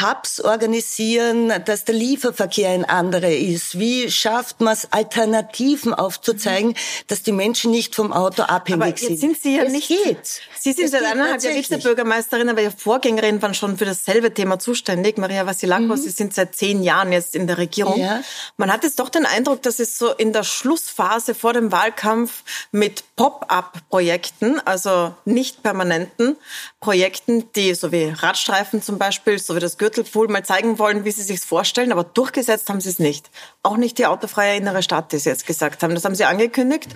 Hubs 0.02 0.40
organisieren, 0.40 1.54
dass 1.66 1.86
der 1.86 1.96
Lieferverkehr 1.96 2.70
ein 2.70 2.86
anderer 2.86 3.32
ist? 3.32 3.78
Wie 3.78 4.10
schafft 4.10 4.62
man 4.62 4.74
es, 4.74 4.92
Alternativen 4.92 5.94
aufzuzeigen, 5.94 6.70
mhm. 6.70 6.76
dass 7.08 7.24
die 7.24 7.32
Menschen 7.32 7.72
nicht 7.72 7.96
vom 7.96 8.12
Auto 8.12 8.44
abhängig 8.44 8.82
aber 8.82 8.90
jetzt 8.90 9.06
sind? 9.06 9.20
sind 9.20 9.42
Sie 9.42 9.58
ja 9.58 9.64
es 9.64 9.72
nicht. 9.72 9.88
Geht. 9.88 10.42
Sie 10.60 10.74
sind 10.74 10.90
seit 10.90 11.04
eineinhalb 11.04 11.42
Jahren 11.44 11.56
Vizebürgermeisterin, 11.56 12.50
aber 12.50 12.62
Ihre 12.62 12.72
Vorgängerin 12.72 13.42
waren 13.42 13.54
schon 13.54 13.78
für 13.78 13.86
dasselbe 13.86 14.34
Thema 14.34 14.60
zuständig. 14.60 15.18
Maria 15.18 15.46
Vassilakos, 15.46 16.00
mhm. 16.00 16.04
Sie 16.04 16.10
sind 16.10 16.34
seit 16.34 16.56
zehn 16.56 16.84
Jahren 16.84 17.12
jetzt 17.12 17.36
in 17.36 17.48
der 17.48 17.58
Regierung. 17.58 18.00
Ja. 18.00 18.22
Man 18.58 18.72
hat 18.72 18.84
jetzt 18.84 19.00
doch 19.00 19.10
den 19.10 19.26
Eindruck, 19.26 19.62
dass 19.62 19.80
es 19.80 19.98
so 19.98 20.12
in 20.12 20.34
der 20.34 20.44
Schlussphase 20.44 21.36
vor 21.36 21.54
dem 21.54 21.72
Wahlkampf 21.72 22.44
mit 22.72 23.04
Pop-up-Projekten, 23.16 24.60
also 24.66 25.14
nicht 25.26 25.64
permanenten 25.64 26.38
Projekten, 26.80 27.52
die 27.54 27.74
so 27.74 27.92
wie 27.92 28.10
Radstreifen 28.10 28.82
zum 28.82 28.98
Beispiel, 28.98 29.40
so 29.40 29.56
wie 29.56 29.60
das 29.60 29.73
Gürtelpool 29.78 30.28
mal 30.28 30.44
zeigen 30.44 30.80
wollen, 30.80 31.06
wie 31.06 31.12
sie 31.12 31.24
sich 31.24 31.40
vorstellen, 31.42 31.92
aber 31.92 32.04
durchgesetzt 32.04 32.70
haben 32.70 32.82
sie 32.82 32.90
es 32.90 33.00
nicht. 33.00 33.30
Auch 33.62 33.78
nicht 33.78 33.98
die 33.98 34.06
autofreie 34.06 34.58
innere 34.58 34.84
Stadt, 34.84 35.12
die 35.12 35.18
sie 35.18 35.30
jetzt 35.30 35.46
gesagt 35.46 35.84
haben. 35.84 35.94
Das 35.94 36.06
haben 36.06 36.16
sie 36.16 36.26
angekündigt, 36.26 36.90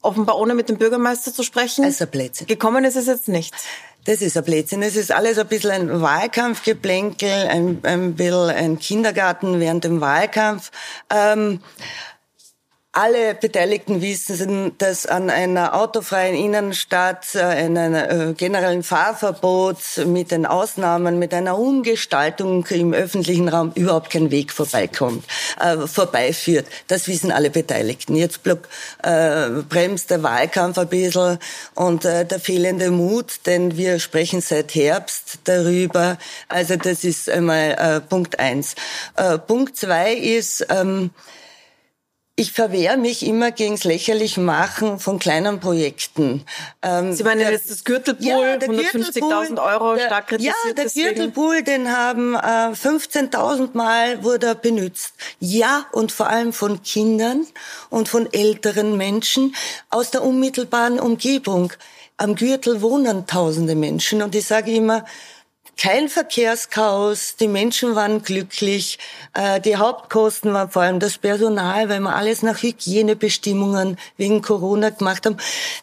offenbar 0.00 0.38
ohne 0.38 0.54
mit 0.54 0.68
dem 0.68 0.78
Bürgermeister 0.78 1.32
zu 1.32 1.42
sprechen. 1.42 1.84
Also 1.84 2.06
Blödsinn. 2.06 2.46
Gekommen 2.46 2.84
ist 2.84 2.96
es 2.96 3.06
jetzt 3.06 3.28
nicht. 3.28 3.54
Das 4.04 4.20
ist 4.20 4.36
ein 4.36 4.42
Blödsinn. 4.42 4.82
Es 4.82 4.96
ist 4.96 5.12
alles 5.12 5.38
ein 5.38 5.46
bisschen 5.46 5.70
ein 5.70 6.00
Wahlkampfgeplänkel, 6.00 7.46
ein, 7.48 7.80
ein 7.84 8.14
bisschen 8.14 8.50
ein 8.50 8.78
Kindergarten 8.80 9.60
während 9.60 9.84
dem 9.84 10.00
Wahlkampf. 10.00 10.72
Ähm, 11.08 11.60
alle 12.94 13.34
Beteiligten 13.34 14.02
wissen, 14.02 14.76
dass 14.76 15.06
an 15.06 15.30
einer 15.30 15.74
autofreien 15.74 16.34
Innenstadt, 16.36 17.34
in 17.34 17.78
einem 17.78 18.36
generellen 18.36 18.82
Fahrverbot 18.82 19.78
mit 20.04 20.30
den 20.30 20.44
Ausnahmen, 20.44 21.18
mit 21.18 21.32
einer 21.32 21.58
Umgestaltung 21.58 22.66
im 22.66 22.92
öffentlichen 22.92 23.48
Raum 23.48 23.72
überhaupt 23.74 24.10
kein 24.10 24.30
Weg 24.30 24.52
vorbeikommt, 24.52 25.24
äh, 25.58 25.86
vorbeiführt. 25.86 26.66
Das 26.88 27.08
wissen 27.08 27.32
alle 27.32 27.48
Beteiligten. 27.48 28.14
Jetzt 28.14 28.42
block, 28.42 28.68
äh, 29.02 29.48
bremst 29.66 30.10
der 30.10 30.22
Wahlkampf 30.22 30.76
ein 30.76 30.88
bisschen 30.88 31.38
und 31.74 32.04
äh, 32.04 32.26
der 32.26 32.40
fehlende 32.40 32.90
Mut, 32.90 33.46
denn 33.46 33.78
wir 33.78 34.00
sprechen 34.00 34.42
seit 34.42 34.74
Herbst 34.74 35.38
darüber. 35.44 36.18
Also 36.48 36.76
das 36.76 37.04
ist 37.04 37.30
einmal 37.30 37.70
äh, 37.70 38.00
Punkt 38.00 38.38
eins. 38.38 38.74
Äh, 39.16 39.38
Punkt 39.38 39.78
zwei 39.78 40.12
ist, 40.12 40.66
ähm, 40.68 41.10
ich 42.34 42.52
verwehre 42.52 42.96
mich 42.96 43.26
immer 43.26 43.50
gegens 43.50 43.84
lächerlich 43.84 44.38
machen 44.38 44.98
von 44.98 45.18
kleinen 45.18 45.60
Projekten. 45.60 46.44
Ähm, 46.80 47.12
Sie 47.12 47.24
meinen 47.24 47.40
der, 47.40 47.52
jetzt 47.52 47.70
das 47.70 47.84
Gürtelpool, 47.84 48.26
ja, 48.26 48.56
150.000 48.56 49.62
Euro 49.62 49.94
der, 49.96 50.06
stark 50.06 50.28
kritisiert 50.28 50.54
Ja, 50.64 50.72
der 50.72 50.84
deswegen. 50.84 51.14
Gürtelpool, 51.14 51.62
den 51.62 51.94
haben 51.94 52.34
äh, 52.34 52.38
15.000 52.72 53.76
Mal 53.76 54.24
wurde 54.24 54.46
er 54.46 54.54
benutzt. 54.54 55.12
Ja, 55.40 55.84
und 55.92 56.10
vor 56.10 56.28
allem 56.28 56.54
von 56.54 56.82
Kindern 56.82 57.46
und 57.90 58.08
von 58.08 58.32
älteren 58.32 58.96
Menschen 58.96 59.54
aus 59.90 60.10
der 60.10 60.22
unmittelbaren 60.22 60.98
Umgebung. 60.98 61.74
Am 62.16 62.34
Gürtel 62.34 62.80
wohnen 62.80 63.26
tausende 63.26 63.74
Menschen 63.74 64.22
und 64.22 64.34
ich 64.34 64.46
sage 64.46 64.70
immer, 64.72 65.04
kein 65.76 66.08
Verkehrschaos, 66.08 67.36
die 67.36 67.48
Menschen 67.48 67.94
waren 67.94 68.22
glücklich, 68.22 68.98
äh, 69.34 69.60
die 69.60 69.76
Hauptkosten 69.76 70.52
waren 70.52 70.70
vor 70.70 70.82
allem 70.82 71.00
das 71.00 71.18
Personal, 71.18 71.88
weil 71.88 72.00
wir 72.00 72.14
alles 72.14 72.42
nach 72.42 72.62
Hygienebestimmungen 72.62 73.98
wegen 74.16 74.42
Corona 74.42 74.90
gemacht 74.90 75.26
haben. 75.26 75.36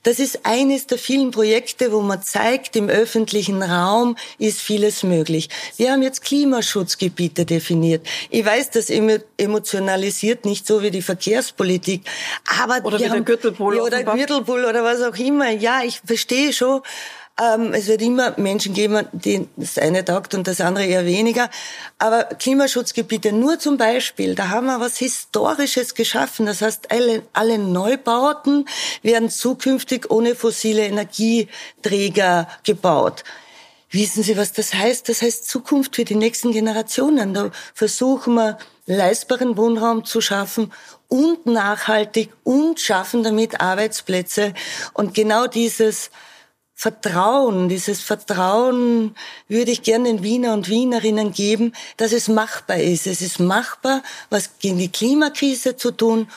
Das 0.04 0.20
ist 0.20 0.46
eines 0.46 0.88
der 0.88 0.98
vielen 0.98 1.32
Projekte, 1.32 1.92
wo 1.92 2.02
man 2.02 2.22
zeigt, 2.22 2.76
im 2.76 2.88
öffentlichen 2.88 3.62
Raum 3.62 4.16
ist 4.38 4.62
vieles 4.62 5.04
möglich. 5.04 5.50
Wir 5.78 5.92
haben 5.92 6.04
jetzt 6.04 6.24
Klimaschutzgebiete 6.24 7.46
definiert. 7.46 8.06
Ich 8.30 8.46
weiß, 8.46 8.72
das 8.72 8.90
emotionalisiert 8.90 10.46
nicht 10.46 10.66
so 10.66 10.82
wie 10.82 10.92
die 10.92 11.02
Verkehrspolitik, 11.02 12.04
aber 12.62 12.86
oder 12.86 13.00
wie 13.00 13.10
der 13.10 13.22
Gürtelpool 13.22 13.78
ja, 13.78 13.84
oder 13.84 14.04
Gürtelpool 14.04 14.66
oder 14.66 14.84
was 14.84 15.02
auch 15.02 15.18
immer. 15.18 15.50
Ja, 15.50 15.82
ich 15.84 16.02
verstehe 16.06 16.54
schon, 16.54 16.82
ähm, 17.40 17.74
es 17.74 17.88
wird 17.88 18.02
immer 18.02 18.34
Menschen 18.38 18.74
geben, 18.74 19.08
die 19.12 19.48
das 19.56 19.78
eine 19.78 20.04
taugt 20.04 20.36
und 20.36 20.48
das 20.48 20.62
andere 20.62 20.86
eher 20.86 21.06
weniger. 21.06 21.50
Aber 21.98 22.24
Klimaschutzgebiete, 22.24 23.32
nur 23.32 23.60
zum 23.60 23.78
Beispiel, 23.78 24.36
da 24.36 24.50
haben 24.50 24.68
wir 24.68 24.80
was 24.80 24.98
Historisches 24.98 25.96
geschaffen. 25.96 26.46
Das 26.46 26.62
heißt, 26.62 26.92
alle, 26.92 27.24
alle 27.34 27.58
Neubauten 27.58 28.66
werden 29.02 29.30
zukünftig 29.30 30.10
ohne 30.12 30.36
fossile 30.36 30.86
Energieträger 30.86 32.48
gebaut. 32.64 33.24
Wissen 33.92 34.22
Sie, 34.22 34.38
was 34.38 34.54
das 34.54 34.74
heißt? 34.74 35.10
Das 35.10 35.22
heißt 35.22 35.48
Zukunft 35.48 35.96
für 35.96 36.06
die 36.06 36.16
nächsten 36.16 36.52
Generationen. 36.52 37.34
Da 37.34 37.50
versuchen 37.74 38.36
wir, 38.36 38.58
leistbaren 38.86 39.56
Wohnraum 39.56 40.04
zu 40.04 40.20
schaffen 40.20 40.74
und 41.08 41.46
nachhaltig 41.46 42.32
und 42.44 42.80
schaffen 42.80 43.24
damit 43.24 43.62
Arbeitsplätze. 43.62 44.54
Und 44.94 45.14
genau 45.14 45.46
dieses 45.46 46.10
Vertrauen, 46.82 47.68
dieses 47.68 48.00
Vertrauen 48.00 49.14
würde 49.50 49.70
ich 49.70 49.84
gerne 49.84 50.06
den 50.06 50.24
Wiener 50.24 50.54
und 50.54 50.70
Wienerinnen 50.70 51.34
geben, 51.34 51.74
dass 51.98 52.14
es 52.14 52.30
machbar 52.30 52.78
ist. 52.78 53.06
Es 53.06 53.22
ist 53.22 53.38
machbar, 53.38 54.02
was 54.30 54.60
gegen 54.60 54.78
die 54.78 54.88
Klimakrise 54.88 55.76
zu 55.76 55.92
tun 55.92 56.30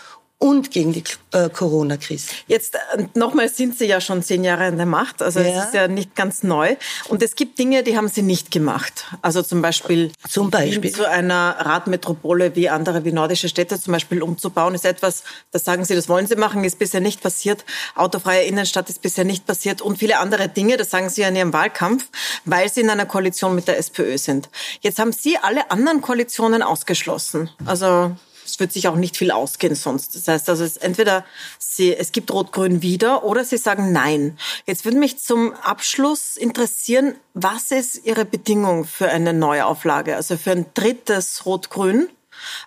und 0.43 0.73
gegen 0.73 0.93
die 0.93 1.05
äh, 1.31 1.49
Corona-Krise. 1.49 2.33
Jetzt 2.49 2.75
äh, 2.75 3.05
nochmal 3.15 3.49
sind 3.49 3.79
Sie 3.79 3.87
ja 3.87 4.01
schon 4.01 4.25
zehn 4.25 4.43
Jahre 4.43 4.67
in 4.67 4.77
der 4.77 4.87
Macht, 4.87 5.23
also 5.23 5.39
ja. 5.39 5.47
es 5.47 5.67
ist 5.67 5.75
ja 5.75 5.87
nicht 5.87 6.17
ganz 6.17 6.43
neu. 6.43 6.75
Und 7.09 7.23
es 7.23 7.37
gibt 7.37 7.61
Dinge, 7.61 7.85
die 7.85 7.97
haben 7.97 8.09
Sie 8.09 8.23
nicht 8.23 8.51
gemacht. 8.51 9.05
Also 9.23 9.43
zum 9.43 9.63
Beispiel, 9.63 10.11
zum 10.29 10.51
Beispiel. 10.51 10.91
zu 10.91 11.09
einer 11.09 11.57
Radmetropole 11.61 12.57
wie 12.57 12.69
andere, 12.69 13.05
wie 13.05 13.13
nordische 13.13 13.49
Städte 13.49 13.81
zum 13.81 13.93
Beispiel 13.93 14.21
umzubauen, 14.21 14.75
ist 14.75 14.85
etwas, 14.85 15.23
das 15.53 15.65
sagen 15.65 15.85
Sie, 15.85 15.95
das 15.95 16.09
wollen 16.09 16.27
Sie 16.27 16.35
machen, 16.35 16.65
ist 16.65 16.81
bisher 16.81 17.01
nicht 17.01 17.23
passiert. 17.23 17.65
Autofreie 17.95 18.43
Innenstadt 18.43 18.91
ist 18.91 19.01
bisher 19.01 19.25
nicht 19.25 19.47
passiert 19.47 19.81
und 19.81 19.99
viele 19.99 20.19
andere 20.19 20.49
Dinge, 20.49 20.77
das 20.77 20.91
sagen 20.91 21.09
Sie 21.09 21.21
ja 21.21 21.29
in 21.29 21.37
Ihrem 21.37 21.53
Wahlkampf, 21.53 22.09
weil 22.45 22.69
Sie 22.69 22.81
in 22.81 22.91
einer 22.91 23.07
Koalition 23.07 23.55
mit 23.55 23.69
der 23.69 23.79
SPÖ 23.79 24.19
sind. 24.19 24.49
Jetzt 24.81 24.99
haben 24.99 25.13
Sie 25.13 25.39
alle 25.39 25.71
anderen 25.71 26.01
Koalitionen 26.01 26.63
ausgeschlossen. 26.63 27.49
Also 27.65 28.17
es 28.53 28.61
wird 28.61 28.73
sich 28.73 28.87
auch 28.87 28.97
nicht 28.97 29.17
viel 29.17 29.31
ausgehen 29.31 29.75
sonst. 29.75 30.15
Das 30.15 30.29
heißt 30.29 30.49
also, 30.51 30.63
es 30.63 30.77
entweder 30.77 31.25
sie, 31.59 31.97
es 31.97 32.13
gibt 32.13 32.31
Rot-Grün 32.31 32.83
wieder 32.83 33.25
oder 33.25 33.45
sie 33.45 33.57
sagen 33.57 33.93
Nein. 33.93 34.39
Jetzt 34.67 34.85
würde 34.85 34.99
mich 34.99 35.19
zum 35.19 35.55
Abschluss 35.55 36.37
interessieren, 36.37 37.15
was 37.33 37.71
ist 37.71 38.05
Ihre 38.05 38.27
Bedingung 38.27 38.85
für 38.85 39.09
eine 39.09 39.33
Neuauflage, 39.33 40.17
also 40.17 40.37
für 40.37 40.51
ein 40.51 40.67
drittes 40.75 41.47
Rot-Grün? 41.47 42.09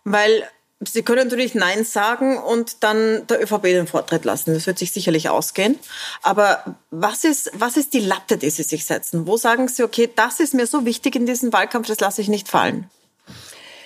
Weil 0.04 0.50
Sie 0.82 1.04
können 1.04 1.28
natürlich 1.30 1.56
Nein 1.56 1.86
sagen 1.86 2.38
und 2.38 2.84
dann 2.84 3.26
der 3.28 3.42
ÖVP 3.42 3.64
den 3.64 3.88
Vortritt 3.88 4.26
lassen. 4.26 4.54
Das 4.54 4.68
wird 4.68 4.78
sich 4.78 4.92
sicherlich 4.92 5.30
ausgehen. 5.30 5.80
Aber 6.22 6.76
was 6.92 7.24
ist, 7.24 7.52
was 7.54 7.78
ist 7.78 7.94
die 7.94 8.02
Latte, 8.02 8.38
die 8.38 8.50
Sie 8.50 8.64
sich 8.64 8.86
setzen? 8.86 9.26
Wo 9.26 9.38
sagen 9.38 9.68
Sie, 9.68 9.84
okay, 9.84 10.10
das 10.14 10.40
ist 10.40 10.54
mir 10.54 10.68
so 10.68 10.86
wichtig 10.86 11.16
in 11.16 11.26
diesem 11.26 11.54
Wahlkampf, 11.54 11.88
das 11.88 12.00
lasse 12.00 12.22
ich 12.22 12.28
nicht 12.28 12.50
fallen? 12.50 12.90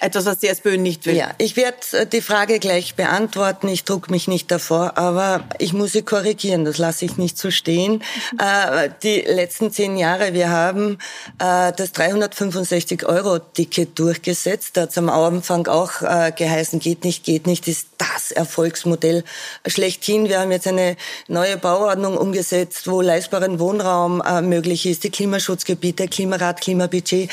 Etwas, 0.01 0.25
was 0.25 0.39
die 0.39 0.47
SPÖ 0.47 0.77
nicht 0.77 1.05
will. 1.05 1.15
Ja, 1.15 1.31
ich 1.37 1.57
werde 1.57 1.77
äh, 1.91 2.05
die 2.05 2.21
Frage 2.21 2.59
gleich 2.59 2.95
beantworten. 2.95 3.67
Ich 3.67 3.83
druck 3.83 4.09
mich 4.09 4.27
nicht 4.27 4.49
davor, 4.49 4.97
aber 4.97 5.43
ich 5.57 5.73
muss 5.73 5.91
sie 5.91 6.03
korrigieren. 6.03 6.63
Das 6.63 6.77
lasse 6.77 7.05
ich 7.05 7.17
nicht 7.17 7.37
so 7.37 7.51
stehen. 7.51 8.01
Äh, 8.39 8.89
die 9.03 9.21
letzten 9.21 9.71
zehn 9.71 9.97
Jahre, 9.97 10.33
wir 10.33 10.49
haben 10.49 10.99
äh, 11.39 11.73
das 11.75 11.93
365-Euro-Ticket 11.95 13.99
durchgesetzt. 13.99 14.77
Da 14.77 14.83
hat 14.83 14.91
es 14.91 14.97
am 14.97 15.09
Anfang 15.09 15.67
auch 15.67 16.01
äh, 16.01 16.31
geheißen, 16.33 16.79
geht 16.79 17.03
nicht, 17.03 17.25
geht 17.25 17.45
nicht, 17.45 17.67
ist 17.67 17.87
das 17.97 18.31
Erfolgsmodell 18.31 19.25
schlechthin. 19.65 20.29
Wir 20.29 20.39
haben 20.39 20.51
jetzt 20.51 20.67
eine 20.67 20.95
neue 21.27 21.57
Bauordnung 21.57 22.17
umgesetzt, 22.17 22.87
wo 22.87 23.01
leistbaren 23.01 23.59
Wohnraum 23.59 24.23
möglich 24.47 24.85
ist, 24.85 25.03
die 25.03 25.09
Klimaschutzgebiete, 25.09 26.07
Klimarat, 26.07 26.61
Klimabudget. 26.61 27.29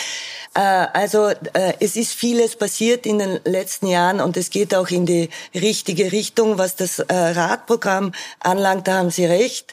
Also 0.55 1.31
es 1.79 1.97
ist 1.97 2.15
vieles 2.15 2.56
passiert 2.59 3.07
in 3.07 3.19
den 3.19 3.41
letzten 3.45 3.87
Jahren 3.87 4.21
und 4.21 4.37
es 4.37 4.51
geht 4.51 4.75
auch 4.75 4.89
in 4.89 5.07
die 5.07 5.31
richtige 5.55 6.13
Richtung, 6.13 6.59
was 6.59 6.77
das 6.77 6.99
äh, 6.99 7.15
Radprogramm 7.15 8.13
anlangt. 8.41 8.89
Da 8.89 8.99
haben 8.99 9.11
Sie 9.11 9.25
recht. 9.27 9.73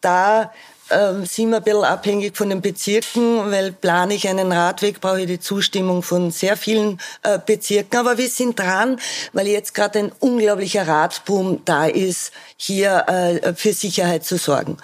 Da 0.00 0.52
ähm, 0.90 1.24
sind 1.24 1.50
wir 1.50 1.56
ein 1.56 1.62
bisschen 1.62 1.84
abhängig 1.84 2.36
von 2.36 2.50
den 2.50 2.60
Bezirken, 2.60 3.50
weil 3.50 3.72
plane 3.72 4.14
ich 4.14 4.28
einen 4.28 4.52
Radweg, 4.52 5.00
brauche 5.00 5.20
ich 5.22 5.26
die 5.26 5.40
Zustimmung 5.40 6.02
von 6.02 6.30
sehr 6.30 6.56
vielen 6.56 7.00
Bezirken. 7.46 7.98
Aber 7.98 8.18
wir 8.18 8.28
sind 8.28 8.58
dran, 8.58 9.00
weil 9.32 9.46
jetzt 9.46 9.72
gerade 9.74 9.98
ein 10.00 10.12
unglaublicher 10.20 10.86
Radboom 10.86 11.62
da 11.64 11.86
ist, 11.86 12.32
hier 12.56 13.54
für 13.56 13.72
Sicherheit 13.72 14.24
zu 14.24 14.36
sorgen. 14.36 14.76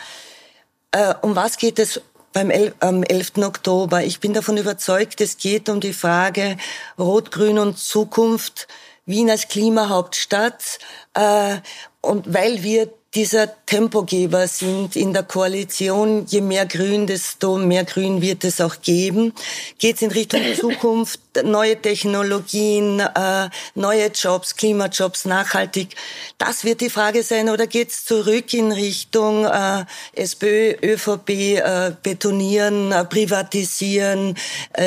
Um 1.21 1.37
was 1.37 1.59
geht 1.59 1.79
es 1.79 2.01
beim 2.33 2.51
El 2.51 2.74
am 2.81 3.03
11. 3.03 3.39
Oktober. 3.39 4.05
Ich 4.05 4.20
bin 4.20 4.35
davon 4.35 4.57
überzeugt, 4.57 5.20
es 5.20 5.37
geht 5.37 5.68
um 5.68 5.81
die 5.81 5.93
Frage 5.93 6.57
Rot-Grün 6.99 7.59
und 7.59 7.78
Zukunft, 7.78 8.68
Wien 9.07 9.31
als 9.31 9.49
Klimahauptstadt. 9.49 10.78
Äh, 11.14 11.57
und 12.01 12.33
weil 12.33 12.62
wir 12.62 12.93
dieser 13.15 13.49
Tempogeber 13.67 14.47
sind 14.47 14.95
in 14.95 15.13
der 15.13 15.25
Koalition. 15.25 16.27
Je 16.29 16.41
mehr 16.41 16.65
Grün, 16.65 17.09
desto 17.09 17.57
mehr 17.57 17.85
Grün 17.85 18.23
wird 18.23 18.45
es 18.45 18.61
auch 18.61 18.83
geben. 18.83 19.33
Geht 19.79 19.97
es 19.97 20.03
in 20.03 20.13
Richtung 20.13 20.41
Zukunft, 20.55 21.19
neue 21.43 21.81
Technologien, 21.81 23.01
äh, 23.01 23.49
neue 23.75 24.13
Jobs, 24.15 24.55
Klimajobs, 24.55 25.25
nachhaltig? 25.25 25.97
Das 26.39 26.65
wird 26.65 26.81
die 26.81 26.91
Frage 26.91 27.25
sein. 27.25 27.49
Oder 27.49 27.67
geht 27.67 27.91
es 27.91 28.05
zurück 28.05 28.55
in 28.55 28.71
Richtung 28.71 29.45
äh, 29.45 29.85
SPÖ, 30.13 30.77
ÖVP, 30.81 31.31
äh, 31.31 31.93
betonieren, 32.03 32.95
privatisieren, 33.09 34.37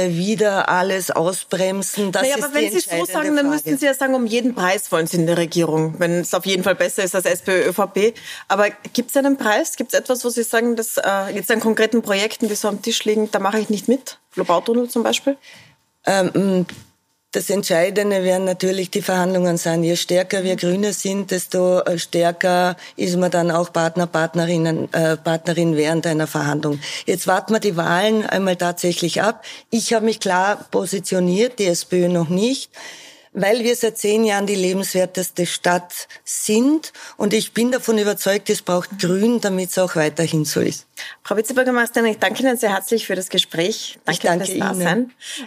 wieder 0.08 0.70
alles 0.70 1.12
ausbremsen? 1.12 2.14
Das 2.14 2.22
naja, 2.22 2.36
aber 2.38 2.54
wenn 2.54 2.72
Sie 2.72 2.80
so 2.80 3.06
sagen, 3.06 3.36
dann 3.36 3.50
müssten 3.50 3.78
Sie 3.78 3.86
ja 3.86 3.94
sagen, 3.94 4.16
um 4.16 4.26
jeden 4.26 4.56
Preis 4.56 4.92
wollen 4.94 5.08
Sie 5.08 5.18
in 5.18 5.28
der 5.28 5.38
Regierung, 5.38 5.96
wenn 6.00 6.22
es 6.22 6.34
auf 6.34 6.46
jeden 6.46 6.64
Fall 6.64 6.76
besser 6.76 7.04
ist 7.04 7.16
als 7.16 7.26
SPÖ, 7.26 7.70
ÖVP. 7.70 8.13
Aber 8.48 8.70
gibt 8.94 9.10
es 9.10 9.18
einen 9.18 9.38
Preis? 9.38 9.76
Gibt 9.76 9.94
es 9.94 10.00
etwas, 10.00 10.24
wo 10.26 10.30
Sie 10.30 10.44
sagen, 10.44 10.76
dass 10.76 10.98
äh, 10.98 11.34
jetzt 11.34 11.52
an 11.52 11.60
konkreten 11.60 12.02
Projekten, 12.02 12.48
die 12.48 12.56
so 12.56 12.68
am 12.68 12.82
Tisch 12.82 13.04
liegen, 13.06 13.30
da 13.32 13.40
mache 13.40 13.60
ich 13.60 13.70
nicht 13.70 13.88
mit? 13.88 14.20
Globautunnel 14.34 14.90
zum 14.90 15.04
Beispiel? 15.04 15.38
Ähm, 16.06 16.66
das 17.34 17.50
Entscheidende 17.50 18.24
werden 18.24 18.46
natürlich 18.46 18.92
die 18.92 19.02
Verhandlungen 19.02 19.58
sein. 19.58 19.84
Je 19.84 19.96
stärker 19.96 20.44
wir 20.44 20.56
Grüne 20.56 20.94
sind, 20.94 21.32
desto 21.32 21.80
äh, 21.80 21.98
stärker 21.98 22.78
ist 22.96 23.18
man 23.18 23.32
dann 23.32 23.50
auch 23.50 23.74
Partner, 23.74 24.06
Partnerinnen, 24.06 24.94
äh, 24.94 25.18
Partnerin 25.18 25.76
während 25.76 26.06
einer 26.06 26.28
Verhandlung. 26.28 26.80
Jetzt 27.08 27.26
warten 27.26 27.54
wir 27.54 27.60
die 27.60 27.76
Wahlen 27.76 28.24
einmal 28.24 28.56
tatsächlich 28.56 29.24
ab. 29.24 29.44
Ich 29.72 29.94
habe 29.94 30.06
mich 30.06 30.20
klar 30.20 30.64
positioniert, 30.70 31.58
die 31.58 31.66
SPÖ 31.66 32.08
noch 32.08 32.30
nicht 32.30 32.70
weil 33.34 33.64
wir 33.64 33.76
seit 33.76 33.98
zehn 33.98 34.24
Jahren 34.24 34.46
die 34.46 34.56
lebenswerteste 34.56 35.46
Stadt 35.46 36.08
sind. 36.24 36.94
Und 37.18 37.34
ich 37.34 37.54
bin 37.54 37.72
davon 37.72 37.98
überzeugt, 37.98 38.50
es 38.50 38.62
braucht 38.62 39.00
Grün, 39.00 39.42
damit 39.42 39.72
es 39.72 39.78
auch 39.78 39.96
weiterhin 39.96 40.46
so 40.46 40.62
ist. 40.62 40.86
Frau 41.24 41.36
Vizebürgermeisterin, 41.36 42.12
ich 42.12 42.20
danke 42.20 42.44
Ihnen 42.44 42.58
sehr 42.58 42.70
herzlich 42.70 43.08
für 43.08 43.16
das 43.16 43.30
Gespräch. 43.30 44.00
Danke, 44.06 44.18
ich 44.18 44.20
danke 44.20 44.46
fürs 44.46 44.60
Dasein. 44.60 44.98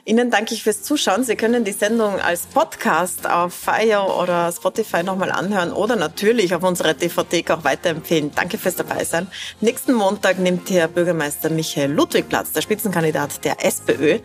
Ihnen. 0.04 0.18
Ihnen 0.18 0.30
danke 0.30 0.54
ich 0.54 0.62
fürs 0.62 0.82
Zuschauen. 0.82 1.24
Sie 1.24 1.36
können 1.36 1.64
die 1.64 1.72
Sendung 1.72 2.20
als 2.20 2.46
Podcast 2.46 3.28
auf 3.28 3.54
Fire 3.54 4.12
oder 4.20 4.50
Spotify 4.52 5.02
nochmal 5.02 5.30
anhören 5.30 5.72
oder 5.72 5.96
natürlich 5.96 6.54
auf 6.54 6.62
unserer 6.62 6.94
DVD 6.94 7.44
auch 7.50 7.64
weiterempfehlen. 7.64 8.32
Danke 8.34 8.58
fürs 8.58 8.76
Dabeisein. 8.76 9.28
Nächsten 9.60 9.92
Montag 9.92 10.38
nimmt 10.38 10.68
Herr 10.70 10.88
Bürgermeister 10.88 11.50
Michael 11.50 11.92
Ludwig 11.92 12.28
Platz, 12.28 12.52
der 12.52 12.62
Spitzenkandidat 12.62 13.44
der 13.44 13.64
SPÖ. 13.64 14.18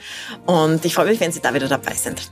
Und 0.46 0.84
ich 0.86 0.96
freue 0.96 1.08
mich, 1.08 1.20
wenn 1.20 1.32
Sie 1.32 1.42
da 1.42 1.54
wieder 1.54 1.68
dabei 1.68 1.94
sind. 1.94 2.30